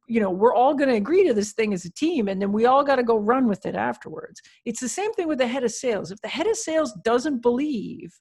you 0.09 0.21
know 0.21 0.31
we're 0.31 0.55
all 0.55 0.75
going 0.75 0.89
to 0.89 0.97
agree 0.97 1.27
to 1.27 1.35
this 1.35 1.53
thing 1.53 1.73
as 1.73 1.85
a 1.85 1.93
team 1.93 2.29
and 2.29 2.43
then 2.43 2.53
we 2.53 2.67
all 2.67 2.83
got 2.83 2.97
to 2.97 3.03
go 3.03 3.19
run 3.19 3.47
with 3.47 3.67
it 3.67 3.75
afterwards. 3.75 4.41
It's 4.65 4.81
the 4.81 4.89
same 4.89 5.13
thing 5.13 5.29
with 5.29 5.39
the 5.39 5.47
head 5.47 5.65
of 5.65 5.71
sales. 5.71 6.11
If 6.11 6.21
the 6.21 6.29
head 6.29 6.47
of 6.47 6.57
sales 6.57 6.93
doesn't 7.05 7.43
believe 7.43 8.13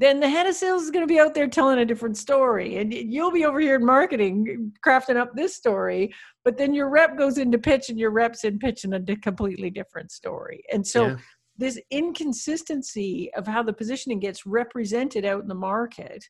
then 0.00 0.20
the 0.20 0.28
head 0.28 0.46
of 0.46 0.54
sales 0.54 0.84
is 0.84 0.92
going 0.92 1.02
to 1.02 1.12
be 1.12 1.18
out 1.18 1.34
there 1.34 1.48
telling 1.48 1.80
a 1.80 1.84
different 1.84 2.16
story 2.16 2.76
and 2.76 2.94
you'll 2.94 3.32
be 3.32 3.44
over 3.44 3.58
here 3.58 3.74
in 3.74 3.84
marketing 3.84 4.72
crafting 4.86 5.16
up 5.16 5.34
this 5.34 5.56
story 5.56 6.14
but 6.48 6.56
then 6.56 6.72
your 6.72 6.88
rep 6.88 7.18
goes 7.18 7.36
into 7.36 7.58
pitch 7.58 7.90
and 7.90 7.98
your 7.98 8.10
reps 8.10 8.42
in 8.42 8.58
pitch 8.58 8.84
in 8.84 8.94
a 8.94 9.16
completely 9.16 9.68
different 9.68 10.10
story. 10.10 10.62
And 10.72 10.86
so 10.86 11.08
yeah. 11.08 11.16
this 11.58 11.78
inconsistency 11.90 13.30
of 13.34 13.46
how 13.46 13.62
the 13.62 13.74
positioning 13.74 14.18
gets 14.18 14.46
represented 14.46 15.26
out 15.26 15.42
in 15.42 15.48
the 15.48 15.54
market 15.54 16.24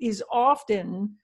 is 0.00 0.24
often 0.32 1.16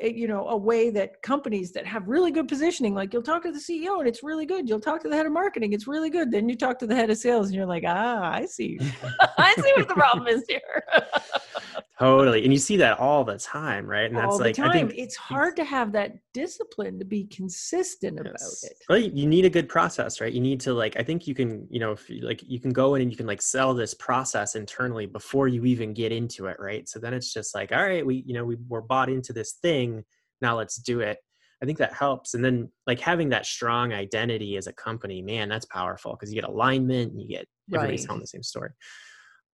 you 0.00 0.26
know 0.26 0.48
a 0.48 0.56
way 0.56 0.88
that 0.90 1.20
companies 1.20 1.72
that 1.72 1.84
have 1.86 2.08
really 2.08 2.30
good 2.30 2.48
positioning 2.48 2.94
like 2.94 3.12
you'll 3.12 3.22
talk 3.22 3.42
to 3.42 3.52
the 3.52 3.58
ceo 3.58 3.98
and 3.98 4.08
it's 4.08 4.22
really 4.22 4.46
good. 4.46 4.68
You'll 4.68 4.80
talk 4.80 5.02
to 5.02 5.08
the 5.08 5.16
head 5.16 5.26
of 5.26 5.32
marketing 5.32 5.72
it's 5.72 5.86
really 5.86 6.10
good. 6.10 6.30
Then 6.30 6.48
you 6.48 6.56
talk 6.56 6.78
to 6.78 6.86
the 6.86 6.94
head 6.94 7.10
of 7.10 7.18
sales 7.18 7.48
and 7.48 7.54
you're 7.54 7.66
like 7.66 7.84
ah 7.86 8.32
i 8.32 8.46
see. 8.46 8.78
I 9.38 9.54
see 9.54 9.72
what 9.76 9.88
the 9.88 9.94
problem 9.94 10.26
is 10.26 10.44
here 10.48 10.84
totally 11.98 12.42
and 12.42 12.52
you 12.52 12.58
see 12.58 12.76
that 12.76 12.98
all 12.98 13.24
the 13.24 13.38
time 13.38 13.86
right 13.86 14.06
and 14.06 14.16
all 14.16 14.36
that's 14.36 14.40
like 14.40 14.56
time. 14.56 14.70
i 14.70 14.72
think 14.72 14.92
it's 14.96 15.14
hard 15.14 15.54
to 15.54 15.64
have 15.64 15.92
that 15.92 16.12
discipline 16.32 16.98
to 16.98 17.04
be 17.04 17.24
consistent 17.26 18.18
yes. 18.24 18.30
about 18.30 18.70
it 18.70 18.78
well 18.88 18.98
you 18.98 19.26
need 19.26 19.44
a 19.44 19.50
good 19.50 19.68
process 19.68 20.20
right 20.20 20.32
you 20.32 20.40
need 20.40 20.58
to 20.58 20.72
like 20.72 20.96
i 20.98 21.02
think 21.02 21.26
you 21.26 21.34
can 21.34 21.66
you 21.70 21.78
know 21.78 21.92
if 21.92 22.10
you, 22.10 22.22
like 22.22 22.42
you 22.42 22.58
can 22.58 22.72
go 22.72 22.96
in 22.96 23.02
and 23.02 23.10
you 23.10 23.16
can 23.16 23.26
like 23.26 23.40
sell 23.40 23.74
this 23.74 23.94
process 23.94 24.56
internally 24.56 25.06
before 25.06 25.46
you 25.46 25.64
even 25.64 25.92
get 25.92 26.10
into 26.10 26.46
it 26.46 26.56
right 26.58 26.88
so 26.88 26.98
then 26.98 27.14
it's 27.14 27.32
just 27.32 27.54
like 27.54 27.70
all 27.70 27.84
right 27.84 28.04
we 28.04 28.24
you 28.26 28.34
know 28.34 28.44
we, 28.44 28.56
we're 28.68 28.80
bought 28.80 29.08
into 29.08 29.32
this 29.32 29.52
thing 29.62 30.02
now 30.40 30.56
let's 30.56 30.76
do 30.76 30.98
it 30.98 31.18
i 31.62 31.66
think 31.66 31.78
that 31.78 31.92
helps 31.92 32.34
and 32.34 32.44
then 32.44 32.68
like 32.88 32.98
having 32.98 33.28
that 33.28 33.46
strong 33.46 33.92
identity 33.92 34.56
as 34.56 34.66
a 34.66 34.72
company 34.72 35.22
man 35.22 35.48
that's 35.48 35.66
powerful 35.66 36.12
because 36.12 36.32
you 36.32 36.40
get 36.40 36.48
alignment 36.48 37.12
and 37.12 37.22
you 37.22 37.28
get 37.28 37.46
everybody 37.72 37.96
right. 37.96 38.04
telling 38.04 38.20
the 38.20 38.26
same 38.26 38.42
story 38.42 38.70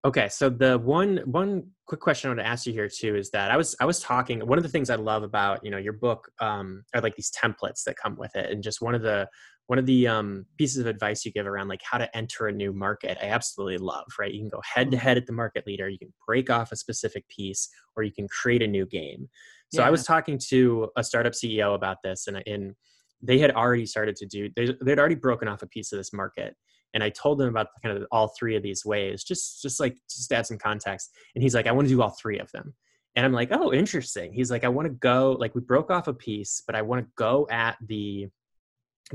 Okay, 0.02 0.30
so 0.30 0.48
the 0.48 0.78
one 0.78 1.18
one 1.26 1.64
quick 1.86 2.00
question 2.00 2.28
I 2.28 2.30
want 2.30 2.40
to 2.40 2.46
ask 2.46 2.66
you 2.66 2.72
here 2.72 2.88
too 2.88 3.16
is 3.16 3.30
that 3.32 3.50
I 3.50 3.56
was 3.58 3.76
I 3.80 3.84
was 3.84 4.00
talking 4.00 4.40
one 4.46 4.56
of 4.56 4.64
the 4.64 4.70
things 4.70 4.88
I 4.88 4.94
love 4.94 5.22
about 5.22 5.62
you 5.62 5.70
know 5.70 5.76
your 5.76 5.92
book 5.92 6.30
um, 6.40 6.84
are 6.94 7.02
like 7.02 7.16
these 7.16 7.30
templates 7.30 7.84
that 7.84 7.96
come 7.96 8.16
with 8.16 8.34
it, 8.34 8.50
and 8.50 8.62
just 8.62 8.80
one 8.80 8.94
of 8.94 9.02
the 9.02 9.28
one 9.66 9.78
of 9.78 9.84
the 9.84 10.08
um, 10.08 10.46
pieces 10.56 10.78
of 10.78 10.86
advice 10.86 11.24
you 11.26 11.32
give 11.32 11.46
around 11.46 11.68
like 11.68 11.82
how 11.84 11.98
to 11.98 12.16
enter 12.16 12.48
a 12.48 12.52
new 12.52 12.72
market 12.72 13.18
I 13.22 13.26
absolutely 13.26 13.76
love. 13.76 14.06
Right, 14.18 14.32
you 14.32 14.40
can 14.40 14.48
go 14.48 14.62
head 14.64 14.90
to 14.90 14.96
mm-hmm. 14.96 15.06
head 15.06 15.18
at 15.18 15.26
the 15.26 15.34
market 15.34 15.66
leader, 15.66 15.90
you 15.90 15.98
can 15.98 16.12
break 16.26 16.48
off 16.48 16.72
a 16.72 16.76
specific 16.76 17.28
piece, 17.28 17.68
or 17.94 18.02
you 18.02 18.12
can 18.12 18.26
create 18.28 18.62
a 18.62 18.66
new 18.66 18.86
game. 18.86 19.28
So 19.70 19.82
yeah. 19.82 19.88
I 19.88 19.90
was 19.90 20.04
talking 20.04 20.40
to 20.48 20.88
a 20.96 21.04
startup 21.04 21.34
CEO 21.34 21.74
about 21.74 21.98
this, 22.02 22.26
and 22.26 22.42
and 22.46 22.74
they 23.22 23.38
had 23.38 23.50
already 23.50 23.84
started 23.84 24.16
to 24.16 24.24
do 24.24 24.48
they, 24.56 24.74
they'd 24.82 24.98
already 24.98 25.14
broken 25.14 25.46
off 25.46 25.60
a 25.62 25.66
piece 25.66 25.92
of 25.92 25.98
this 25.98 26.14
market 26.14 26.56
and 26.94 27.02
I 27.02 27.10
told 27.10 27.40
him 27.40 27.48
about 27.48 27.68
kind 27.82 27.96
of 27.96 28.06
all 28.10 28.28
three 28.38 28.56
of 28.56 28.62
these 28.62 28.84
ways, 28.84 29.24
just 29.24 29.62
just 29.62 29.80
like 29.80 29.96
just 30.10 30.28
to 30.28 30.36
add 30.36 30.46
some 30.46 30.58
context. 30.58 31.10
And 31.34 31.42
he's 31.42 31.54
like, 31.54 31.66
I 31.66 31.72
want 31.72 31.88
to 31.88 31.94
do 31.94 32.02
all 32.02 32.10
three 32.10 32.38
of 32.38 32.50
them. 32.52 32.74
And 33.16 33.26
I'm 33.26 33.32
like, 33.32 33.48
oh, 33.50 33.72
interesting. 33.72 34.32
He's 34.32 34.50
like, 34.50 34.64
I 34.64 34.68
want 34.68 34.86
to 34.86 34.94
go 34.94 35.36
like 35.38 35.54
we 35.54 35.60
broke 35.60 35.90
off 35.90 36.08
a 36.08 36.14
piece, 36.14 36.62
but 36.66 36.76
I 36.76 36.82
want 36.82 37.04
to 37.04 37.10
go 37.16 37.46
at 37.50 37.76
the 37.86 38.28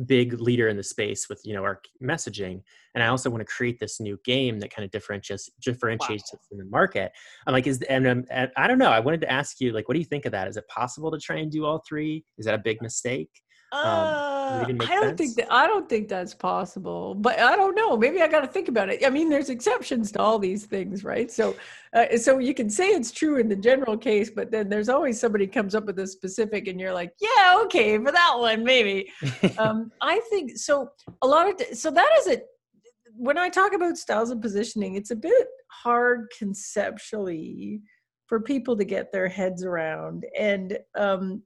big 0.06 0.40
leader 0.42 0.68
in 0.68 0.76
the 0.76 0.84
space 0.84 1.30
with 1.30 1.40
you 1.46 1.54
know 1.54 1.64
our 1.64 1.80
messaging 2.04 2.62
and 2.94 3.04
i 3.04 3.08
also 3.08 3.30
want 3.30 3.40
to 3.40 3.46
create 3.46 3.80
this 3.80 4.02
new 4.02 4.20
game 4.26 4.60
that 4.60 4.70
kind 4.70 4.84
of 4.84 4.92
differentiates 4.92 5.50
differentiates 5.62 6.34
wow. 6.34 6.38
us 6.38 6.48
in 6.52 6.58
the 6.58 6.66
market 6.66 7.12
i'm 7.48 7.54
like 7.54 7.66
is 7.66 7.82
and, 7.84 8.06
um, 8.06 8.26
and 8.30 8.52
i 8.58 8.68
don't 8.68 8.78
know 8.78 8.90
i 8.90 9.00
wanted 9.00 9.22
to 9.22 9.32
ask 9.32 9.62
you 9.62 9.72
like 9.72 9.88
what 9.88 9.94
do 9.94 10.00
you 10.00 10.06
think 10.06 10.26
of 10.26 10.34
that 10.34 10.48
is 10.48 10.58
it 10.58 10.68
possible 10.68 11.10
to 11.10 11.18
try 11.18 11.38
and 11.38 11.52
do 11.52 11.66
all 11.66 11.82
three 11.88 12.26
is 12.38 12.46
that 12.46 12.54
a 12.54 12.58
big 12.58 12.82
mistake 12.82 13.30
um, 13.72 13.82
uh, 13.84 14.64
I 14.64 14.66
don't 14.68 14.82
sense? 14.82 15.18
think 15.18 15.36
that 15.36 15.52
I 15.52 15.66
don't 15.66 15.90
think 15.90 16.08
that's 16.08 16.34
possible, 16.34 17.16
but 17.16 17.40
I 17.40 17.56
don't 17.56 17.76
know. 17.76 17.98
Maybe 17.98 18.22
I 18.22 18.28
got 18.28 18.42
to 18.42 18.48
think 18.48 18.68
about 18.68 18.90
it. 18.90 19.06
I 19.06 19.10
mean, 19.10 19.30
there's 19.30 19.50
exceptions 19.50 20.12
to 20.14 20.20
all 20.20 20.38
these 20.38 20.66
things, 20.66 21.04
right? 21.04 21.32
So, 21.32 21.56
uh, 21.94 22.18
so 22.18 22.38
you 22.38 22.54
can 22.54 22.70
say 22.70 22.90
it's 22.90 23.12
true 23.12 23.38
in 23.38 23.50
the 23.50 23.56
general 23.56 23.98
case, 23.98 24.30
but 24.30 24.52
then 24.52 24.70
there's 24.70 24.88
always 24.88 25.20
somebody 25.20 25.48
comes 25.48 25.74
up 25.74 25.86
with 25.86 25.98
a 26.00 26.08
specific, 26.08 26.68
and 26.68 26.80
you're 26.80 26.94
like, 26.94 27.12
yeah, 27.20 27.60
okay, 27.64 27.98
for 27.98 28.12
that 28.12 28.36
one, 28.38 28.64
maybe. 28.64 29.12
um, 29.58 29.92
I 30.02 30.22
think 30.30 30.58
so. 30.58 30.90
A 31.22 31.28
lot 31.28 31.50
of 31.50 31.78
so 31.78 31.90
that 31.92 32.10
is 32.20 32.28
it. 32.28 32.46
When 33.18 33.38
I 33.38 33.50
talk 33.50 33.74
about 33.74 33.98
styles 33.98 34.30
of 34.30 34.42
positioning, 34.42 34.96
it's 34.96 35.12
a 35.12 35.16
bit 35.16 35.48
hard 35.70 36.28
conceptually 36.38 37.82
for 38.28 38.42
people 38.42 38.78
to 38.78 38.86
get 38.86 39.12
their 39.12 39.28
heads 39.28 39.64
around, 39.64 40.26
and 40.38 40.78
um, 40.96 41.42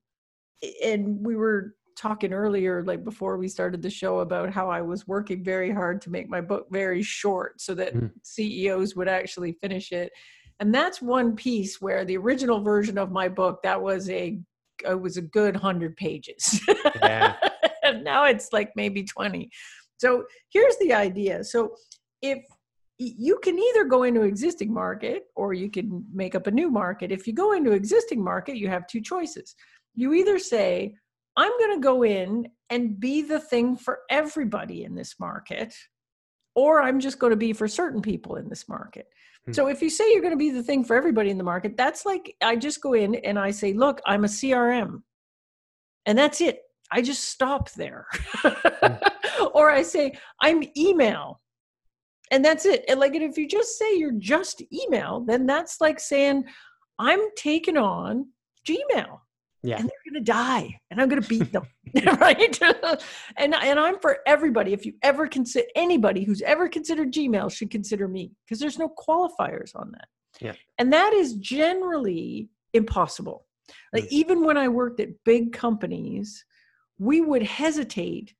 and 0.84 1.26
we 1.26 1.36
were 1.36 1.76
talking 2.00 2.34
earlier, 2.34 2.84
like 2.84 3.04
before 3.04 3.38
we 3.38 3.48
started 3.48 3.82
the 3.82 3.90
show, 3.90 4.20
about 4.20 4.52
how 4.52 4.70
I 4.70 4.82
was 4.82 5.08
working 5.08 5.44
very 5.44 5.72
hard 5.72 6.02
to 6.04 6.10
make 6.10 6.30
my 6.30 6.42
book 6.42 6.68
very 6.72 7.02
short 7.04 7.60
so 7.60 7.76
that 7.76 7.94
mm. 7.94 8.10
CEOs 8.24 8.96
would 8.96 9.10
actually 9.10 9.52
finish 9.54 9.92
it. 9.92 10.12
And 10.60 10.74
that's 10.74 11.02
one 11.02 11.36
piece 11.36 11.82
where 11.82 12.06
the 12.06 12.18
original 12.18 12.62
version 12.62 12.98
of 12.98 13.12
my 13.12 13.28
book 13.28 13.62
that 13.64 13.82
was 13.82 14.10
a 14.10 14.40
it 14.88 15.02
was 15.02 15.18
a 15.18 15.22
good 15.22 15.56
hundred 15.56 15.98
pages. 15.98 16.62
Yeah. 16.96 17.36
and 17.84 18.04
now 18.04 18.26
it's 18.26 18.54
like 18.54 18.72
maybe 18.76 19.04
twenty. 19.04 19.52
So 19.98 20.24
here's 20.50 20.78
the 20.78 20.94
idea. 20.94 21.44
So 21.44 21.76
if 22.22 22.44
you 23.00 23.40
can 23.42 23.58
either 23.58 23.86
go 23.86 24.04
into 24.04 24.24
existing 24.24 24.74
market 24.74 25.28
or 25.36 25.54
you 25.54 25.72
can 25.72 26.06
make 26.14 26.36
up 26.36 26.48
a 26.48 26.52
new 26.52 26.70
market. 26.70 27.14
If 27.14 27.26
you 27.28 27.34
go 27.34 27.54
into 27.54 27.72
existing 27.72 28.22
market, 28.22 28.58
you 28.58 28.68
have 28.68 28.88
two 28.88 29.00
choices. 29.00 29.56
You 29.96 30.14
either 30.14 30.38
say, 30.38 30.96
I'm 31.36 31.52
going 31.58 31.76
to 31.76 31.82
go 31.82 32.04
in 32.04 32.50
and 32.70 33.00
be 33.00 33.22
the 33.22 33.40
thing 33.40 33.78
for 33.78 34.00
everybody 34.10 34.84
in 34.84 34.96
this 34.96 35.20
market, 35.20 35.74
or 36.56 36.82
I'm 36.82 37.00
just 37.00 37.20
going 37.20 37.32
to 37.32 37.38
be 37.38 37.54
for 37.54 37.68
certain 37.68 38.02
people 38.02 38.36
in 38.36 38.50
this 38.50 38.68
market. 38.68 39.08
Hmm. 39.46 39.54
So 39.54 39.68
if 39.68 39.82
you 39.82 39.90
say 39.90 40.12
you're 40.12 40.22
going 40.22 40.34
to 40.34 40.38
be 40.38 40.52
the 40.52 40.64
thing 40.64 40.84
for 40.84 40.96
everybody 40.96 41.30
in 41.30 41.38
the 41.38 41.44
market, 41.44 41.78
that's 41.78 42.06
like 42.06 42.36
I 42.42 42.56
just 42.56 42.82
go 42.82 42.94
in 42.94 43.16
and 43.16 43.40
I 43.40 43.52
say, 43.52 43.74
look, 43.74 44.02
I'm 44.06 44.26
a 44.26 44.28
CRM. 44.28 45.02
And 46.06 46.18
that's 46.18 46.42
it. 46.42 46.62
I 46.92 47.02
just 47.02 47.26
stop 47.26 47.72
there. 47.72 48.08
hmm. 48.36 48.94
or 49.54 49.70
I 49.70 49.82
say, 49.84 50.18
I'm 50.42 50.64
email. 50.78 51.42
And 52.32 52.46
that's 52.46 52.66
it. 52.66 52.86
And 52.88 53.00
like, 53.00 53.16
and 53.16 53.24
if 53.24 53.38
you 53.38 53.48
just 53.48 53.78
say 53.78 53.98
you're 53.98 54.12
just 54.12 54.62
email, 54.72 55.22
then 55.22 55.46
that's 55.46 55.82
like 55.82 56.00
saying, 56.00 56.44
I'm 57.00 57.22
taking 57.36 57.78
on 57.78 58.28
Gmail 58.68 59.20
yeah. 59.64 59.78
and 59.78 59.86
they're 59.86 60.14
gonna 60.14 60.24
die 60.24 60.80
and 60.90 61.02
i'm 61.02 61.10
gonna 61.10 61.22
beat 61.22 61.52
them 61.52 61.66
right? 62.20 62.60
And 63.38 63.56
and 63.56 63.80
i'm 63.80 64.00
for 64.00 64.20
everybody 64.26 64.74
if 64.74 64.86
you 64.86 64.94
ever 65.02 65.28
consider 65.28 65.68
anybody 65.76 66.24
who's 66.24 66.42
ever 66.42 66.70
considered 66.70 67.12
gmail 67.12 67.52
should 67.52 67.72
consider 67.72 68.08
me 68.08 68.32
because 68.46 68.60
there's 68.60 68.80
no 68.80 68.90
qualifiers 68.90 69.76
on 69.76 69.92
that. 69.92 70.08
Yeah. 70.40 70.54
And 70.78 70.94
that 70.94 71.14
is 71.14 71.34
generally 71.36 72.50
impossible. 72.74 73.46
Like 73.94 74.06
mm. 74.06 74.10
even 74.12 74.46
when 74.46 74.58
i 74.58 74.68
worked 74.68 75.00
at 75.00 75.24
big 75.24 75.54
companies 75.54 76.46
we 76.98 77.22
would 77.22 77.44
hesitate 77.44 78.34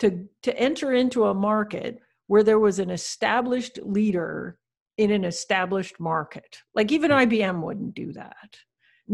to 0.00 0.26
to 0.42 0.56
enter 0.58 0.92
into 0.92 1.26
a 1.26 1.34
market 1.34 2.00
where 2.26 2.42
there 2.42 2.58
was 2.58 2.78
an 2.78 2.90
established 2.90 3.78
leader 3.82 4.58
in 4.98 5.10
an 5.10 5.24
established 5.24 5.98
market. 5.98 6.58
Like 6.74 6.92
even 6.92 7.10
ibm 7.10 7.62
wouldn't 7.62 7.94
do 7.94 8.12
that 8.12 8.56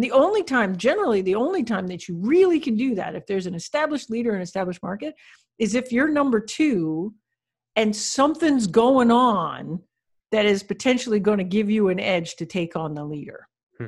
the 0.02 0.12
only 0.12 0.42
time, 0.42 0.76
generally, 0.76 1.22
the 1.22 1.34
only 1.34 1.64
time 1.64 1.86
that 1.86 2.06
you 2.06 2.16
really 2.16 2.60
can 2.60 2.76
do 2.76 2.94
that, 2.96 3.14
if 3.14 3.26
there's 3.26 3.46
an 3.46 3.54
established 3.54 4.10
leader 4.10 4.30
in 4.30 4.36
an 4.36 4.42
established 4.42 4.82
market, 4.82 5.14
is 5.58 5.74
if 5.74 5.90
you're 5.90 6.08
number 6.08 6.40
two 6.40 7.14
and 7.76 7.94
something's 7.94 8.66
going 8.66 9.10
on 9.10 9.80
that 10.32 10.44
is 10.44 10.62
potentially 10.62 11.20
going 11.20 11.38
to 11.38 11.44
give 11.44 11.70
you 11.70 11.88
an 11.88 12.00
edge 12.00 12.36
to 12.36 12.46
take 12.46 12.76
on 12.76 12.94
the 12.94 13.04
leader. 13.04 13.46
Hmm. 13.78 13.86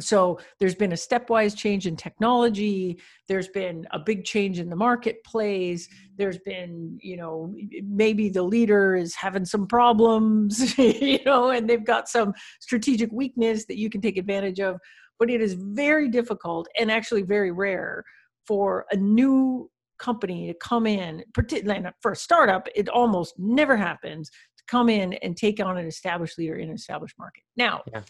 So 0.00 0.38
there's 0.60 0.74
been 0.74 0.92
a 0.92 0.96
stepwise 0.96 1.56
change 1.56 1.86
in 1.86 1.96
technology. 1.96 3.00
There's 3.26 3.48
been 3.48 3.86
a 3.92 3.98
big 3.98 4.24
change 4.24 4.60
in 4.60 4.68
the 4.68 4.76
marketplace. 4.76 5.88
There's 6.16 6.38
been, 6.38 6.98
you 7.02 7.16
know, 7.16 7.54
maybe 7.82 8.28
the 8.28 8.42
leader 8.42 8.94
is 8.94 9.14
having 9.14 9.44
some 9.44 9.66
problems, 9.66 10.78
you 10.78 11.18
know, 11.24 11.50
and 11.50 11.68
they've 11.68 11.84
got 11.84 12.08
some 12.08 12.34
strategic 12.60 13.10
weakness 13.10 13.64
that 13.66 13.78
you 13.78 13.88
can 13.88 14.00
take 14.00 14.18
advantage 14.18 14.60
of 14.60 14.78
but 15.18 15.30
it 15.30 15.40
is 15.40 15.54
very 15.54 16.08
difficult 16.08 16.68
and 16.78 16.90
actually 16.90 17.22
very 17.22 17.50
rare 17.50 18.04
for 18.46 18.86
a 18.90 18.96
new 18.96 19.70
company 19.98 20.46
to 20.46 20.54
come 20.54 20.86
in, 20.86 21.24
particularly 21.34 21.84
for 22.00 22.12
a 22.12 22.16
startup, 22.16 22.68
it 22.74 22.88
almost 22.88 23.34
never 23.38 23.76
happens 23.76 24.30
to 24.30 24.64
come 24.68 24.88
in 24.88 25.14
and 25.14 25.36
take 25.36 25.60
on 25.60 25.78
an 25.78 25.86
established 25.86 26.38
leader 26.38 26.56
in 26.56 26.68
an 26.68 26.74
established 26.74 27.18
market. 27.18 27.42
Now, 27.56 27.82
yeah. 27.92 28.02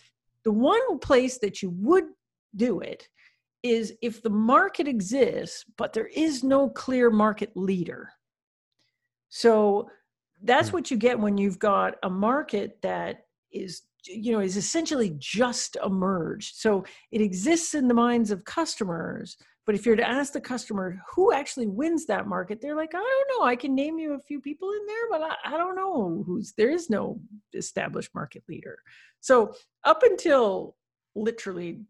the 0.45 0.53
one 0.53 0.99
place 0.99 1.39
that 1.39 1.63
you 1.63 1.71
would 1.71 2.05
do 2.57 2.81
it 2.81 3.09
is 3.63 3.95
if 4.03 4.23
the 4.23 4.31
market 4.31 4.87
exists, 4.87 5.65
but 5.77 5.93
there 5.93 6.07
is 6.07 6.45
no 6.45 6.69
clear 6.69 7.11
market 7.11 7.51
leader. 7.57 8.11
So 9.29 9.89
that's 10.43 10.71
mm. 10.71 10.75
what 10.75 10.91
you 10.91 10.97
get 10.97 11.19
when 11.19 11.39
you've 11.39 11.59
got 11.59 11.97
a 12.03 12.11
market 12.11 12.79
that 12.83 13.25
is 13.53 13.83
you 14.09 14.33
know 14.33 14.41
is 14.41 14.57
essentially 14.57 15.15
just 15.19 15.77
emerged 15.85 16.57
so 16.57 16.85
it 17.13 17.21
exists 17.21 17.75
in 17.75 17.89
the 17.89 17.95
minds 17.95 18.31
of 18.31 18.45
customers 18.45 19.37
but 19.67 19.75
if 19.75 19.85
you're 19.85 19.97
to 19.97 20.09
ask 20.09 20.33
the 20.33 20.41
customer 20.41 21.01
who 21.15 21.33
actually 21.33 21.67
wins 21.67 22.07
that 22.07 22.27
market 22.27 22.61
they're 22.61 22.77
like 22.77 22.95
i 22.95 22.99
don't 22.99 23.41
know. 23.41 23.47
I 23.47 23.57
can 23.57 23.75
name 23.75 23.99
you 23.99 24.15
a 24.15 24.21
few 24.21 24.41
people 24.41 24.71
in 24.71 24.87
there 24.87 25.11
but 25.11 25.23
i, 25.23 25.55
I 25.55 25.57
don't 25.57 25.77
know 25.77 26.25
who's 26.27 26.53
there 26.57 26.71
is 26.71 26.91
no 26.91 27.21
established 27.55 28.15
market 28.15 28.43
leader. 28.49 28.79
So 29.21 29.55
up 29.85 30.03
until 30.03 30.77
literally 31.15 31.81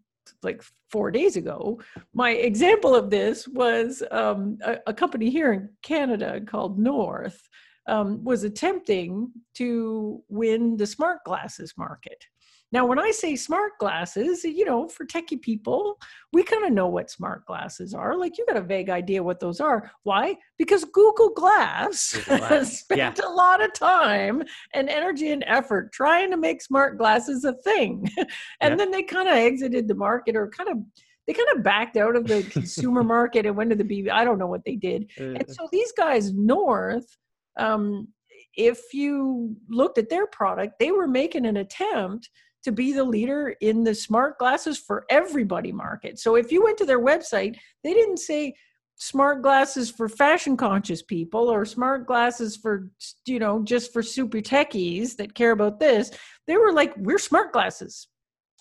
like 0.43 0.63
four 0.91 1.11
days 1.11 1.37
ago 1.37 1.81
my 2.15 2.31
example 2.31 2.95
of 2.95 3.11
this 3.11 3.47
was 3.47 4.03
um, 4.11 4.59
a, 4.65 4.79
a 4.89 4.95
company 4.95 5.31
here 5.31 5.53
in 5.53 5.69
canada 5.83 6.41
called 6.41 6.79
north 6.79 7.49
um, 7.89 8.23
was 8.25 8.45
attempting 8.45 9.31
to 9.55 10.23
win 10.29 10.77
the 10.77 10.87
smart 10.87 11.19
glasses 11.25 11.75
market. 11.77 12.25
Now, 12.73 12.85
when 12.85 12.99
I 12.99 13.13
say 13.13 13.37
smart 13.37 13.79
glasses, 13.79 14.43
you 14.43 14.65
know, 14.65 14.89
for 14.89 15.07
techie 15.07 15.41
people, 15.41 15.99
we 16.33 16.43
kind 16.43 16.65
of 16.65 16.73
know 16.73 16.89
what 16.89 17.11
smart 17.11 17.47
glasses 17.47 17.95
are. 17.95 18.17
Like, 18.19 18.37
you 18.39 18.45
got 18.45 18.57
a 18.57 18.61
vague 18.61 18.91
idea 18.91 19.23
what 19.23 19.39
those 19.39 19.61
are. 19.61 19.91
Why? 20.03 20.37
Because 20.59 20.85
Google 20.85 21.31
Glass, 21.31 22.13
Google 22.25 22.49
Glass. 22.49 22.81
spent 22.81 22.99
yeah. 23.19 23.25
a 23.25 23.31
lot 23.31 23.63
of 23.63 23.73
time 23.73 24.43
and 24.75 24.89
energy 24.89 25.31
and 25.31 25.45
effort 25.47 25.93
trying 25.93 26.31
to 26.33 26.37
make 26.37 26.61
smart 26.61 26.99
glasses 26.99 27.45
a 27.45 27.53
thing. 27.53 28.11
and 28.61 28.73
yeah. 28.73 28.77
then 28.77 28.91
they 28.91 29.05
kind 29.05 29.29
of 29.29 29.37
exited 29.37 29.87
the 29.87 29.95
market 29.95 30.35
or 30.35 30.49
kind 30.49 30.69
of 30.69 30.79
they 31.27 31.33
kind 31.33 31.49
of 31.57 31.63
backed 31.63 31.97
out 31.97 32.15
of 32.15 32.27
the 32.27 32.43
consumer 32.51 33.03
market 33.03 33.47
and 33.47 33.57
went 33.57 33.71
to 33.71 33.77
the 33.77 33.85
BB. 33.85 34.11
I 34.11 34.25
don't 34.25 34.39
know 34.39 34.47
what 34.47 34.65
they 34.65 34.77
did. 34.77 35.11
Uh, 35.21 35.25
and 35.25 35.45
so 35.49 35.69
these 35.73 35.93
guys 35.93 36.33
north 36.33 37.17
um, 37.57 38.09
if 38.57 38.93
you 38.93 39.57
looked 39.69 39.99
at 39.99 40.09
their 40.09 40.27
product, 40.27 40.75
they 40.79 40.91
were 40.91 41.07
making 41.07 41.47
an 41.47 41.59
attempt 41.59 42.29
to 42.65 42.73
be 42.73 42.93
the 42.93 43.05
leader 43.05 43.55
in 43.61 43.85
the 43.85 43.95
smart 43.95 44.39
glasses 44.39 44.79
for 44.79 45.05
everybody 45.09 45.71
market. 45.71 46.19
So 46.19 46.35
if 46.35 46.51
you 46.51 46.65
went 46.65 46.79
to 46.79 46.85
their 46.85 47.01
website, 47.01 47.57
they 47.85 47.95
didn't 47.95 48.19
say 48.19 48.55
smart 48.97 49.43
glasses 49.43 49.91
for 49.91 50.09
fashion 50.09 50.57
conscious 50.57 51.03
people 51.03 51.49
or 51.49 51.65
smart 51.65 52.07
glasses 52.07 52.57
for 52.57 52.91
you 53.27 53.39
know 53.39 53.63
just 53.63 53.93
for 53.93 54.03
super 54.03 54.39
techies 54.39 55.17
that 55.17 55.35
care 55.35 55.53
about 55.53 55.79
this. 55.79 56.11
They 56.47 56.57
were 56.57 56.73
like 56.73 56.97
we're 56.97 57.19
smart 57.19 57.53
glasses. 57.53 58.09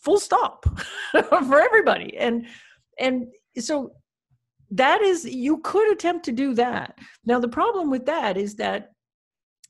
Full 0.03 0.19
stop 0.19 0.65
for 1.11 1.61
everybody. 1.61 2.15
And 2.17 2.45
and 2.99 3.27
so 3.57 3.91
that 4.71 5.01
is 5.01 5.25
you 5.25 5.57
could 5.59 5.91
attempt 5.91 6.25
to 6.25 6.31
do 6.31 6.53
that 6.53 6.97
now 7.25 7.39
the 7.39 7.47
problem 7.47 7.89
with 7.89 8.05
that 8.05 8.37
is 8.37 8.55
that 8.55 8.91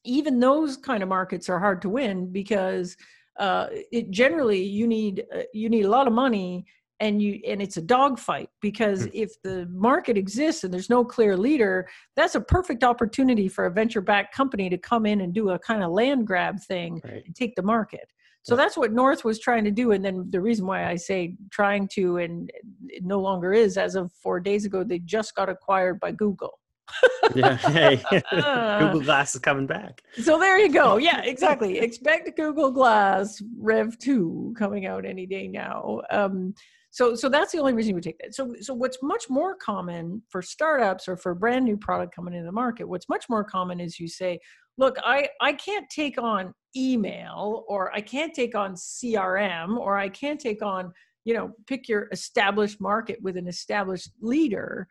even 0.03 0.39
those 0.39 0.77
kind 0.77 1.03
of 1.03 1.09
markets 1.09 1.49
are 1.49 1.59
hard 1.59 1.81
to 1.81 1.89
win 1.89 2.31
because 2.31 2.95
uh, 3.39 3.67
it 3.91 4.11
generally 4.11 4.63
you 4.63 4.87
need 4.87 5.25
uh, 5.35 5.41
you 5.53 5.69
need 5.69 5.85
a 5.85 5.89
lot 5.89 6.07
of 6.07 6.13
money 6.13 6.65
and 7.01 7.21
you 7.21 7.41
and 7.45 7.61
it's 7.61 7.77
a 7.77 7.81
dogfight 7.81 8.49
because 8.61 9.07
mm. 9.07 9.11
if 9.13 9.41
the 9.41 9.67
market 9.71 10.17
exists 10.17 10.63
and 10.63 10.73
there's 10.73 10.89
no 10.89 11.03
clear 11.03 11.35
leader 11.35 11.87
that's 12.15 12.35
a 12.35 12.41
perfect 12.41 12.83
opportunity 12.83 13.49
for 13.49 13.65
a 13.65 13.71
venture 13.71 14.01
backed 14.01 14.33
company 14.33 14.69
to 14.69 14.77
come 14.77 15.05
in 15.05 15.21
and 15.21 15.33
do 15.33 15.49
a 15.49 15.59
kind 15.59 15.83
of 15.83 15.91
land 15.91 16.25
grab 16.25 16.59
thing 16.61 17.01
right. 17.03 17.23
and 17.25 17.35
take 17.35 17.55
the 17.55 17.61
market 17.61 18.09
so 18.45 18.55
that's 18.55 18.77
what 18.77 18.93
North 18.93 19.25
was 19.25 19.39
trying 19.39 19.63
to 19.63 19.71
do. 19.71 19.91
And 19.91 20.05
then 20.05 20.27
the 20.29 20.39
reason 20.39 20.67
why 20.67 20.87
I 20.87 20.97
say 20.97 21.35
trying 21.49 21.87
to 21.93 22.17
and 22.17 22.51
it 22.89 23.03
no 23.03 23.19
longer 23.19 23.53
is, 23.53 23.75
as 23.75 23.95
of 23.95 24.11
four 24.21 24.39
days 24.39 24.65
ago, 24.65 24.83
they 24.83 24.99
just 24.99 25.33
got 25.33 25.49
acquired 25.49 25.99
by 25.99 26.11
Google. 26.11 26.59
yeah, 27.35 27.57
hey, 27.57 27.99
Google 28.29 29.01
Glass 29.01 29.33
is 29.33 29.41
coming 29.41 29.65
back. 29.65 30.03
So 30.21 30.37
there 30.37 30.59
you 30.59 30.71
go. 30.71 30.97
Yeah, 30.97 31.23
exactly. 31.23 31.79
Expect 31.79 32.37
Google 32.37 32.69
Glass 32.69 33.41
Rev 33.57 33.97
2 33.97 34.53
coming 34.55 34.85
out 34.85 35.07
any 35.07 35.25
day 35.25 35.47
now. 35.47 36.01
Um, 36.11 36.53
so, 36.91 37.15
so 37.15 37.29
that's 37.29 37.51
the 37.51 37.57
only 37.57 37.73
reason 37.73 37.95
we 37.95 38.01
take 38.01 38.19
that. 38.19 38.35
So, 38.35 38.53
so 38.61 38.75
what's 38.75 38.99
much 39.01 39.25
more 39.27 39.55
common 39.55 40.21
for 40.29 40.43
startups 40.43 41.07
or 41.07 41.17
for 41.17 41.31
a 41.31 41.35
brand 41.35 41.65
new 41.65 41.77
product 41.77 42.15
coming 42.15 42.35
into 42.35 42.45
the 42.45 42.51
market, 42.51 42.87
what's 42.87 43.09
much 43.09 43.25
more 43.27 43.43
common 43.43 43.79
is 43.79 43.99
you 43.99 44.07
say, 44.07 44.39
look, 44.77 44.97
I, 45.03 45.29
I 45.41 45.53
can't 45.53 45.89
take 45.89 46.21
on 46.21 46.53
email 46.75 47.63
or 47.67 47.93
I 47.93 48.01
can't 48.01 48.33
take 48.33 48.55
on 48.55 48.75
CRM 48.75 49.77
or 49.77 49.97
I 49.97 50.09
can't 50.09 50.39
take 50.39 50.61
on, 50.61 50.91
you 51.23 51.33
know, 51.33 51.51
pick 51.67 51.87
your 51.87 52.07
established 52.11 52.81
market 52.81 53.19
with 53.21 53.37
an 53.37 53.47
established 53.47 54.11
leader. 54.21 54.87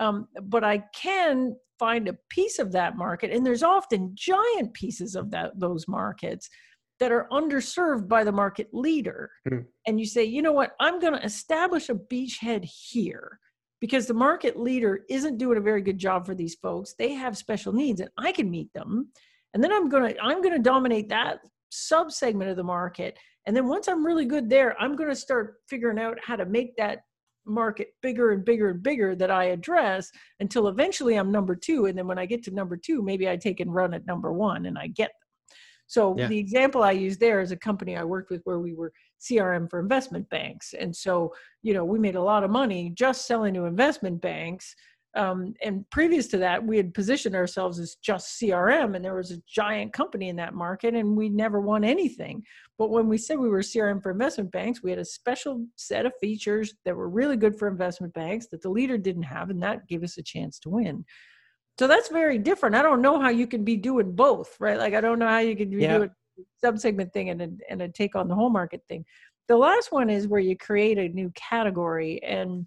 Um, 0.00 0.28
but 0.42 0.64
I 0.64 0.84
can 0.94 1.54
find 1.78 2.08
a 2.08 2.16
piece 2.28 2.58
of 2.58 2.72
that 2.72 2.96
market, 2.96 3.32
and 3.32 3.44
there's 3.44 3.62
often 3.62 4.12
giant 4.14 4.72
pieces 4.72 5.16
of 5.16 5.30
that 5.32 5.58
those 5.58 5.88
markets 5.88 6.48
that 7.00 7.10
are 7.10 7.26
underserved 7.32 8.06
by 8.06 8.22
the 8.22 8.30
market 8.30 8.68
leader. 8.72 9.30
Mm. 9.50 9.64
And 9.86 9.98
you 9.98 10.06
say, 10.06 10.22
you 10.22 10.42
know 10.42 10.52
what, 10.52 10.76
I'm 10.78 11.00
going 11.00 11.14
to 11.14 11.24
establish 11.24 11.88
a 11.88 11.94
beachhead 11.94 12.64
here 12.64 13.40
because 13.80 14.06
the 14.06 14.14
market 14.14 14.56
leader 14.56 15.00
isn't 15.10 15.38
doing 15.38 15.58
a 15.58 15.62
very 15.62 15.82
good 15.82 15.98
job 15.98 16.24
for 16.24 16.36
these 16.36 16.54
folks. 16.54 16.94
They 16.96 17.12
have 17.14 17.36
special 17.36 17.72
needs, 17.72 18.00
and 18.00 18.10
I 18.16 18.30
can 18.30 18.48
meet 18.48 18.72
them 18.72 19.08
and 19.54 19.62
then 19.62 19.72
i'm 19.72 19.88
going 19.88 20.14
to 20.14 20.20
i'm 20.22 20.42
going 20.42 20.54
to 20.54 20.62
dominate 20.62 21.08
that 21.08 21.40
sub 21.72 22.12
segment 22.12 22.50
of 22.50 22.56
the 22.56 22.62
market. 22.62 23.18
And 23.46 23.56
then 23.56 23.66
once 23.66 23.88
i'm 23.88 24.06
really 24.06 24.26
good 24.26 24.48
there 24.48 24.80
i'm 24.80 24.94
going 24.94 25.08
to 25.08 25.16
start 25.16 25.56
figuring 25.68 25.98
out 25.98 26.18
how 26.22 26.36
to 26.36 26.44
make 26.44 26.76
that 26.76 27.00
market 27.44 27.88
bigger 28.02 28.30
and 28.30 28.44
bigger 28.44 28.70
and 28.70 28.82
bigger 28.82 29.16
that 29.16 29.30
i 29.30 29.44
address 29.46 30.10
until 30.38 30.68
eventually 30.68 31.16
i'm 31.16 31.32
number 31.32 31.56
two. 31.56 31.86
And 31.86 31.98
then 31.98 32.06
when 32.06 32.18
i 32.18 32.26
get 32.26 32.44
to 32.44 32.50
number 32.52 32.76
two 32.76 33.02
maybe 33.02 33.28
i 33.28 33.36
take 33.36 33.60
and 33.60 33.74
run 33.74 33.94
at 33.94 34.06
number 34.06 34.32
one 34.32 34.66
and 34.66 34.78
i 34.78 34.86
get 34.86 35.08
them. 35.08 35.56
So 35.86 36.14
yeah. 36.16 36.28
the 36.28 36.38
example 36.38 36.82
i 36.82 36.92
use 36.92 37.16
there 37.18 37.40
is 37.40 37.52
a 37.52 37.56
company 37.56 37.96
i 37.96 38.04
worked 38.04 38.30
with 38.30 38.42
where 38.44 38.60
we 38.60 38.74
were 38.74 38.92
crm 39.20 39.68
for 39.70 39.80
investment 39.80 40.28
banks. 40.28 40.74
And 40.78 40.94
so 40.94 41.32
you 41.62 41.74
know 41.74 41.84
we 41.84 41.98
made 41.98 42.16
a 42.16 42.22
lot 42.22 42.44
of 42.44 42.50
money 42.50 42.92
just 42.94 43.26
selling 43.26 43.54
to 43.54 43.64
investment 43.64 44.20
banks 44.20 44.74
um, 45.14 45.54
and 45.62 45.88
previous 45.90 46.26
to 46.28 46.38
that, 46.38 46.64
we 46.64 46.76
had 46.76 46.94
positioned 46.94 47.34
ourselves 47.34 47.78
as 47.78 47.96
just 47.96 48.40
CRM, 48.40 48.96
and 48.96 49.04
there 49.04 49.14
was 49.14 49.30
a 49.30 49.42
giant 49.46 49.92
company 49.92 50.30
in 50.30 50.36
that 50.36 50.54
market, 50.54 50.94
and 50.94 51.16
we 51.16 51.28
never 51.28 51.60
won 51.60 51.84
anything. 51.84 52.42
But 52.78 52.90
when 52.90 53.08
we 53.08 53.18
said 53.18 53.38
we 53.38 53.50
were 53.50 53.60
CRM 53.60 54.02
for 54.02 54.10
investment 54.10 54.50
banks, 54.52 54.82
we 54.82 54.90
had 54.90 54.98
a 54.98 55.04
special 55.04 55.66
set 55.76 56.06
of 56.06 56.12
features 56.20 56.74
that 56.86 56.96
were 56.96 57.10
really 57.10 57.36
good 57.36 57.58
for 57.58 57.68
investment 57.68 58.14
banks 58.14 58.46
that 58.48 58.62
the 58.62 58.70
leader 58.70 58.96
didn't 58.96 59.24
have, 59.24 59.50
and 59.50 59.62
that 59.62 59.86
gave 59.86 60.02
us 60.02 60.16
a 60.16 60.22
chance 60.22 60.58
to 60.60 60.70
win. 60.70 61.04
So 61.78 61.86
that's 61.86 62.08
very 62.08 62.38
different. 62.38 62.74
I 62.74 62.82
don't 62.82 63.02
know 63.02 63.20
how 63.20 63.30
you 63.30 63.46
can 63.46 63.64
be 63.64 63.76
doing 63.76 64.12
both, 64.12 64.56
right? 64.60 64.78
Like 64.78 64.94
I 64.94 65.00
don't 65.00 65.18
know 65.18 65.28
how 65.28 65.38
you 65.38 65.56
can 65.56 65.70
be 65.70 65.82
yeah. 65.82 65.98
doing 65.98 66.10
subsegment 66.64 67.12
thing 67.12 67.30
and 67.30 67.42
a, 67.42 67.48
and 67.68 67.82
a 67.82 67.88
take 67.88 68.14
on 68.14 68.28
the 68.28 68.34
whole 68.34 68.50
market 68.50 68.82
thing. 68.88 69.04
The 69.48 69.56
last 69.56 69.92
one 69.92 70.08
is 70.08 70.28
where 70.28 70.40
you 70.40 70.56
create 70.56 70.98
a 70.98 71.08
new 71.08 71.30
category 71.34 72.22
and 72.22 72.66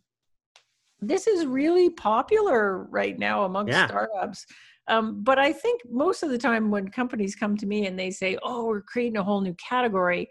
this 0.99 1.27
is 1.27 1.45
really 1.45 1.89
popular 1.89 2.83
right 2.83 3.17
now 3.17 3.43
among 3.43 3.67
yeah. 3.67 3.87
startups. 3.87 4.45
Um, 4.87 5.23
but 5.23 5.39
I 5.39 5.51
think 5.51 5.81
most 5.89 6.23
of 6.23 6.29
the 6.29 6.37
time 6.37 6.69
when 6.69 6.89
companies 6.89 7.35
come 7.35 7.57
to 7.57 7.65
me 7.65 7.87
and 7.87 7.97
they 7.97 8.11
say, 8.11 8.37
"Oh, 8.43 8.65
we're 8.65 8.81
creating 8.81 9.17
a 9.17 9.23
whole 9.23 9.41
new 9.41 9.55
category," 9.55 10.29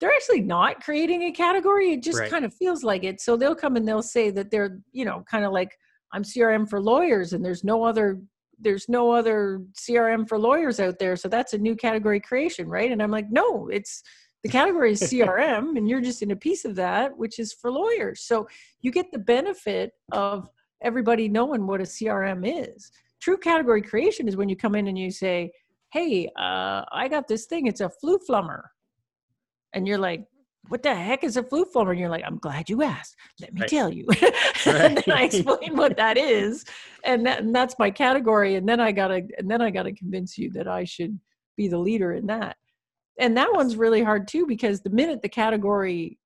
they're 0.00 0.12
actually 0.12 0.42
not 0.42 0.82
creating 0.82 1.22
a 1.22 1.32
category. 1.32 1.92
It 1.92 2.02
just 2.02 2.18
right. 2.18 2.30
kind 2.30 2.44
of 2.44 2.52
feels 2.54 2.82
like 2.82 3.04
it. 3.04 3.20
So 3.20 3.36
they'll 3.36 3.54
come 3.54 3.76
and 3.76 3.86
they'll 3.86 4.02
say 4.02 4.30
that 4.30 4.50
they're, 4.50 4.78
you 4.92 5.04
know, 5.04 5.24
kind 5.30 5.44
of 5.44 5.52
like 5.52 5.70
I'm 6.12 6.24
CRM 6.24 6.68
for 6.68 6.80
lawyers, 6.80 7.32
and 7.32 7.44
there's 7.44 7.64
no 7.64 7.84
other 7.84 8.20
there's 8.58 8.88
no 8.88 9.12
other 9.12 9.62
CRM 9.78 10.28
for 10.28 10.38
lawyers 10.38 10.80
out 10.80 10.98
there. 10.98 11.14
So 11.16 11.28
that's 11.28 11.52
a 11.52 11.58
new 11.58 11.76
category 11.76 12.20
creation, 12.20 12.68
right? 12.68 12.90
And 12.90 13.02
I'm 13.02 13.10
like, 13.10 13.26
no, 13.30 13.68
it's 13.68 14.02
the 14.46 14.52
category 14.52 14.92
is 14.92 15.00
CRM, 15.02 15.76
and 15.76 15.88
you're 15.88 16.00
just 16.00 16.22
in 16.22 16.30
a 16.30 16.36
piece 16.36 16.64
of 16.64 16.76
that, 16.76 17.18
which 17.18 17.40
is 17.40 17.52
for 17.52 17.68
lawyers. 17.68 18.20
So 18.20 18.46
you 18.80 18.92
get 18.92 19.10
the 19.10 19.18
benefit 19.18 19.90
of 20.12 20.48
everybody 20.80 21.28
knowing 21.28 21.66
what 21.66 21.80
a 21.80 21.84
CRM 21.84 22.44
is. 22.44 22.92
True 23.20 23.36
category 23.36 23.82
creation 23.82 24.28
is 24.28 24.36
when 24.36 24.48
you 24.48 24.54
come 24.54 24.76
in 24.76 24.86
and 24.86 24.96
you 24.96 25.10
say, 25.10 25.50
Hey, 25.92 26.30
uh, 26.38 26.84
I 26.92 27.08
got 27.10 27.26
this 27.26 27.46
thing, 27.46 27.66
it's 27.66 27.80
a 27.80 27.90
flu 27.90 28.18
flummer. 28.18 28.70
And 29.72 29.88
you're 29.88 29.98
like, 29.98 30.24
what 30.68 30.82
the 30.82 30.94
heck 30.94 31.24
is 31.24 31.36
a 31.36 31.42
flu 31.42 31.64
flummer? 31.64 31.90
And 31.90 31.98
you're 31.98 32.08
like, 32.08 32.24
I'm 32.24 32.38
glad 32.38 32.68
you 32.68 32.82
asked. 32.82 33.16
Let 33.40 33.52
me 33.52 33.62
right. 33.62 33.70
tell 33.70 33.92
you. 33.92 34.06
and 34.66 34.96
then 34.96 35.16
I 35.16 35.22
explain 35.24 35.76
what 35.76 35.96
that 35.96 36.16
is. 36.16 36.64
And, 37.04 37.26
that, 37.26 37.40
and 37.40 37.54
that's 37.54 37.74
my 37.80 37.90
category. 37.90 38.54
And 38.54 38.68
then 38.68 38.78
I 38.78 38.92
gotta 38.92 39.22
and 39.38 39.50
then 39.50 39.60
I 39.60 39.70
gotta 39.70 39.92
convince 39.92 40.38
you 40.38 40.50
that 40.52 40.68
I 40.68 40.84
should 40.84 41.18
be 41.56 41.66
the 41.66 41.78
leader 41.78 42.12
in 42.12 42.26
that 42.26 42.56
and 43.18 43.36
that 43.36 43.52
one's 43.52 43.76
really 43.76 44.02
hard 44.02 44.28
too 44.28 44.46
because 44.46 44.80
the 44.80 44.90
minute 44.90 45.22
the 45.22 45.28
category 45.28 46.18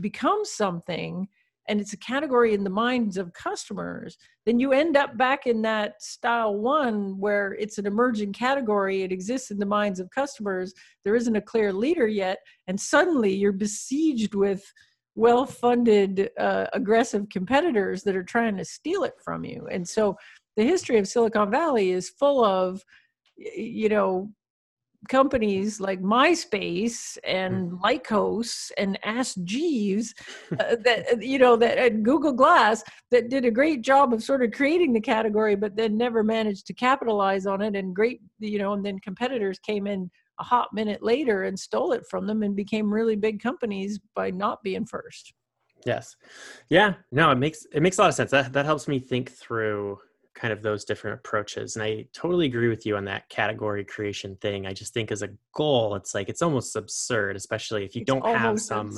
becomes 0.00 0.50
something 0.50 1.28
and 1.68 1.80
it's 1.80 1.92
a 1.92 1.98
category 1.98 2.54
in 2.54 2.62
the 2.62 2.70
minds 2.70 3.16
of 3.16 3.32
customers 3.32 4.16
then 4.44 4.60
you 4.60 4.72
end 4.72 4.96
up 4.96 5.16
back 5.16 5.46
in 5.46 5.62
that 5.62 6.00
style 6.02 6.54
one 6.54 7.18
where 7.18 7.54
it's 7.54 7.78
an 7.78 7.86
emerging 7.86 8.32
category 8.32 9.02
it 9.02 9.12
exists 9.12 9.50
in 9.50 9.58
the 9.58 9.66
minds 9.66 9.98
of 9.98 10.10
customers 10.10 10.74
there 11.04 11.16
isn't 11.16 11.36
a 11.36 11.40
clear 11.40 11.72
leader 11.72 12.06
yet 12.06 12.38
and 12.66 12.80
suddenly 12.80 13.34
you're 13.34 13.52
besieged 13.52 14.34
with 14.34 14.64
well 15.16 15.46
funded 15.46 16.30
uh, 16.38 16.66
aggressive 16.74 17.28
competitors 17.30 18.02
that 18.04 18.14
are 18.14 18.22
trying 18.22 18.56
to 18.56 18.64
steal 18.64 19.02
it 19.02 19.14
from 19.24 19.44
you. 19.44 19.66
And 19.70 19.88
so 19.88 20.16
the 20.56 20.62
history 20.62 20.98
of 20.98 21.08
silicon 21.08 21.50
valley 21.50 21.90
is 21.90 22.10
full 22.10 22.44
of 22.44 22.82
you 23.36 23.88
know 23.88 24.30
companies 25.08 25.80
like 25.80 26.00
MySpace 26.00 27.18
and 27.24 27.70
Mm. 27.70 27.80
Lycos 27.80 28.70
and 28.76 28.98
Ask 29.04 29.36
Jeeves 29.44 30.14
uh, 30.58 30.76
that 30.84 31.12
uh, 31.12 31.16
you 31.20 31.38
know 31.38 31.56
that 31.56 31.78
and 31.78 32.04
Google 32.04 32.32
Glass 32.32 32.82
that 33.10 33.28
did 33.28 33.44
a 33.44 33.50
great 33.50 33.82
job 33.82 34.12
of 34.12 34.22
sort 34.22 34.42
of 34.42 34.52
creating 34.52 34.92
the 34.92 35.00
category, 35.00 35.54
but 35.54 35.76
then 35.76 35.96
never 35.96 36.22
managed 36.22 36.66
to 36.66 36.74
capitalize 36.74 37.46
on 37.46 37.62
it. 37.62 37.76
And 37.76 37.94
great, 37.94 38.20
you 38.38 38.58
know, 38.58 38.72
and 38.72 38.84
then 38.84 38.98
competitors 38.98 39.58
came 39.58 39.86
in 39.86 40.10
a 40.40 40.44
hot 40.44 40.68
minute 40.72 41.02
later 41.02 41.44
and 41.44 41.58
stole 41.58 41.92
it 41.92 42.04
from 42.10 42.26
them 42.26 42.42
and 42.42 42.54
became 42.54 42.92
really 42.92 43.16
big 43.16 43.42
companies 43.42 43.98
by 44.14 44.30
not 44.30 44.62
being 44.62 44.86
first. 44.86 45.32
Yes. 45.84 46.16
Yeah. 46.68 46.94
No, 47.12 47.30
it 47.30 47.38
makes 47.38 47.66
it 47.72 47.82
makes 47.82 47.98
a 47.98 48.02
lot 48.02 48.08
of 48.08 48.14
sense. 48.14 48.30
That 48.30 48.52
that 48.52 48.64
helps 48.64 48.88
me 48.88 48.98
think 48.98 49.30
through 49.30 49.98
kind 50.36 50.52
of 50.52 50.62
those 50.62 50.84
different 50.84 51.18
approaches. 51.18 51.76
And 51.76 51.82
I 51.82 52.06
totally 52.12 52.46
agree 52.46 52.68
with 52.68 52.84
you 52.86 52.96
on 52.96 53.06
that 53.06 53.28
category 53.30 53.84
creation 53.84 54.36
thing. 54.36 54.66
I 54.66 54.72
just 54.74 54.92
think 54.92 55.10
as 55.10 55.22
a 55.22 55.30
goal, 55.54 55.94
it's 55.94 56.14
like 56.14 56.28
it's 56.28 56.42
almost 56.42 56.76
absurd, 56.76 57.36
especially 57.36 57.84
if 57.84 57.96
you 57.96 58.02
It's 58.02 58.06
don't 58.06 58.24
have 58.26 58.60
some 58.60 58.90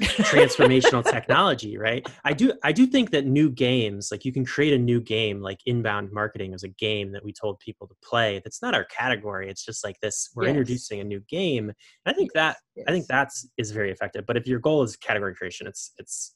transformational 0.00 1.04
technology, 1.08 1.76
right? 1.78 2.06
I 2.24 2.32
do 2.32 2.52
I 2.64 2.72
do 2.72 2.86
think 2.86 3.10
that 3.10 3.26
new 3.26 3.50
games, 3.50 4.08
like 4.10 4.24
you 4.24 4.32
can 4.32 4.44
create 4.44 4.72
a 4.72 4.78
new 4.78 5.00
game, 5.00 5.40
like 5.40 5.58
inbound 5.66 6.12
marketing 6.12 6.54
is 6.54 6.62
a 6.62 6.68
game 6.68 7.12
that 7.12 7.24
we 7.24 7.32
told 7.32 7.58
people 7.60 7.86
to 7.86 7.94
play. 8.02 8.40
That's 8.42 8.62
not 8.62 8.74
our 8.74 8.84
category. 8.84 9.48
It's 9.50 9.64
just 9.64 9.84
like 9.84 10.00
this, 10.00 10.30
we're 10.34 10.44
Yes. 10.44 10.50
introducing 10.50 11.00
a 11.00 11.04
new 11.04 11.20
game. 11.28 11.68
And 11.68 11.76
I 12.06 12.12
think 12.14 12.32
that 12.32 12.56
I 12.88 12.90
think 12.92 13.06
that's 13.06 13.48
is 13.58 13.70
very 13.70 13.90
effective. 13.90 14.24
But 14.26 14.36
if 14.36 14.46
your 14.46 14.60
goal 14.60 14.82
is 14.82 14.96
category 14.96 15.34
creation, 15.34 15.66
it's 15.66 15.92
it's 15.98 16.35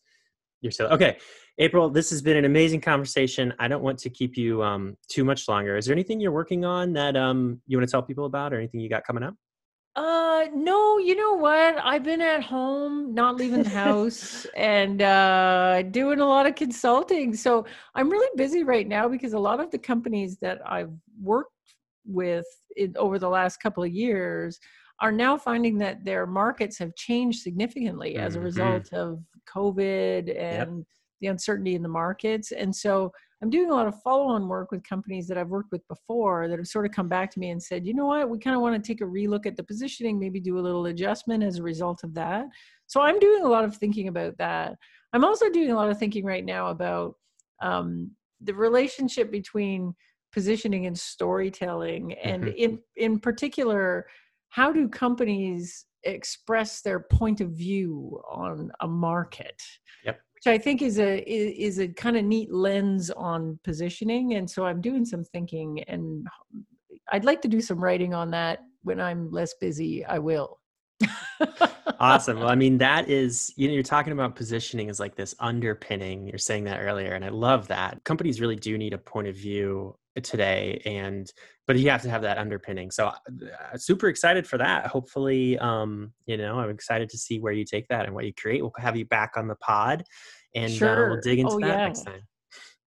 you're 0.61 0.73
still 0.73 0.89
okay. 0.89 1.19
April, 1.59 1.91
this 1.91 2.11
has 2.11 2.23
been 2.23 2.37
an 2.37 2.45
amazing 2.45 2.81
conversation. 2.81 3.53
I 3.59 3.69
don't 3.69 3.83
want 3.83 3.99
to 4.01 4.11
keep 4.11 4.37
you 4.37 4.63
um, 4.63 4.97
too 5.09 5.25
much 5.25 5.49
longer. 5.49 5.77
Is 5.77 5.87
there 5.87 5.95
anything 5.95 6.21
you're 6.21 6.33
working 6.33 6.65
on 6.65 6.93
that 6.95 7.17
um, 7.17 7.61
you 7.67 7.77
want 7.77 7.89
to 7.89 7.91
tell 7.91 8.03
people 8.03 8.25
about, 8.25 8.53
or 8.53 8.59
anything 8.59 8.81
you 8.81 8.89
got 8.89 9.05
coming 9.05 9.23
up? 9.23 9.35
Uh, 9.97 10.47
no, 10.55 10.99
you 10.99 11.17
know 11.17 11.35
what? 11.35 11.77
I've 11.83 12.05
been 12.05 12.21
at 12.21 12.43
home, 12.43 13.13
not 13.13 13.37
leaving 13.37 13.63
the 13.63 13.69
house, 13.71 14.47
and 14.57 15.03
uh, 15.03 15.83
doing 15.91 16.21
a 16.21 16.27
lot 16.27 16.47
of 16.47 16.55
consulting. 16.55 17.35
So 17.35 17.67
I'm 17.95 18.09
really 18.09 18.31
busy 18.37 18.63
right 18.63 18.87
now 18.87 19.09
because 19.09 19.33
a 19.33 19.39
lot 19.39 19.61
of 19.61 19.71
the 19.71 19.79
companies 19.79 20.39
that 20.39 20.61
I've 20.65 20.93
worked 21.21 21.51
with 22.07 22.47
in, 22.77 22.95
over 22.97 23.19
the 23.19 23.29
last 23.29 23.59
couple 23.59 23.83
of 23.83 23.91
years 23.91 24.59
are 25.01 25.13
now 25.13 25.37
finding 25.37 25.79
that 25.79 26.05
their 26.05 26.27
markets 26.27 26.79
have 26.79 26.95
changed 26.95 27.41
significantly 27.41 28.17
as 28.17 28.37
a 28.37 28.39
Mhm. 28.39 28.45
result 28.45 28.93
of 28.93 29.23
COVID 29.55 30.39
and 30.41 30.85
the 31.21 31.29
uncertainty 31.29 31.75
in 31.75 31.83
the 31.83 31.89
markets. 31.89 32.53
And 32.53 32.75
so 32.75 33.13
I'm 33.43 33.51
doing 33.51 33.71
a 33.71 33.75
lot 33.75 33.87
of 33.87 34.01
follow 34.03 34.27
on 34.27 34.49
work 34.49 34.71
with 34.71 34.83
companies 34.85 35.27
that 35.29 35.39
I've 35.39 35.49
worked 35.49 35.73
with 35.73 35.87
before 35.89 36.49
that 36.49 36.59
have 36.59 36.67
sort 36.67 36.87
of 36.87 36.93
come 36.93 37.09
back 37.09 37.31
to 37.33 37.39
me 37.39 37.51
and 37.51 37.63
said, 37.63 37.87
you 37.87 37.95
know 37.95 38.07
what, 38.07 38.29
we 38.29 38.39
kind 38.39 38.55
of 38.57 38.63
want 38.63 38.83
to 38.83 38.87
take 38.87 39.01
a 39.01 39.05
relook 39.05 39.47
at 39.47 39.57
the 39.57 39.63
positioning, 39.63 40.19
maybe 40.19 40.41
do 40.41 40.59
a 40.59 40.61
little 40.61 40.87
adjustment 40.87 41.43
as 41.43 41.59
a 41.59 41.63
result 41.63 42.05
of 42.05 42.15
that. 42.15 42.47
So 42.87 43.01
I'm 43.01 43.19
doing 43.19 43.43
a 43.43 43.49
lot 43.49 43.65
of 43.65 43.77
thinking 43.77 44.09
about 44.09 44.37
that. 44.39 44.77
I'm 45.13 45.25
also 45.25 45.49
doing 45.51 45.71
a 45.71 45.77
lot 45.77 45.91
of 45.91 45.99
thinking 45.99 46.25
right 46.25 46.45
now 46.45 46.69
about 46.69 47.17
um, 47.63 48.11
the 48.43 48.55
relationship 48.55 49.31
between 49.31 49.95
positioning 50.33 50.87
and 50.87 50.99
storytelling, 50.99 52.13
and 52.15 52.45
Mhm. 52.45 52.55
in 52.57 52.83
in 52.97 53.19
particular, 53.19 54.07
how 54.49 54.73
do 54.73 54.89
companies 54.89 55.87
express 56.05 56.83
their 56.83 57.01
point 57.01 57.41
of 57.41 57.51
view 57.51 58.21
on 58.31 58.71
a 58.81 58.89
market? 58.89 59.61
Yep. 60.05 60.21
Which 60.35 60.47
I 60.47 60.59
think 60.59 60.83
is 60.83 60.99
a 60.99 61.19
is, 61.31 61.77
is 61.77 61.79
a 61.79 61.89
kind 61.89 62.17
of 62.17 62.25
neat 62.25 62.53
lens 62.53 63.11
on 63.11 63.59
positioning, 63.65 64.35
and 64.35 64.51
so 64.51 64.65
I'm 64.65 64.81
doing 64.81 65.05
some 65.05 65.25
thinking, 65.25 65.83
and 65.85 66.27
I'd 67.13 67.25
like 67.25 67.43
to 67.43 67.49
do 67.49 67.61
some 67.61 67.83
writing 67.83 68.15
on 68.15 68.31
that 68.31 68.61
when 68.83 69.01
I'm 69.01 69.31
less 69.31 69.55
busy. 69.61 70.05
I 70.05 70.19
will. 70.19 70.59
awesome. 72.01 72.41
Well, 72.41 72.49
I 72.49 72.55
mean, 72.55 72.79
that 72.79 73.09
is, 73.09 73.53
you 73.57 73.69
know, 73.69 73.75
you're 73.75 73.83
talking 73.83 74.13
about 74.13 74.37
positioning 74.37 74.89
as 74.89 75.01
like 75.01 75.17
this 75.17 75.35
underpinning. 75.39 76.27
You're 76.27 76.39
saying 76.39 76.65
that 76.65 76.81
earlier, 76.81 77.13
and 77.13 77.25
I 77.25 77.31
love 77.31 77.69
that. 77.69 78.03
Companies 78.05 78.41
really 78.41 78.57
do 78.57 78.79
need 78.79 78.93
a 78.93 78.99
point 78.99 79.29
of 79.29 79.37
view 79.37 79.97
today, 80.23 80.83
and 80.85 81.31
but 81.67 81.79
you 81.79 81.89
have 81.91 82.03
to 82.03 82.11
have 82.11 82.23
that 82.23 82.39
underpinning. 82.39 82.91
So, 82.91 83.07
uh, 83.09 83.77
super 83.77 84.09
excited 84.09 84.47
for 84.47 84.59
that. 84.59 84.87
Hopefully, 84.87 85.57
um, 85.59 86.13
you 86.27 86.37
know, 86.37 86.59
I'm 86.59 86.71
excited 86.71 87.09
to 87.11 87.19
see 87.19 87.39
where 87.39 87.53
you 87.53 87.65
take 87.65 87.87
that 87.89 88.07
and 88.07 88.15
what 88.15 88.25
you 88.25 88.33
create. 88.35 88.61
We'll 88.63 88.73
have 88.79 88.97
you 88.97 89.05
back 89.05 89.33
on 89.37 89.47
the 89.49 89.57
pod, 89.57 90.05
and 90.55 90.73
uh, 90.83 91.07
we'll 91.09 91.21
dig 91.21 91.39
into 91.39 91.55
Oh, 91.55 91.61
that 91.61 91.67
yeah. 91.69 91.87
next 91.87 92.03
time. 92.03 92.23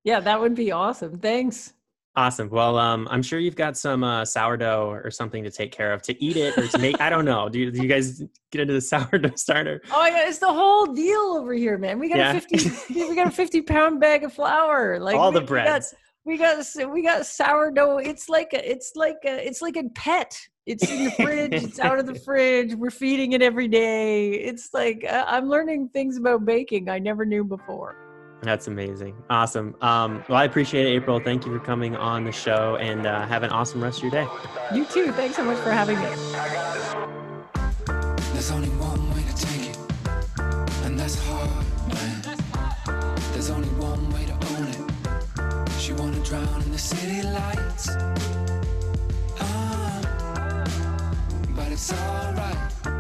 Yeah, 0.04 0.20
that 0.20 0.40
would 0.42 0.54
be 0.56 0.72
awesome. 0.74 1.18
Thanks. 1.20 1.74
Awesome. 2.16 2.48
Well, 2.50 2.78
um, 2.78 3.08
I'm 3.10 3.24
sure 3.24 3.40
you've 3.40 3.56
got 3.56 3.76
some 3.76 4.04
uh, 4.04 4.24
sourdough 4.24 4.88
or 4.92 5.10
something 5.10 5.44
to 5.46 5.50
take 5.50 5.72
care 5.72 5.92
of 5.94 6.04
to 6.04 6.24
eat 6.24 6.38
it 6.38 6.56
or 6.60 6.68
to 6.68 6.78
make. 6.78 7.02
I 7.02 7.10
don't 7.10 7.26
know. 7.26 7.50
Do 7.50 7.58
you, 7.58 7.72
do 7.72 7.82
you 7.82 7.88
guys 7.88 8.22
get 8.52 8.62
into 8.62 8.74
the 8.76 8.82
sourdough 8.82 9.32
starter? 9.36 9.82
Oh 9.92 10.06
yeah, 10.06 10.28
it's 10.28 10.38
the 10.38 10.46
whole 10.54 10.86
deal 10.94 11.38
over 11.40 11.54
here, 11.56 11.80
man. 11.80 11.98
We 11.98 12.10
got 12.10 12.18
Yeah. 12.20 12.34
a 12.36 12.40
fifty, 12.42 12.94
we 13.10 13.16
got 13.16 13.28
a 13.28 13.32
fifty 13.32 13.64
pound 13.64 14.00
bag 14.00 14.24
of 14.24 14.32
flour. 14.34 15.00
Like 15.00 15.16
All 15.16 15.32
we, 15.32 15.40
the 15.40 15.46
breads. 15.46 15.96
We 16.26 16.38
got, 16.38 16.66
we 16.90 17.04
got 17.04 17.26
sourdough. 17.26 17.98
It's 17.98 18.30
like 18.30 18.54
a, 18.54 18.72
it's 18.72 18.94
like 18.96 19.18
a, 19.26 19.46
it's 19.46 19.62
like 19.62 19.76
a 19.76 19.84
pet. 19.96 20.40
It's 20.66 20.90
in 20.90 21.04
the 21.06 21.12
fridge. 21.12 21.54
it's 21.54 21.80
out 21.80 22.00
of 22.00 22.06
the 22.06 22.16
fridge. 22.26 22.74
We're 22.76 22.92
feeding 22.92 23.34
it 23.34 23.42
every 23.42 23.68
day. 23.68 24.32
It's 24.32 24.70
like 24.74 25.06
uh, 25.08 25.26
I'm 25.28 25.50
learning 25.50 25.90
things 25.90 26.18
about 26.18 26.46
baking 26.46 26.90
I 26.90 27.00
never 27.00 27.26
knew 27.26 27.44
before. 27.44 27.98
That's 28.42 28.68
amazing. 28.68 29.16
Awesome. 29.30 29.76
Um, 29.82 30.24
well, 30.28 30.38
I 30.38 30.46
appreciate 30.46 30.86
it, 30.86 30.90
April. 30.90 31.20
Thank 31.20 31.46
you 31.46 31.58
for 31.58 31.64
coming 31.64 31.96
on 31.96 32.26
the 32.26 32.32
show 32.32 32.76
and 32.78 33.06
uh, 33.06 33.26
have 33.28 33.44
an 33.44 33.50
awesome 33.52 33.82
rest 33.82 33.98
of 34.00 34.04
your 34.04 34.12
day. 34.12 34.28
You 34.74 34.86
too. 34.86 35.12
Thanks 35.14 35.36
so 35.38 35.44
much 35.44 35.58
for 35.60 35.72
having 35.72 35.98
me. 35.98 36.06
There's 38.34 38.52
only 38.52 38.70
one 38.70 39.14
way 39.14 39.24
to 39.24 39.36
take 39.36 39.70
it, 39.70 39.78
and 40.84 41.00
that's 41.00 41.18
hard, 41.26 41.50
man. 41.88 42.22
There's 43.32 43.50
only 43.50 43.70
one 43.70 44.10
way 44.12 44.26
to 44.26 44.34
own 44.34 44.63
it. 44.63 44.63
She 45.84 45.92
wanna 45.92 46.24
drown 46.24 46.62
in 46.62 46.72
the 46.72 46.78
city 46.78 47.22
lights. 47.24 47.90
Ah, 49.38 50.64
but 51.54 51.74
it's 51.74 51.92
alright. 51.92 52.93